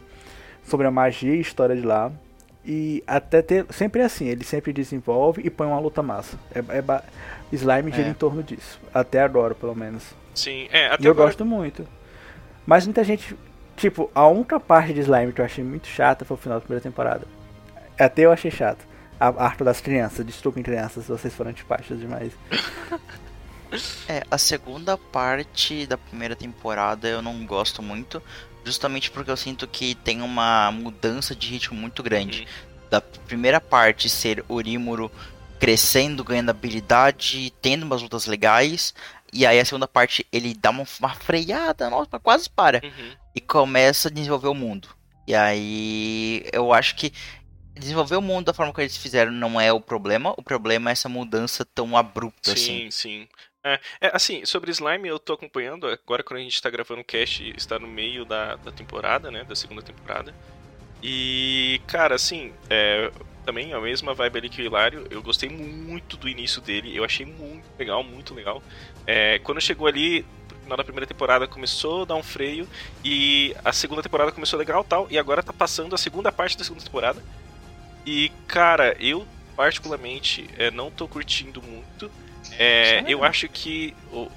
[0.64, 2.12] sobre a magia e história de lá.
[2.66, 3.66] E até ter.
[3.70, 6.38] Sempre é assim, ele sempre desenvolve e põe uma luta massa.
[6.54, 7.04] É, é ba-
[7.54, 8.12] Slime gira É.
[8.12, 8.78] em torno disso.
[8.94, 10.04] Até agora, pelo menos.
[10.36, 10.68] sim.
[10.72, 11.88] É, até E eu agora- gosto muito.
[12.66, 13.34] Mas muita gente.
[13.78, 16.62] Tipo, a única parte de Slime que eu achei muito chata foi o final da
[16.66, 17.26] primeira temporada.
[17.98, 18.86] Até eu achei chato.
[19.20, 22.32] A arte das crianças, desculpem crianças se vocês foram antipáticos demais.
[24.08, 28.24] É, a segunda parte da primeira temporada eu não gosto muito,
[28.64, 32.48] justamente porque eu sinto que tem uma mudança de ritmo muito grande.
[32.90, 35.12] Da primeira parte ser o Rimuro
[35.60, 38.94] crescendo, ganhando habilidade, tendo umas lutas legais,
[39.34, 43.12] e aí a segunda parte ele dá uma, uma freada, nossa, quase para, Uhum.
[43.36, 44.88] e começa a desenvolver o mundo.
[45.28, 47.12] E aí eu acho que
[47.78, 50.94] desenvolver o mundo da forma que eles fizeram não é o problema, o problema é
[50.94, 52.90] essa mudança tão abrupta assim.
[52.90, 53.28] Sim, sim.
[53.64, 57.06] É, é, assim, sobre Slime eu tô acompanhando, agora quando a gente tá gravando o
[57.06, 60.34] cast, está no meio da, da temporada, né, da segunda temporada.
[61.04, 63.12] E, cara, assim, é,
[63.46, 67.04] também a mesma vibe ali que o Hilário, eu gostei muito do início dele, eu
[67.04, 68.64] achei muito legal, muito legal.
[69.06, 70.26] É, quando chegou ali,
[70.64, 72.68] final da primeira temporada, começou a dar um freio,
[73.04, 76.64] e a segunda temporada começou legal tal, e agora tá passando a segunda parte da
[76.64, 77.24] segunda temporada.
[78.10, 82.10] E, cara, eu particularmente é, não tô curtindo muito.
[82.58, 84.32] É, eu acho que o-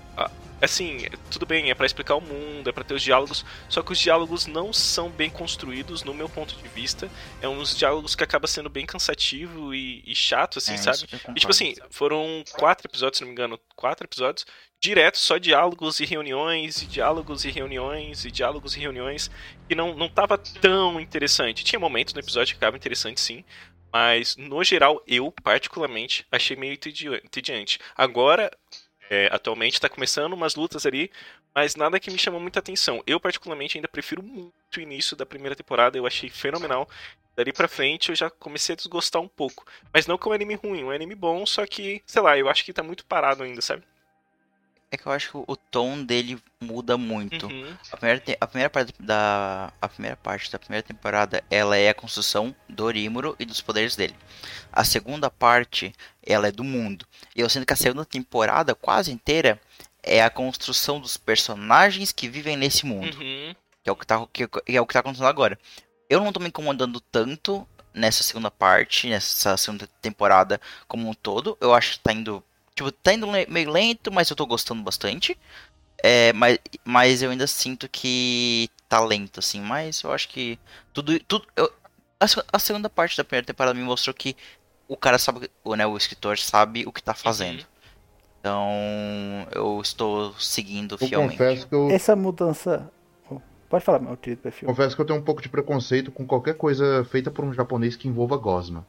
[0.61, 3.93] assim, tudo bem, é pra explicar o mundo, é pra ter os diálogos, só que
[3.93, 7.11] os diálogos não são bem construídos no meu ponto de vista.
[7.41, 11.09] É uns diálogos que acaba sendo bem cansativo e, e chato, assim, É, sabe?
[11.35, 14.47] E tipo assim, foram quatro episódios, se não me engano, quatro episódios,
[14.81, 19.31] direto, só diálogos e reuniões, e diálogos e reuniões, e diálogos e reuniões,
[19.69, 21.65] que não, não tava tão interessante.
[21.65, 23.45] Tinha momentos no episódio que ficava interessante, sim,
[23.93, 27.79] mas no geral, eu, particularmente, achei meio entedi- entediante.
[27.97, 28.51] Agora,
[29.11, 31.11] é, atualmente, tá começando umas lutas ali,
[31.53, 33.03] mas nada que me chamou muita atenção.
[33.07, 36.89] Eu, particularmente, ainda prefiro muito o início da primeira temporada, eu achei fenomenal.
[37.37, 39.67] Dali pra frente eu já comecei a desgostar um pouco.
[39.93, 42.49] Mas não que é um anime ruim, um anime bom, só que, sei lá, eu
[42.49, 43.83] acho que tá muito parado ainda, sabe?
[44.93, 47.47] É que eu acho que o tom dele muda muito.
[47.47, 47.77] Uhum.
[47.93, 51.95] A, primeira, a, primeira parte da, a primeira parte da primeira temporada, ela é a
[51.95, 54.17] construção do Rimuro e dos poderes dele.
[54.73, 55.95] A segunda parte,
[56.27, 57.07] ela é do mundo.
[57.37, 59.61] E eu sinto que a segunda temporada, quase inteira,
[60.03, 63.17] é a construção dos personagens que vivem nesse mundo.
[63.19, 63.55] Uhum.
[63.83, 65.59] Que é o que tá, que, que é o que tá acontecendo agora.
[66.09, 71.57] Eu não tô me incomodando tanto nessa segunda parte, nessa segunda temporada como um todo.
[71.61, 72.43] Eu acho que tá indo.
[72.81, 75.39] Tipo, tá indo meio lento, mas eu tô gostando bastante.
[76.03, 79.61] É, mas, mas eu ainda sinto que tá lento, assim.
[79.61, 80.59] Mas eu acho que
[80.95, 81.19] tudo.
[81.21, 81.71] tudo eu-
[82.19, 84.35] a, a segunda parte da primeira temporada me mostrou que
[84.89, 87.67] o cara sabe, o, né, o escritor sabe o que tá fazendo.
[88.41, 88.67] Então
[89.55, 91.33] eu estou seguindo Eu fielmente.
[91.33, 92.91] confesso que eu, Essa mudança.
[93.31, 94.69] oh, Pode falar, meu querido perfil.
[94.69, 97.95] confesso que eu tenho um pouco de preconceito com qualquer coisa feita por um japonês
[97.95, 98.87] que envolva gosma.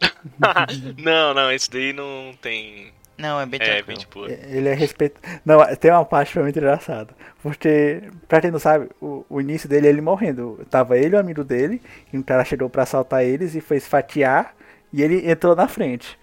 [0.98, 2.92] não, não, esse daí não tem.
[3.16, 3.86] Não, é bem É, tranquilo.
[3.86, 4.26] bem tipo.
[4.26, 5.20] Ele é respeito.
[5.44, 7.08] Não, tem uma parte que foi muito engraçada.
[7.42, 10.64] Porque, pra quem não sabe, o, o início dele é ele morrendo.
[10.70, 13.76] Tava ele e o amigo dele, e um cara chegou pra assaltar eles e foi
[13.78, 14.54] esfaquear,
[14.92, 16.16] e ele entrou na frente.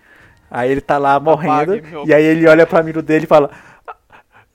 [0.50, 3.28] Aí ele tá lá morrendo, Apague meu- e aí ele olha pro amigo dele e
[3.28, 3.50] fala: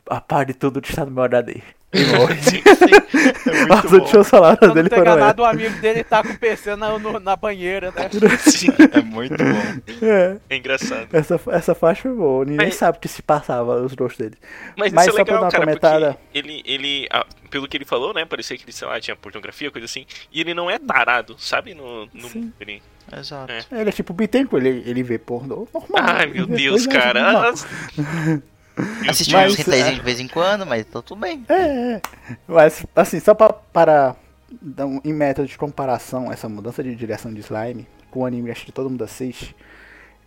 [0.08, 1.60] Apague tudo que está no meu HD.
[1.92, 2.36] Morre.
[2.42, 2.62] Sim,
[3.68, 6.76] As últimas palavras Pra não dele foram enganado, o amigo dele tá com o PC
[6.76, 8.08] na, no- na banheira, né?
[8.38, 10.06] sim, É muito bom.
[10.06, 11.08] É, é engraçado.
[11.12, 12.44] essa, essa faixa foi boa.
[12.44, 14.38] Ninguém Mas- sabe o que se passava os dois deles.
[14.76, 17.26] Mas, Mas isso é só pra legal, dar uma cara, comentada- porque ele, ele ah,
[17.50, 20.40] pelo que ele falou, né, parecia que ele, sei lá, tinha pornografia, coisa assim, e
[20.40, 22.52] ele não é tarado, sabe, no, no Sim.
[22.60, 22.80] ele...
[23.12, 23.50] Exato.
[23.50, 23.64] É.
[23.80, 26.00] Ele é tipo Bittencourt, ele, ele vê pornô normal.
[26.16, 27.52] Ai, meu Deus, cara.
[28.88, 29.10] normal.
[29.10, 31.44] Assistiu Mas- uns rentaizinhos de vez em quando, mas tá tudo bem.
[31.48, 32.02] É, é.
[32.46, 34.16] Mas, assim, só pra, para
[34.60, 38.50] dar um, em método de comparação, essa mudança de direção de slime, com o anime
[38.50, 39.54] acho que todo mundo assiste,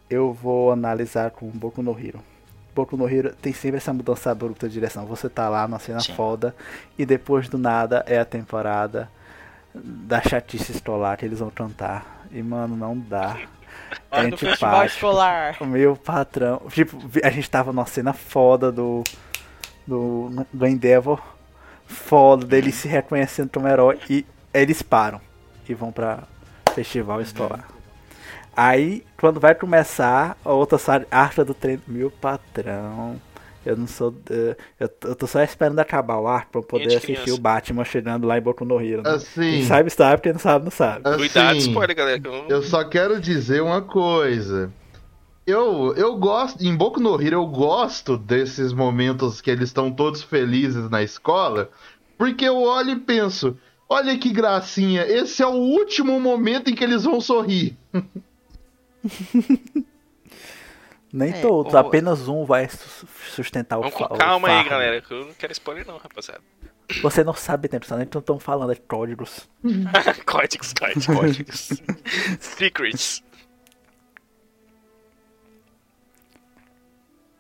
[0.10, 2.20] eu vou analisar com Boku no Hero.
[2.76, 5.06] Boku no Hero tem sempre essa mudança abrupta de direção.
[5.06, 6.14] Você tá lá numa cena Sim.
[6.16, 6.56] foda
[6.98, 9.10] e depois do nada é a temporada
[9.76, 12.26] da chatice escolar que eles vão cantar.
[12.32, 13.38] E mano, não dá.
[14.12, 14.96] É Hora do festival antipático.
[14.96, 15.56] escolar.
[15.60, 16.62] O meu patrão.
[16.70, 19.04] Tipo, a gente tava numa cena foda do.
[19.86, 21.22] Do, do Endeavor.
[21.86, 24.00] Foda, dele se reconhecendo como herói.
[24.10, 25.20] E eles param.
[25.68, 26.20] E vão pra
[26.74, 27.68] festival escolar.
[28.56, 31.82] Aí, quando vai começar a outra sa- arte do treino.
[31.88, 33.20] Meu patrão.
[33.66, 34.14] Eu não sou.
[34.30, 37.34] eh, Eu, eu tô só esperando acabar o arco pra eu poder assistir criança.
[37.34, 39.04] o Batman chegando lá em Boku no Hero.
[39.04, 39.12] Né?
[39.12, 40.22] Assim, Quem sabe, sabe.
[40.22, 41.04] Quem não sabe, não sabe.
[41.16, 42.20] Cuidado, assim, spoiler, galera.
[42.20, 44.72] que eu- Eu só quero dizer uma coisa.
[45.46, 50.24] Eu, eu gosto, em Boku no Hero, eu gosto desses momentos que eles estão todos
[50.24, 51.70] felizes na escola,
[52.18, 53.58] porque eu olho e penso,
[53.90, 57.76] olha que gracinha, esse é o último momento em que eles vão sorrir.
[61.16, 64.68] Nem É, todos, o- apenas um vai su- sustentar o Vamos com o calma aí,
[64.68, 65.00] galera.
[65.00, 66.42] que eu não quero spoiler, não, rapaziada.
[67.04, 69.48] Você não sabe tempo, só nem estão falando de códigos.
[70.26, 71.70] códigos, códigos, códigos.
[72.42, 73.24] Secrets.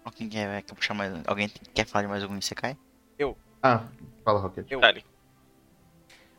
[0.05, 1.13] Alguém quer, quer puxar mais.
[1.25, 2.77] Alguém quer falar de mais algum Isekai?
[3.65, 3.83] Ah,
[4.25, 4.67] fala, Rocket.
[4.69, 4.81] Eu.
[4.81, 5.05] Dali.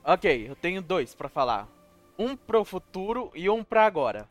[0.05, 1.67] Ok, eu tenho dois pra falar.
[2.19, 4.29] Um pro futuro e um pra agora.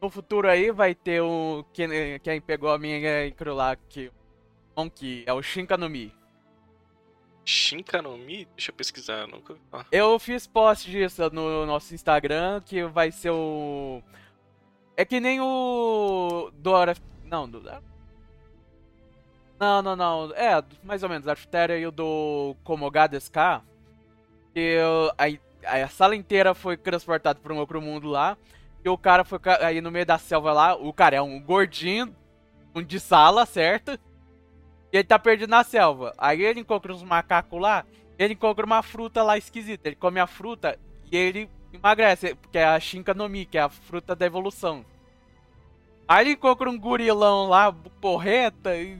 [0.00, 1.64] No futuro aí vai ter o.
[1.72, 1.88] Quem,
[2.22, 4.10] quem pegou a minha incro lá, que,
[4.94, 6.14] que é o Shinkanomi.
[7.44, 8.46] Shinkanomi?
[8.56, 9.26] Deixa eu pesquisar.
[9.26, 9.86] Nunca falar.
[9.90, 14.02] Eu fiz post disso no nosso Instagram, que vai ser o.
[14.96, 16.50] É que nem o.
[16.54, 16.94] Dora.
[17.24, 17.60] Não, do.
[19.58, 20.32] Não, não, não.
[20.34, 21.26] É, mais ou menos.
[21.26, 23.62] After e o do Komoga SK.
[24.54, 28.36] Que eu- a, a sala inteira foi transportada para um outro mundo lá.
[28.84, 30.74] E o cara foi aí no meio da selva lá.
[30.74, 32.14] O cara é um gordinho,
[32.74, 33.98] um de sala, certo?
[34.92, 36.12] E ele tá perdido na selva.
[36.16, 37.84] Aí ele encontra uns macacos lá.
[38.18, 39.88] Ele encontra uma fruta lá esquisita.
[39.88, 40.78] Ele come a fruta
[41.10, 44.84] e ele emagrece, porque é a Shinkanomi, que é a fruta da evolução.
[46.06, 48.98] Aí ele encontra um gorilão lá, porreta, e,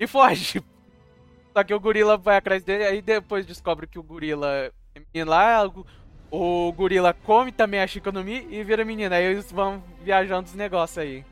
[0.00, 0.62] e foge.
[1.52, 4.72] Só que o gorila vai atrás dele, aí depois descobre que o gorila
[5.12, 5.70] é lá,
[6.30, 9.16] o, o gorila come também a Shinkanomi e vira menina.
[9.16, 11.24] Aí eles vão viajando os negócios aí.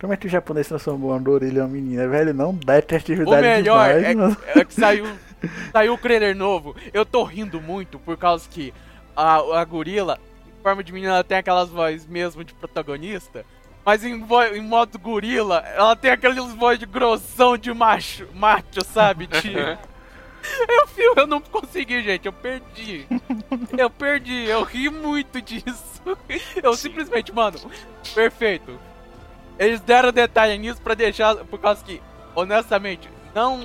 [0.00, 2.32] Como é que o japonês transformou uma orelha em uma menina, velho?
[2.32, 4.36] Não dá O criatividade melhor demais, é, mano.
[4.46, 5.06] é que saiu,
[5.70, 6.74] saiu o trailer novo.
[6.92, 8.72] Eu tô rindo muito por causa que
[9.14, 10.18] a, a gorila,
[10.48, 13.44] em forma de menina, ela tem aquelas vozes mesmo de protagonista.
[13.84, 14.24] Mas em,
[14.54, 19.26] em modo gorila, ela tem aqueles voz de grossão de macho, macho, sabe?
[19.26, 19.54] De...
[20.96, 22.26] Eu, eu não consegui, gente.
[22.26, 23.06] Eu perdi.
[23.76, 24.44] Eu perdi.
[24.44, 26.02] Eu ri muito disso.
[26.62, 27.58] Eu simplesmente, mano,
[28.14, 28.78] perfeito.
[29.58, 31.36] Eles deram detalhe nisso pra deixar.
[31.36, 32.02] Por causa que,
[32.34, 33.58] honestamente, não,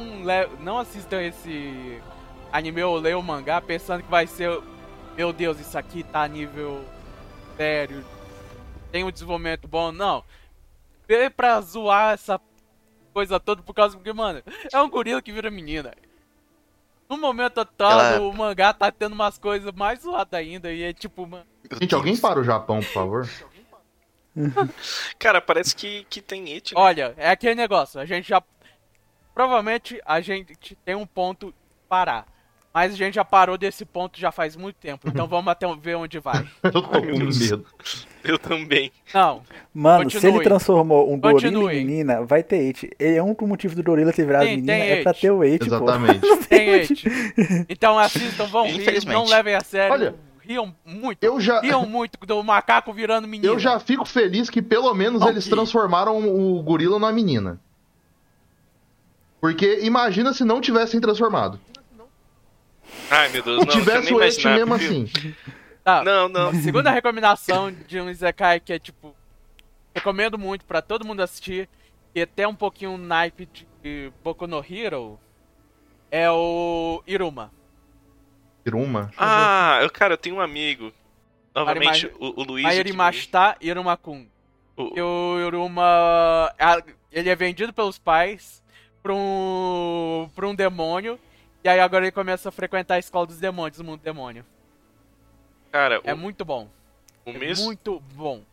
[0.59, 2.01] não assistam esse
[2.51, 4.61] anime ou leiam o mangá pensando que vai ser.
[5.15, 6.83] Meu Deus, isso aqui tá a nível
[7.55, 8.03] sério.
[8.91, 9.91] Tem um desenvolvimento bom.
[9.91, 10.23] Não.
[11.07, 12.39] Vê pra zoar essa
[13.13, 14.41] coisa toda por causa que, mano,
[14.71, 15.93] é um gorila que vira menina.
[17.09, 20.71] No momento atual, Ela- o mangá tá tendo umas coisas mais zoadas ainda.
[20.71, 21.45] E é tipo, mano.
[21.79, 23.29] Gente, alguém para o Japão, por favor?
[25.17, 26.79] Cara, parece que, que tem it, né?
[26.81, 28.41] Olha, é aquele negócio, a gente já.
[29.33, 31.53] Provavelmente a gente tem um ponto
[31.87, 32.25] parar.
[32.75, 35.07] Mas a gente já parou desse ponto já faz muito tempo.
[35.07, 36.45] Então vamos até ver onde vai.
[36.61, 37.65] Eu tô com medo.
[38.21, 38.91] Eu também.
[39.13, 39.41] Não,
[39.73, 40.43] Mano, se ele Continue.
[40.43, 41.73] transformou um gorila Continue.
[41.77, 42.89] em menina, vai ter it.
[42.99, 45.21] Ele é um único motivo do gorila ter virado Tem- menina, tem é pra it.
[45.21, 45.65] ter o it, pô.
[45.75, 46.19] Exatamente.
[46.49, 47.03] tem hate.
[47.69, 49.15] Então assistam, vão rir, Infelizmente.
[49.15, 49.93] não levem a sério.
[49.93, 51.23] Olha, riam muito.
[51.23, 53.53] Eu já, Riam muito do macaco virando menino.
[53.53, 55.31] eu já fico feliz que pelo menos Ok.
[55.33, 57.57] eles transformaram o gorila numa menina.
[59.39, 61.57] Porque imagina se não tivessem transformado.
[63.09, 64.55] Ai, meu Deus, não, tivesse o imaginar.
[64.55, 65.05] mesmo assim.
[65.83, 66.51] Tá, Não, não.
[66.55, 69.15] Segunda recomendação de um Isekai que é tipo.
[69.93, 71.69] Recomendo muito pra todo mundo assistir.
[72.13, 73.47] E até um pouquinho um naipe
[73.83, 75.19] de Boku no Hero.
[76.09, 77.51] É o Iruma.
[78.65, 79.11] Iruma.
[79.17, 80.91] Ah, eu, cara, eu tenho um amigo.
[81.53, 82.63] Novamente, o, o Luiz.
[82.63, 84.25] Mayuri que- Mashita Iruma-kun.
[84.75, 86.51] o- E o Iruma.
[87.11, 88.63] Ele é vendido pelos pais
[89.03, 90.29] pra um.
[90.35, 91.19] pra um demônio.
[91.65, 94.45] E aí agora ele começa a frequentar a escola dos demônios, o mundo demônio.
[95.71, 96.69] Cara, É o, muito bom.
[97.25, 98.43] o É mesmo, muito bom.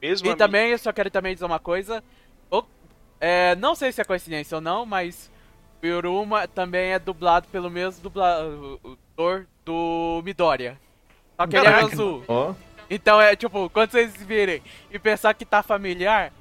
[0.00, 2.00] mesmo E também, eu só quero também dizer uma coisa.
[2.48, 2.62] O-
[3.20, 5.28] é, não sei se é coincidência ou não, mas
[5.82, 10.78] o Iruma também é dublado pelo mesmo dublador do Midoriya.
[11.36, 11.92] Só que ele é Caraca.
[11.92, 12.22] azul.
[12.28, 12.54] Ó.
[12.88, 14.62] Então é tipo, quando vocês virem
[14.92, 16.32] e pensar que tá familiar,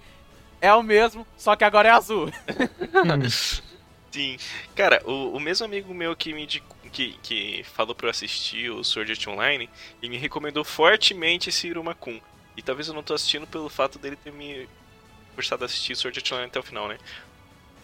[0.62, 2.30] é o mesmo, só que agora é azul.
[4.12, 4.38] Sim.
[4.76, 8.70] Cara, o, o mesmo amigo meu que me indicou- que, que falou pra eu assistir
[8.72, 9.70] o Sword Art Online,
[10.02, 12.20] ele me recomendou fortemente esse Irumakun.
[12.58, 14.68] E talvez eu não tô assistindo pelo fato dele ter me
[15.36, 16.98] gostado de assistir Sword Art Online até o final, né?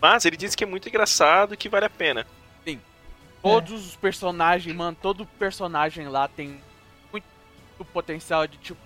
[0.01, 2.25] Mas ele disse que é muito engraçado e que vale a pena.
[3.41, 6.59] Todos os personagens, mano, todo personagem lá tem
[7.11, 7.25] muito
[7.93, 8.79] potencial de tipo.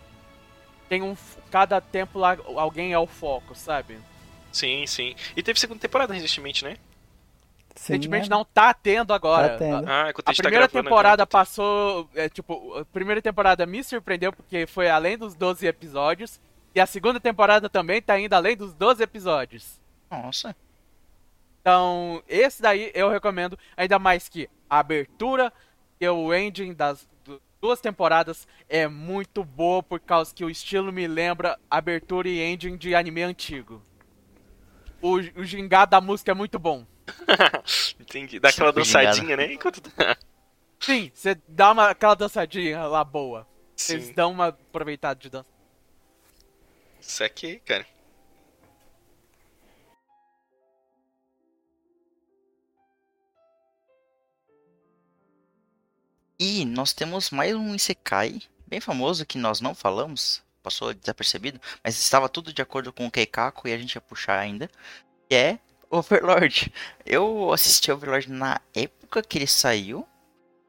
[0.89, 1.13] Tem um.
[1.13, 3.97] f- Cada tempo lá alguém é o foco, sabe?
[4.51, 5.15] Sim, sim.
[5.33, 6.77] E teve segunda temporada recentemente, né?
[7.75, 8.35] Sim, Recentemente né?
[8.35, 9.49] não tá tendo agora.
[9.51, 9.87] Tá tendo.
[9.89, 12.09] Ah, A a gente primeira tá gravando, temporada então, passou.
[12.13, 16.39] É, tipo, a primeira temporada me surpreendeu porque foi além dos 12 episódios.
[16.75, 19.81] E a segunda temporada também tá indo além dos 12 episódios.
[20.11, 20.55] Nossa.
[21.61, 25.51] Então, esse daí eu recomendo, ainda mais que a abertura
[25.99, 30.91] e o ending das du- duas temporadas é muito boa por causa que o estilo
[30.91, 33.81] me lembra abertura e ending de anime antigo.
[35.01, 36.85] O, o gingado da música é muito bom.
[37.99, 38.39] Entendi.
[38.39, 39.53] Dá aquela dançadinha, né?
[39.53, 40.17] Enquanto tá.
[40.79, 43.45] Sim, você dá uma, aquela dançadinha lá boa.
[43.75, 44.13] Vocês Sim.
[44.13, 45.49] dão uma aproveitada de dança.
[46.99, 47.85] Isso aqui, cara.
[56.41, 61.99] E nós temos mais um Isekai, bem famoso, que nós não falamos, passou desapercebido, mas
[61.99, 64.69] estava tudo de acordo com o Keikaku e a gente ia puxar ainda,
[65.27, 65.59] que é
[65.89, 66.71] Overlord.
[67.05, 70.07] Eu assisti Overlord na época que ele saiu,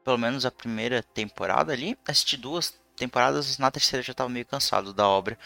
[0.03, 4.45] pelo menos a primeira temporada ali, assisti duas temporadas, na terceira eu já estava meio
[4.45, 5.37] cansado da obra.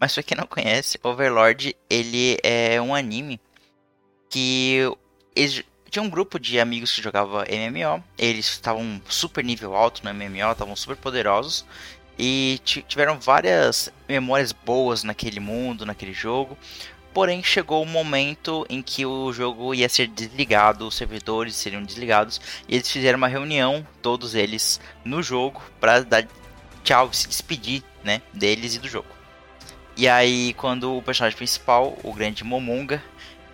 [0.00, 3.40] Mas pra quem não conhece, Overlord, ele é um anime
[4.30, 4.82] que
[5.90, 8.02] tinha um grupo de amigos que jogava MMO.
[8.16, 11.64] Eles estavam super nível alto no MMO, estavam super poderosos.
[12.18, 16.58] E ti- tiveram várias memórias boas naquele mundo, naquele jogo.
[17.18, 22.40] Porém, chegou o momento em que o jogo ia ser desligado, os servidores seriam desligados.
[22.68, 26.28] E eles fizeram uma reunião, todos eles, no jogo, para dar
[26.84, 29.08] tchau, se despedir né, deles e do jogo.
[29.96, 33.02] E aí, quando o personagem principal, o grande Momonga,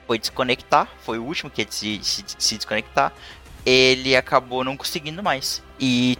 [0.07, 3.15] foi desconectar, foi o último que se, se, se desconectar,
[3.65, 5.63] ele acabou não conseguindo mais.
[5.81, 6.19] E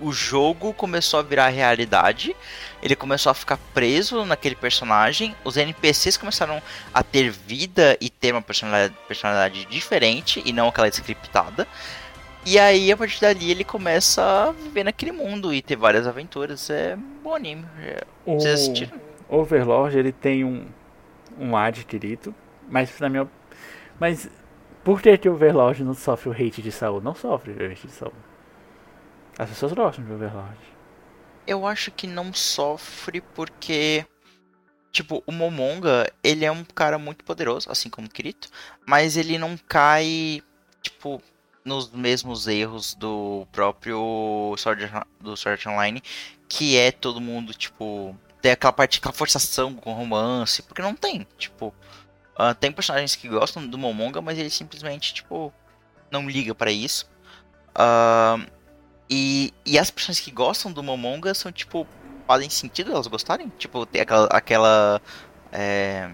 [0.00, 2.34] o jogo começou a virar realidade,
[2.82, 6.60] ele começou a ficar preso naquele personagem, os NPCs começaram
[6.92, 11.66] a ter vida e ter uma personalidade, personalidade diferente e não aquela scriptada.
[12.46, 16.68] E aí, a partir dali, ele começa a viver naquele mundo e ter várias aventuras.
[16.68, 17.64] É um bom anime.
[17.80, 19.00] É- O Vocês assistiram?
[19.30, 20.66] Overlord, ele tem um,
[21.38, 22.34] um ar adquirido,
[22.68, 23.26] mas na minha...
[23.98, 24.28] Mas
[24.82, 27.00] por que que o Overlord não sofre o hate de Saul?
[27.00, 28.12] Não sofre o hate de Saul.
[29.38, 30.58] As pessoas gostam de Overlord.
[31.46, 34.06] Eu acho que não sofre porque.
[34.92, 38.48] Tipo, o Momonga, ele é um cara muito poderoso, assim como o Kirito,
[38.86, 40.40] mas ele não cai,
[40.80, 41.20] tipo,
[41.64, 44.88] nos mesmos erros do próprio Sword
[45.18, 46.00] do Sword Online,
[46.48, 51.26] que é todo mundo, tipo, tem aquela parte, aquela forçação com romance, porque não tem,
[51.36, 51.74] tipo,
[52.36, 55.52] ah, tem personagens que gostam do Momonga, mas ele simplesmente, tipo,
[56.08, 57.10] não liga pra isso.
[57.74, 58.38] Ah,
[59.08, 61.86] e, e as pessoas que gostam do Momonga são, tipo,
[62.26, 63.52] fazem sentido elas gostarem?
[63.58, 65.02] Tipo, tem aquela, aquela
[65.52, 66.10] é,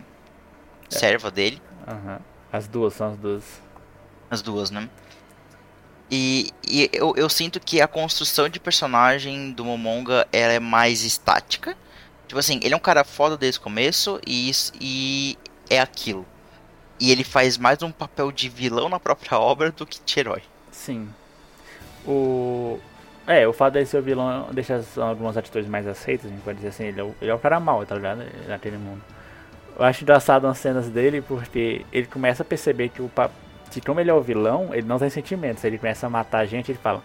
[0.89, 2.21] serva dele, Aham.
[2.53, 3.45] As duas são as duas.
[4.31, 4.89] as duas, né?
[6.11, 11.03] E, e eu, eu sinto que a construção de personagem do Momonga ela é mais
[11.05, 11.77] estática.
[12.27, 15.39] Tipo assim, ele é um cara foda desde o começo e, isso- e
[15.69, 16.27] é aquilo.
[16.99, 20.43] E ele faz mais um papel de vilão na própria obra do que de herói.
[20.73, 21.09] Sim.
[22.07, 22.79] O.
[23.27, 26.43] É, o fato dele ser o vilão deixa as- algumas atitudes mais aceitas, a gente
[26.43, 28.25] pode dizer assim, ele é o, ele é o cara mau, tá ligado?
[28.49, 29.01] Naquele mundo.
[29.79, 33.11] Eu acho engraçado as cenas dele porque ele começa a perceber que o
[33.71, 35.65] que como ele é o vilão, ele não tem sentimentos.
[35.65, 37.03] Ele começa a matar a gente, ele fala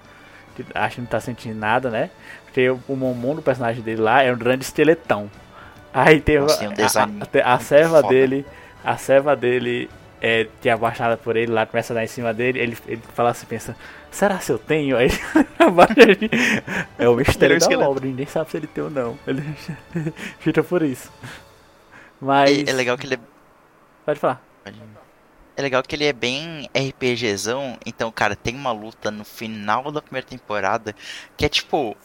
[0.56, 2.10] que acha que não tá sentindo nada, né?
[2.46, 5.30] Porque o, o Momon do personagem dele lá é um grande esqueletão.
[5.94, 6.74] Aí tem Nossa, um
[7.44, 8.08] a, a, a serva foda.
[8.10, 8.46] dele,
[8.84, 9.90] a serva dele
[10.22, 13.32] é, é abaixada por ele lá, começa a dar em cima dele, ele, ele fala
[13.32, 13.76] assim, pensa,
[14.12, 14.96] será se eu tenho?
[14.98, 15.10] Aí
[15.60, 16.30] abaixa ele.
[16.98, 19.18] É o mistério Ele é da obra, ninguém sabe se ele tem ou não.
[19.28, 19.42] Ele
[20.40, 21.12] fica por isso.
[22.20, 22.58] Mas.
[22.58, 23.20] E é legal que ele é
[24.06, 24.42] Pode falar.
[25.58, 30.02] É legal que ele é bem RPGzão, então, cara, tem uma luta no final da
[30.02, 30.94] primeira temporada
[31.36, 31.98] que é tipo.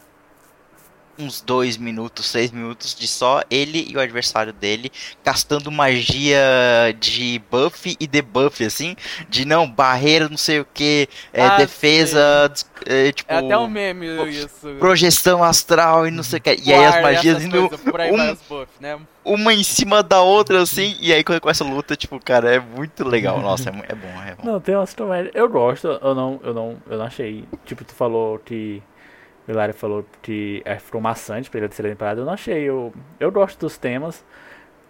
[1.21, 4.91] Uns dois minutos, três minutos de só ele e o adversário dele
[5.25, 6.39] gastando magia
[6.99, 8.97] de buff e debuff, assim,
[9.29, 13.57] de não, barreira, não sei o que, é, Ah, defesa, des- é, tipo, É até
[13.59, 14.75] um meme isso.
[14.79, 16.57] projeção astral e não sei o que.
[16.65, 18.99] E aí as magias indo coisas, por aí um- buff, né?
[19.25, 22.59] uma em cima da outra, assim, e aí quando começa a luta, tipo, cara, é
[22.59, 23.41] muito legal.
[23.41, 24.53] Nossa, é, é bom, é bom.
[24.53, 25.35] Não, tem umas comédias.
[25.35, 27.45] Eu gosto, eu não, eu não, eu não achei.
[27.67, 28.83] Tipo, tu falou que.
[29.49, 32.21] O Hilário falou que é, ficou maçante pra ele a terceira temporada.
[32.21, 32.63] Eu não achei.
[32.63, 34.25] Eu, eu gosto dos temas.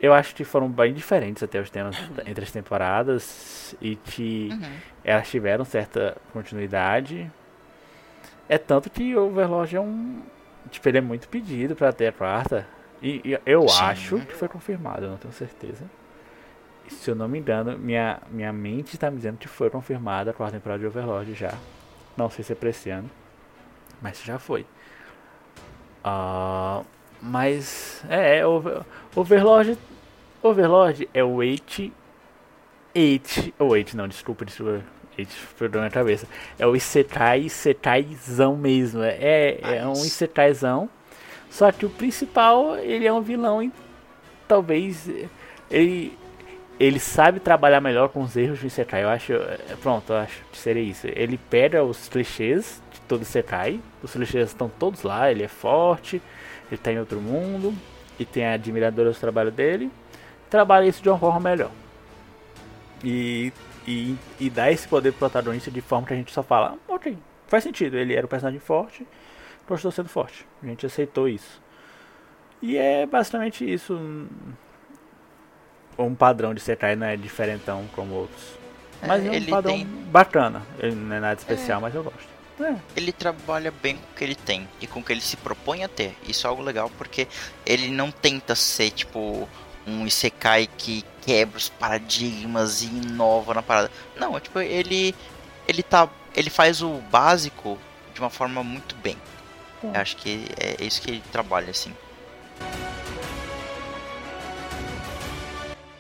[0.01, 1.97] Eu acho que foram bem diferentes até os temas
[2.27, 3.75] entre as temporadas.
[3.81, 4.73] E que Uhum.
[5.05, 7.31] elas tiveram certa continuidade.
[8.49, 10.21] É tanto que o Overlord é um.
[10.71, 12.67] Tipo, ele é muito pedido pra ter a quarta.
[13.03, 13.83] E, e eu Sim.
[13.83, 15.85] acho que foi confirmado, eu não tenho certeza.
[16.89, 20.35] Se eu não me engano, minha, minha mente tá me dizendo que foi confirmada a
[20.35, 21.55] quarta temporada de Overlord já.
[22.17, 23.09] Não sei se é pra esse ano.
[24.01, 24.65] Mas já foi.
[26.03, 26.83] Ah,
[27.21, 28.83] mas é, é Over-
[29.15, 29.79] Overlord.
[30.43, 31.93] Overlord é o 8.
[32.95, 33.53] 8.
[33.59, 34.83] Ou 8, não, desculpa, desculpa.
[35.19, 36.27] 8 perdão minha cabeça.
[36.59, 39.03] É o Isekai, Isekaizão mesmo.
[39.03, 40.07] É, é um Nice.
[40.07, 40.89] Isekaizão.
[41.51, 43.73] Só que o principal, ele é um vilão e
[44.49, 45.09] talvez
[45.71, 46.19] ele
[46.79, 49.05] ele sabe trabalhar melhor com os erros do Isekai.
[49.05, 51.07] Eu acho, é, pronto, eu acho que seria isso.
[51.09, 53.81] Ele pega os clichês todo Isekai.
[54.03, 56.23] Os clichês estão todos lá, ele é forte,
[56.71, 57.75] ele tá em outro mundo
[58.19, 59.91] e tem a admiradora do trabalho dele.
[60.49, 61.71] Trabalha isso de uma forma melhor.
[63.05, 63.53] E
[63.89, 66.95] e, e dá esse poder pro protagonista de forma que a gente só fala, "Ah,
[66.95, 67.17] ok,
[67.49, 69.07] faz sentido, ele era um personagem forte,
[69.67, 70.47] continuou sendo forte.
[70.63, 71.61] A gente aceitou isso.
[72.63, 73.95] E é basicamente isso.
[75.99, 78.55] Um- padrão de Sekai não é diferentão como outros.
[79.03, 80.63] É, Mas é, um ele padrão tem- bacana.
[80.79, 82.29] Ele não é nada especial, mas eu gosto.
[82.61, 82.77] É.
[82.95, 85.83] Ele trabalha bem com o que ele tem e com o que ele se propõe
[85.83, 86.17] a ter.
[86.29, 87.27] Isso é algo legal porque
[87.65, 89.49] ele não tenta ser tipo
[89.87, 93.91] um Isekai que quebra os paradigmas e inova na parada.
[94.17, 95.15] Não, é tipo, ele
[95.67, 97.79] ele tá ele faz o básico
[98.13, 99.17] de uma forma muito bem.
[99.83, 101.95] Eu acho que é isso que ele trabalha assim.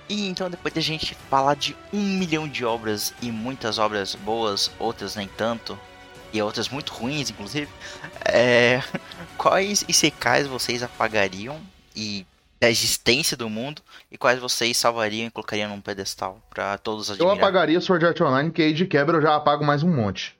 [0.09, 4.70] E então depois da gente falar de um milhão de obras e muitas obras boas,
[4.78, 5.78] outras nem tanto,
[6.32, 7.69] e outras muito ruins, inclusive,
[8.24, 8.82] é,
[9.36, 11.61] quais Isekais vocês apagariam
[11.94, 12.27] e
[12.61, 13.81] da existência do mundo
[14.12, 17.39] e quais vocês salvariam e colocariam num pedestal pra todos Eu admirarem?
[17.39, 20.39] apagaria Sword Art Online, que aí de quebra eu já apago mais um monte.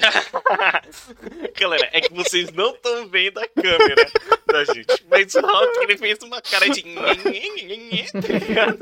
[1.60, 4.10] Galera, é que vocês não estão vendo a câmera
[4.46, 5.04] da gente.
[5.10, 6.82] Mas o Hulk, ele fez uma cara de.
[8.12, 8.78] tá ligado?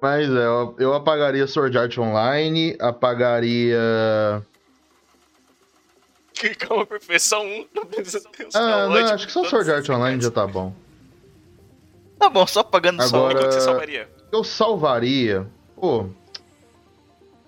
[0.00, 4.42] Mas é, eu, eu apagaria Sword Art Online, apagaria.
[6.58, 7.66] Calma, perfeito, só um.
[7.74, 10.72] Não precisa ter os Ah, não, acho que só Sword Art Online já tá bom.
[12.18, 13.16] Tá bom, só pagando só.
[13.26, 14.08] Agora- Qual que você salvaria?
[14.30, 15.46] Eu salvaria.
[15.74, 16.06] Pô.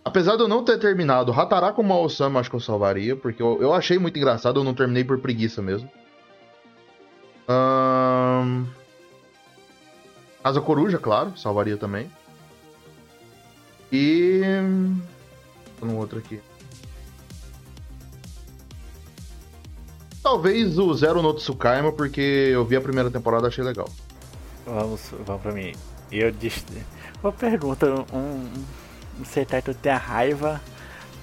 [0.05, 3.73] Apesar de eu não ter terminado Hataraku Mao-sama, acho que eu salvaria, porque eu, eu
[3.73, 5.89] achei muito engraçado, eu não terminei por preguiça mesmo.
[7.47, 8.65] Ahn...
[10.43, 12.11] Asa Coruja, claro, salvaria também.
[13.93, 14.41] E.
[15.79, 16.41] Tô no outro aqui.
[20.23, 23.89] Talvez o Zero no Tsukaima, porque eu vi a primeira temporada e achei legal.
[24.67, 25.73] Vamos, vamos pra mim.
[26.13, 26.65] Eu disse.
[27.23, 28.51] Uma pergunta, um.
[29.19, 29.23] um
[29.63, 30.61] que eu tenho raiva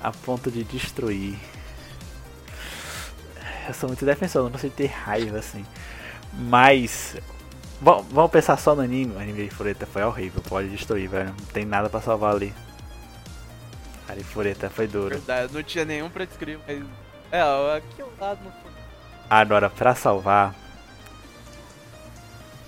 [0.01, 1.37] a ponto de destruir.
[3.67, 5.65] Eu sou muito defensor, não consigo ter raiva assim.
[6.33, 7.15] Mas.
[7.79, 9.15] Bom, vamos pensar só no anime.
[9.15, 11.27] O anime de Fureta foi horrível, pode destruir, velho.
[11.37, 12.53] Não tem nada pra salvar ali.
[14.09, 15.09] A de Fureta foi duro.
[15.15, 16.59] Verdade, não tinha nenhum pra descrever.
[16.67, 16.83] mas-
[17.31, 17.41] É,
[17.77, 18.71] aqui ao lado não foi.
[19.29, 20.55] Agora, pra salvar.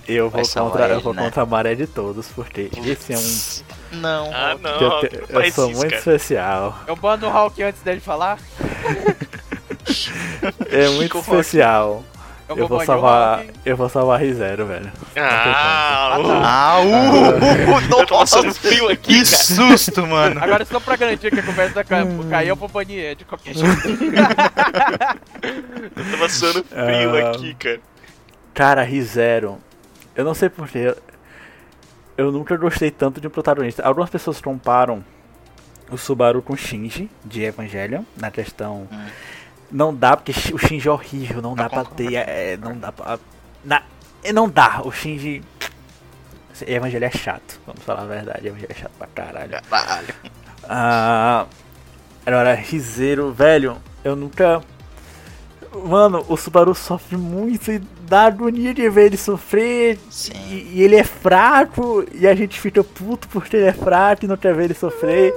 [0.08, 1.24] Eu Vai vou, salvar contra, eu ele, vou né?
[1.24, 3.98] contra a maré de todos, porque esse é um.
[4.00, 4.32] Não.
[4.34, 5.96] Ah, não, eu, te- eu sou isso, muito cara.
[5.98, 6.80] especial.
[6.88, 8.38] Eu bando o Hulk antes dele falar.
[10.70, 12.04] É muito especial.
[12.50, 13.46] Eu, Eu vou salvar.
[13.64, 14.92] Eu vou salvar R0, velho.
[15.16, 19.44] Ah, o- Ah, uh, eu tô passando frio aqui, que cara.
[19.44, 20.44] susto, mano.
[20.44, 23.54] Agora só pra garantir que a conversa cai, caiu, eu vou banir ele de qualquer
[23.54, 23.70] jeito.
[25.96, 27.30] Eu tô passando frio Ah.
[27.32, 27.80] aqui, cara.
[28.54, 29.58] Cara, R0.
[30.16, 30.80] Eu não sei porquê.
[30.80, 30.98] Eu,
[32.18, 33.84] eu nunca gostei tanto de um protagonista.
[33.84, 35.04] Algumas pessoas comparam
[35.90, 38.88] o Subaru com o Shinji de Evangelion na questão.
[38.92, 39.06] Hum.
[39.72, 42.14] Não dá, porque o Shinji é horrível, não Eu dá pra ter.
[42.16, 43.20] é, não dá pra.
[43.64, 43.84] Na,
[44.24, 45.44] é, não dá, o Shinji.
[46.68, 49.62] Evangelho é chato, vamos falar a verdade, Evangelho é chato pra caralho.
[49.70, 50.08] Caralho.
[50.68, 51.46] Ah,
[52.26, 54.62] agora, Rizeiro, velho, Eu nunca.
[55.86, 57.78] Mano, o Subaru sofre muito e
[58.08, 60.00] dá agonia de ver ele sofrer.
[60.50, 64.28] E, e ele é fraco e a gente fica puto porque ele é fraco e
[64.28, 65.34] não quer ver ele sofrer.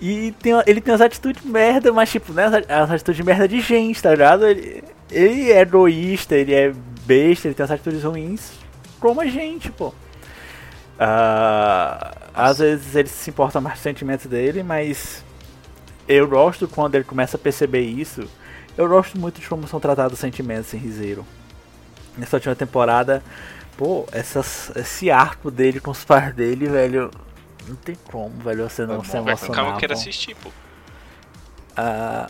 [0.00, 2.46] E tem, ele tem as atitudes merda, mas tipo, né?
[2.68, 4.46] As, atitudes merda de gente, tá ligado?
[4.46, 6.72] Ele, ele é egoísta, ele é
[7.04, 8.58] besta, ele tem as atitudes ruins
[9.00, 9.92] como a gente, pô.
[10.98, 15.24] Ah, às vezes ele se importa mais com os sentimentos dele, mas
[16.06, 18.28] eu gosto quando ele começa a perceber isso.
[18.76, 21.24] Eu gosto muito de como são tratados os sentimentos em Rizero.
[22.16, 23.22] Nessa última temporada,
[23.76, 27.10] pô, essas, esse arco dele com os pais dele, velho,
[27.68, 29.56] não tem como, velho, você não É se bom, emocionar.
[29.56, 30.50] calma, eu quero assistir, pô.
[31.76, 32.28] Ah,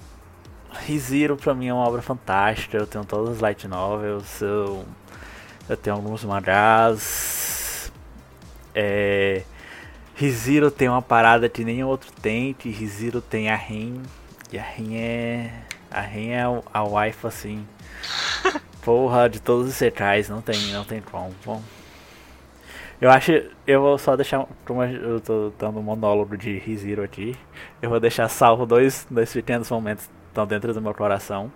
[0.86, 2.77] ReZero pra mim é uma obra fantástica.
[2.77, 4.85] Eu tenho todas as light novels, eu,
[5.69, 7.90] eu tenho alguns mangás.
[8.74, 9.43] É,
[10.15, 14.02] ReZero tem uma parada que nem outro tem, que ReZero tem a Rin.
[14.52, 15.52] E a Rin é.
[15.90, 16.43] A Rin é
[16.73, 17.66] a wife assim.
[18.82, 21.35] Porra, de todos os secais, não tem, não tem como.
[21.44, 21.62] Bom,
[23.01, 23.33] eu acho.
[23.66, 24.47] Eu vou só deixar.
[24.65, 27.37] Como eu tô dando um monólogo de ReZero aqui,
[27.81, 31.51] eu vou deixar salvo dois, dois pequenos momentos que estão dentro do meu coração.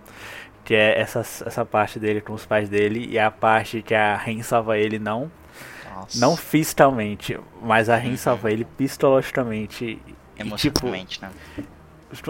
[0.63, 4.15] Que é essa, essa parte dele com os pais dele e a parte que a
[4.15, 5.29] Ren salva ele não.
[5.93, 6.19] Nossa.
[6.19, 9.85] Não fisicamente, mas a Ren salva ele psicologicamente.
[9.85, 11.29] E, tipo, Emocionalmente, né?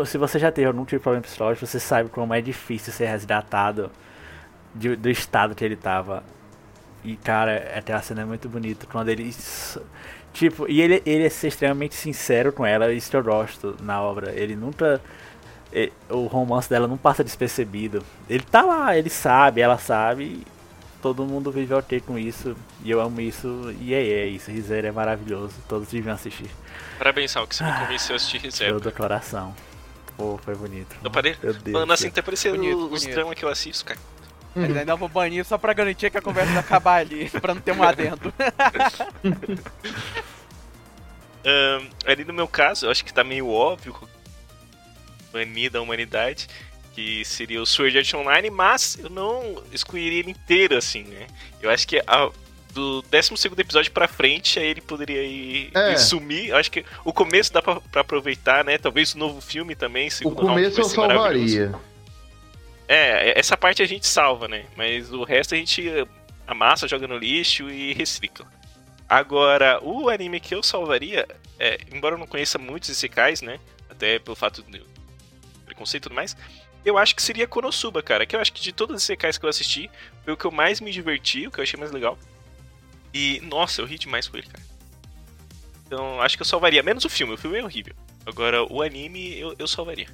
[0.06, 3.06] se você já teve algum tipo de problema psicológico, você sabe como é difícil ser
[3.06, 3.91] resgatado
[4.73, 6.23] de- do estado que ele tava.
[7.03, 8.85] E, cara, aquela cena é muito bonita.
[8.89, 9.34] Quando ele.
[10.34, 14.01] Tipo, e ele, ele é ser extremamente sincero com ela, isso que eu gosto na
[14.01, 14.31] obra.
[14.31, 14.99] Ele nunca.
[15.71, 18.03] e- O romance dela não passa despercebido.
[18.30, 20.43] Ele tá lá, ele sabe, ela sabe.
[21.01, 22.55] Todo mundo vive ok com isso.
[22.84, 23.75] E eu amo isso.
[23.81, 24.49] E é, é isso.
[24.49, 25.53] Rizeiro é maravilhoso.
[25.67, 26.49] Todos deviam assistir.
[26.97, 28.80] Parabéns, Sal, que você me Ah, convenceu a assistir reserva.
[28.80, 29.53] do coração.
[30.15, 30.95] Pô, foi bonito.
[31.03, 31.35] Eu parei.
[31.43, 33.13] Meu Deus Mano, assim, tá parecendo os bonito.
[33.13, 33.99] dramas que eu assisto, cara.
[34.55, 37.61] Mas ainda vou banir só pra garantir que a conversa vai acabar ali, pra não
[37.61, 38.31] ter um adendo.
[41.45, 43.95] Ahn, ali no meu caso, eu acho que tá meio óbvio
[45.31, 46.47] banir da humanidade,
[46.93, 51.27] que seria o Sword Art Online, mas eu não excluiria ele inteiro, assim, né?
[51.61, 52.30] Eu acho que a-
[52.71, 55.93] do 12 episódio pra frente, aí ele poderia ir, É.
[55.93, 56.49] ir sumir.
[56.49, 58.77] Eu acho que o começo dá pra, pra aproveitar, né?
[58.80, 61.75] Talvez o novo filme também, O segundo round, começo vai eu salvaria.
[62.88, 64.65] É, essa parte a gente salva, né?
[64.76, 65.89] Mas o resto a gente
[66.45, 68.45] amassa, joga no lixo e recicla.
[69.07, 71.27] Agora, o anime que eu salvaria,
[71.60, 73.60] é, embora eu não conheça muitos Isekais, né?
[73.89, 74.81] Até pelo fato de
[75.65, 76.35] preconceito e tudo mais,
[76.84, 78.26] eu acho que seria Konosuba, cara.
[78.26, 79.89] Que eu acho que de todos os Isekais que eu assisti,
[80.23, 82.18] foi o que eu mais me diverti, o que eu achei mais legal.
[83.14, 84.64] E, nossa, eu ri demais com ele, cara.
[85.85, 86.81] Então, acho que eu salvaria.
[86.81, 87.93] Menos o filme, o filme é horrível.
[88.26, 90.07] Agora, o anime, eu, eu salvaria.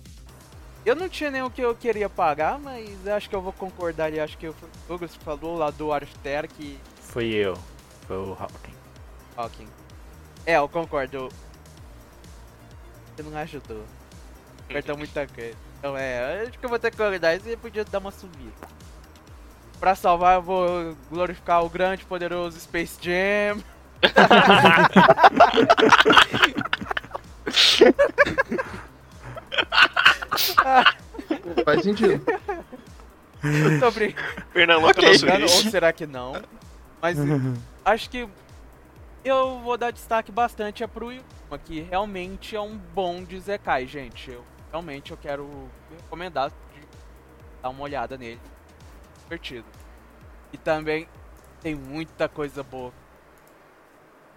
[0.86, 3.52] Eu não tinha nem o que eu queria pagar, mas eu acho que eu vou
[3.52, 4.20] concordar ali.
[4.20, 4.56] Acho que o
[4.88, 6.80] Douglas falou lá do Arster que.
[7.02, 7.58] Fui eu.
[8.08, 8.74] Foi o Hawking.
[9.36, 9.68] Hawking.
[10.46, 11.30] É, eu concordo.
[13.16, 13.84] Você não ajudou.
[14.70, 15.58] Apertou muita coisa.
[15.78, 17.40] Então é, acho que eu vou ter que concordar.
[17.40, 18.80] Você podia dar uma subida.
[19.80, 23.64] Pra salvar, eu vou glorificar o grande, poderoso Space Jam.
[31.66, 32.24] Faz sentido.
[33.80, 34.46] Tô brincando.
[34.54, 36.34] Pernambuco Ok, nosso Engano, ou será que não?
[37.02, 37.18] Mas
[37.86, 38.28] acho que
[39.24, 43.86] eu vou dar destaque bastante é pro Yuma, que realmente é um bom de Zekai,
[43.88, 44.32] gente.
[44.32, 45.70] Eu realmente eu quero
[46.04, 46.82] recomendar de
[47.62, 48.40] dar uma olhada nele.
[49.24, 49.66] Divertido.
[50.52, 51.08] E também
[51.62, 52.92] tem muita coisa boa.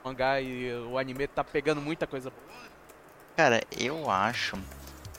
[0.03, 2.63] O mangá e o anime tá pegando muita coisa boa.
[3.37, 4.59] Cara, eu acho.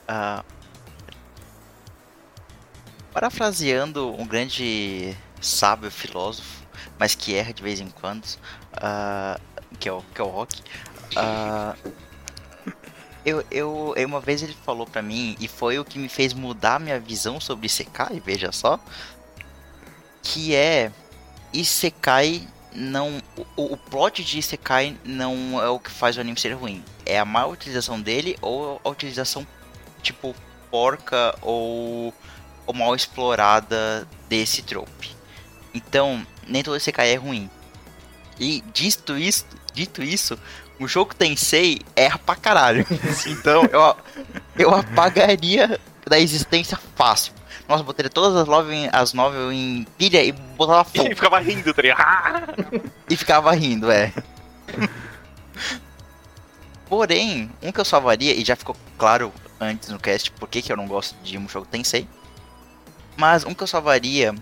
[0.06, 0.44] ah,
[3.14, 6.66] parafraseando um grande sábio filósofo,
[6.98, 8.26] mas que erra de vez em quando,
[8.72, 9.38] ah,
[9.78, 10.60] que, é o, que é o Rock.
[11.16, 11.76] ah,
[13.24, 16.80] eu, eu, uma vez ele falou pra mim, e foi o que me fez mudar
[16.80, 18.78] minha visão sobre Isekai, veja só,
[20.20, 20.90] que é
[21.52, 23.22] Isekai não.
[23.56, 26.84] O, o plot de Isekai não é o que faz o anime ser ruim.
[27.06, 29.46] É a má utilização dele ou a utilização,
[30.02, 30.34] tipo,
[30.70, 32.12] porca ou,
[32.66, 35.14] ou mal explorada desse trope.
[35.72, 37.50] Então, nem todo Isekai é ruim.
[38.38, 40.38] E dito isso, dito isso,
[40.78, 42.86] o jogo Tensei erra pra caralho.
[43.26, 43.96] então eu,
[44.58, 47.32] eu apagaria da existência fácil.
[47.68, 51.08] Nossa, botaria todas as novel, as novel em pilha e botava E fogo.
[51.08, 52.92] ele ficava rindo, tá ligado?
[53.08, 54.12] E ficava rindo, é.
[56.88, 60.72] Porém, um que eu salvaria, e já ficou claro antes no cast por que que
[60.72, 62.06] eu não gosto de Mushoku Tensei.
[63.16, 64.34] Mas um que eu salvaria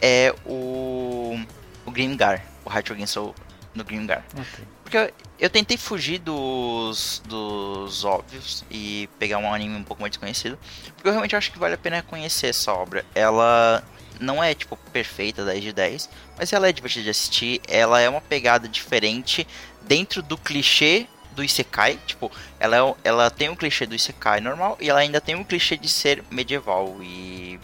[0.00, 1.38] é o.
[1.84, 3.34] o Grimgar, o Heart Soul
[3.74, 4.24] no Grimgar.
[4.32, 4.64] Ok.
[4.84, 10.12] Porque eu, eu tentei fugir dos, dos óbvios e pegar um anime um pouco mais
[10.12, 10.58] desconhecido.
[10.94, 13.04] Porque eu realmente acho que vale a pena conhecer essa obra.
[13.14, 13.82] Ela
[14.20, 17.60] não é, tipo, perfeita 10 de 10, mas ela é divertida de assistir.
[17.66, 19.46] Ela é uma pegada diferente
[19.82, 21.98] dentro do clichê do Isekai.
[22.06, 22.30] Tipo,
[22.60, 25.76] ela, é, ela tem um clichê do Isekai normal e ela ainda tem um clichê
[25.76, 27.58] de ser medieval e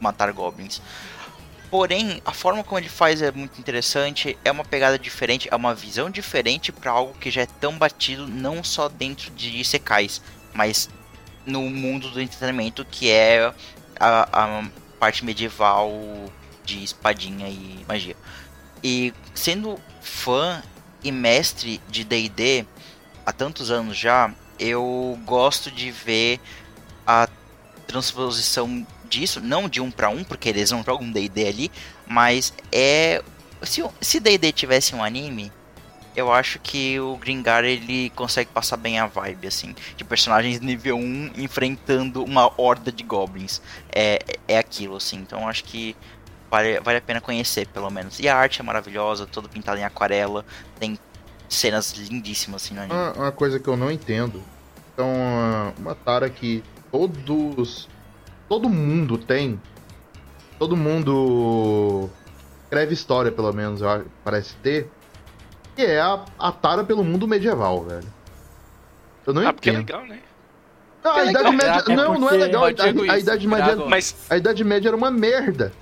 [0.00, 0.80] matar goblins.
[1.70, 5.74] Porém, a forma como ele faz é muito interessante, é uma pegada diferente, é uma
[5.74, 10.22] visão diferente para algo que já é tão batido não só dentro de Isekais,
[10.52, 10.88] mas
[11.44, 13.52] no mundo do entretenimento que é
[13.98, 14.64] a, a
[15.00, 15.92] parte medieval
[16.64, 18.16] de espadinha e magia.
[18.82, 20.62] E sendo fã
[21.02, 22.64] e mestre de D&D
[23.26, 26.40] há tantos anos já, eu gosto de ver
[27.06, 27.28] a
[27.86, 31.72] transposição disso, não de um para um, porque eles não jogam D&D ali,
[32.06, 33.22] mas é
[34.00, 35.50] se D&D tivesse um anime,
[36.14, 40.96] eu acho que o Gringar ele consegue passar bem a vibe assim, de personagens nível
[40.96, 43.60] 1 enfrentando uma horda de goblins.
[43.92, 45.16] É é aquilo assim.
[45.18, 45.96] Então acho que
[46.50, 48.20] vale, vale a pena conhecer, pelo menos.
[48.20, 50.44] E a arte é maravilhosa, todo pintado em aquarela,
[50.78, 50.96] tem
[51.48, 52.94] cenas lindíssimas assim no anime.
[52.94, 54.40] Uma, uma coisa que eu não entendo.
[54.92, 56.62] Então, uma- uma tara que
[56.92, 57.88] todos.
[58.48, 59.60] Todo mundo tem.
[60.58, 62.08] Todo mundo
[62.64, 64.90] escreve história, pelo menos, eu acho- parece ter.
[65.76, 68.06] Que é a, a tara pelo mundo medieval, velho.
[69.26, 69.86] Eu não Ah, porque é entendo.
[69.86, 70.18] legal, né?
[71.02, 71.52] Não, a É Idade legal.
[71.52, 71.92] Média.
[71.92, 72.64] É não, não é legal.
[72.64, 73.76] A, Eu a- Idade Média.
[73.88, 75.72] Mas, A Idade Média era uma merda.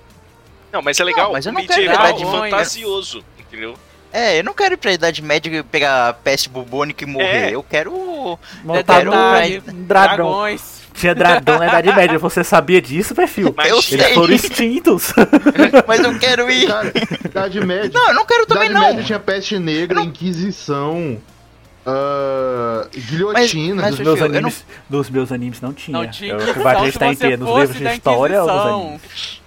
[0.71, 1.25] não, mas é legal.
[1.27, 2.39] Não, mas eu não quero Idade Média.
[2.41, 3.75] fantasioso, entendeu?
[4.11, 7.49] É, eu não quero ir pra Idade Média e pegar peste bubônica e morrer.
[7.51, 7.55] É.
[7.55, 8.37] Eu quero.
[8.63, 10.15] Detalhe, um dragão.
[10.17, 10.82] Dragões.
[10.93, 12.19] Tinha dragão na Idade Média.
[12.19, 13.53] Você sabia disso, perfil?
[13.57, 14.13] Mas Eles sei.
[14.13, 15.13] foram extintos.
[15.87, 16.63] Mas eu quero ir.
[16.65, 16.91] Idade,
[17.25, 17.91] Idade Média.
[17.93, 18.87] Não, eu não quero também Idade não.
[18.89, 21.17] Média tinha peste negra, Inquisição,
[21.85, 23.81] ah, guilhotina.
[23.81, 25.97] Mas- Dos mas- meus, eu não- animes, dos meus animes não tinha.
[25.97, 28.81] Não tinha Eu- o Batista tá inteiro nos livros de história ou dos Inquisição.
[28.87, 29.41] animes.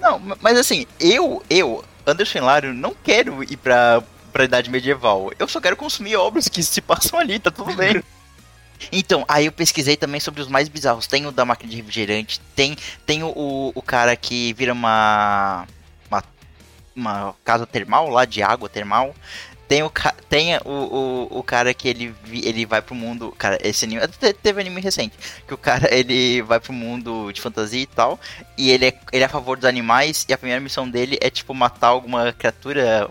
[0.00, 4.02] Não, mas assim, eu, eu, Anderson Hilário, não quero ir pra,
[4.32, 5.30] pra Idade Medieval.
[5.38, 8.02] Eu só quero consumir obras que se passam ali, tá tudo bem.
[8.92, 11.06] Então, aí eu pesquisei também sobre os mais bizarros.
[11.06, 12.76] Tem o da máquina de refrigerante, tem,
[13.06, 15.66] tem o, o cara que vira uma,
[16.10, 16.24] uma,
[16.94, 19.14] uma casa termal lá, de água termal.
[19.70, 19.92] Tem o,
[20.28, 23.32] tem o, o, o cara que ele, ele vai pro mundo.
[23.38, 24.00] Cara, esse anime.
[24.42, 25.16] Teve anime recente.
[25.46, 28.18] Que o cara ele vai pro mundo de fantasia e tal.
[28.58, 30.26] E ele é, ele é a favor dos animais.
[30.28, 33.08] E a primeira missão dele é tipo matar alguma criatura.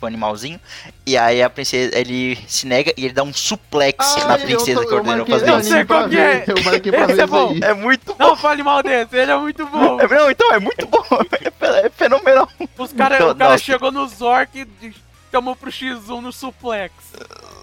[0.00, 0.58] Tipo animalzinho.
[1.04, 1.96] E aí a princesa.
[1.98, 4.98] Ele se nega e ele dá um suplex Ah, na eu princesa tô- que eu
[4.98, 5.68] ordenou fazer Eu isso.
[5.70, 6.38] pra qual que é.
[6.40, 7.50] ver, Eu marquei pra Esse é bom.
[7.50, 7.60] aí.
[7.62, 8.16] É muito bom.
[8.18, 10.00] Não fale mal desse, ele é muito bom.
[10.00, 11.04] É- Não, então é muito bom.
[11.60, 12.48] É, é fenomenal.
[12.78, 13.62] Os cara, Então, o cara nossa.
[13.64, 14.92] chegou no Zork e
[15.30, 16.94] chamou pro X1 no suplex.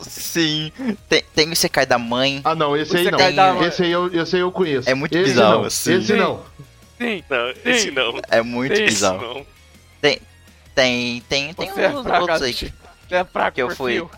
[0.01, 0.71] Sim.
[1.09, 2.39] Tem, tem o Isekai da mãe.
[2.43, 3.17] Ah, não, esse aí não.
[3.17, 4.87] da- Esse aí eu, esse aí eu conheço.
[4.87, 5.65] É muito esse bizarro, Não.
[5.65, 5.93] assim.
[5.95, 6.43] Esse não.
[6.99, 8.21] Sim, Não, esse não.
[8.29, 8.83] É muito Sim.
[8.83, 9.21] Esse bizarro.
[9.21, 9.45] não.
[10.77, 12.71] Tem, tem, tem você é uns fraco, outros aí que,
[13.09, 14.11] é fraco que eu fui- fio.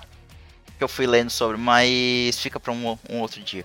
[0.78, 3.64] que eu fui lendo sobre, mas fica pra um, um outro dia.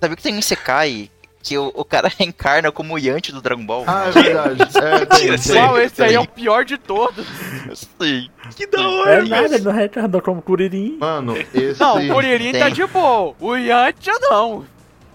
[0.00, 1.10] Sabia que tem um Isekai
[1.42, 3.84] que o, o cara reencarna como o Yanti do Dragon Ball?
[3.86, 4.60] Ah, é verdade.
[4.80, 5.56] É, tem.
[5.58, 6.16] Uau, esse aí tem.
[6.16, 7.26] é o pior de todos.
[7.74, 8.30] Sim.
[8.56, 10.96] Que da É hora, nada, ele não retorna como Kuririn.
[10.98, 11.78] Mano, esse.
[11.78, 13.34] Não, o Kuririn tá de boa.
[13.38, 14.64] O Yantia não.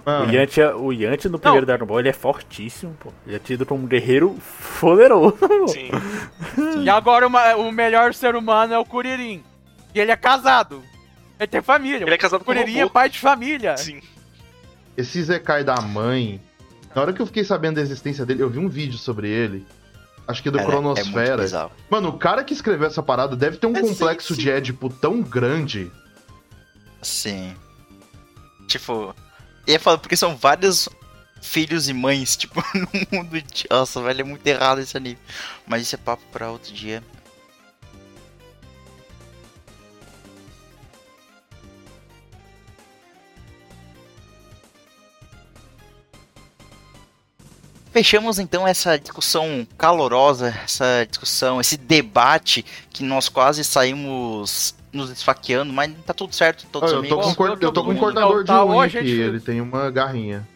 [0.10, 3.12] O Mano, Yanti, é- o Yanti no primeiro Dragon Ball ele é fortíssimo, pô.
[3.28, 4.36] Ele é tido como um guerreiro
[4.80, 5.38] poderoso.
[5.68, 5.90] Sim.
[6.84, 9.44] E agora o, ma- o melhor ser humano é o Kuririn.
[9.94, 10.84] E ele é casado.
[11.40, 12.04] Ele tem família.
[12.06, 13.78] Ele é casado o com um Kuririn é pai de família.
[13.78, 14.02] Sim.
[14.98, 16.42] esse Zekai da mãe.
[16.96, 19.66] Na hora que eu fiquei sabendo da existência dele, eu vi um vídeo sobre ele.
[20.28, 21.42] Acho que do Cara, é muito Cronosfera.
[21.44, 21.72] bizarro.
[21.90, 24.90] Mano, o cara que escreveu essa parada deve ter um É, complexo sim, de Édipo
[24.90, 25.92] tão grande.
[27.02, 27.56] Sim.
[28.68, 29.16] Tipo,
[29.70, 30.90] ia falar porque são vários
[31.42, 33.66] filhos e mães, tipo, no mundo de.
[33.70, 35.20] Nossa, velho, é muito errado esse anime.
[35.68, 37.04] Mas isso é papo pra outro dia.
[47.92, 55.72] Fechamos então essa discussão calorosa, essa discussão, esse debate que nós quase saímos nos esfaqueando,
[55.72, 57.36] mas tá tudo certo, Ah, todos eu, tô amigos.
[57.36, 60.48] com, eu tô com um cortador de unha aqui, gente- ele tem uma garrinha.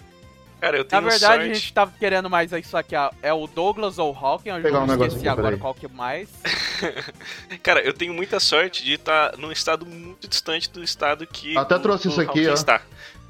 [0.60, 1.52] Cara, eu Na tenho verdade, sorte.
[1.52, 2.96] a gente tava querendo mais isso aqui.
[2.96, 3.12] ó.
[3.22, 5.60] É o Douglas ou Hawking, eu Pegar um não esqueci aqui, agora peraí.
[5.60, 6.30] qual que é mais.
[7.62, 11.58] Cara, eu tenho muita sorte de estar num estado muito distante do estado que.
[11.58, 12.54] Até o- trouxe o isso aqui, Hawking ó.
[12.54, 12.82] Está.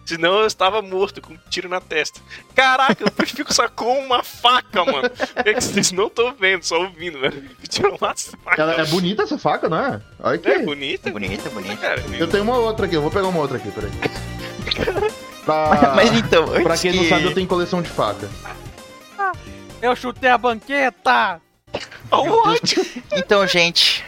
[0.05, 2.19] Senão eu estava morto, com um tiro na testa.
[2.53, 5.09] Caraca, o Purifico sacou uma faca, mano.
[5.35, 7.49] É que vocês não estão vendo, só ouvindo, velho.
[7.69, 8.61] Tirou uma faca.
[8.61, 10.01] Ela é bonita essa faca, não é?
[10.19, 10.47] Olha aqui.
[10.49, 11.77] É bonita, Bonita, bonita.
[11.77, 12.03] cara.
[12.19, 13.91] Eu tenho uma outra aqui, eu vou pegar uma outra aqui, peraí.
[15.43, 18.29] Pra, Mas então, antes pra quem não que- sabe, eu tenho coleção de faca.
[19.81, 21.41] Eu chutei a banqueta!
[23.15, 24.03] Então, gente,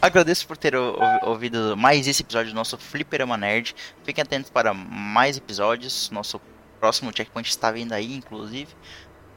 [0.00, 3.74] agradeço por ter ou- ouvido mais esse episódio do nosso Fliperama Nerd.
[4.04, 6.10] Fiquem atentos para mais episódios.
[6.10, 6.40] Nosso
[6.78, 8.68] próximo checkpoint está vindo aí, inclusive.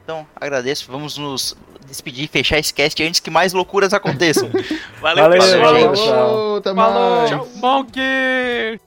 [0.04, 0.90] Então, agradeço.
[0.90, 4.50] Vamos nos despedir e fechar esse cast antes que mais loucuras aconteçam.
[5.00, 5.74] Valeu, Valeu, pessoal.
[5.74, 6.04] gente.
[6.04, 6.60] tchau.
[6.62, 7.56] Falou, mais.
[7.56, 8.80] Monkey!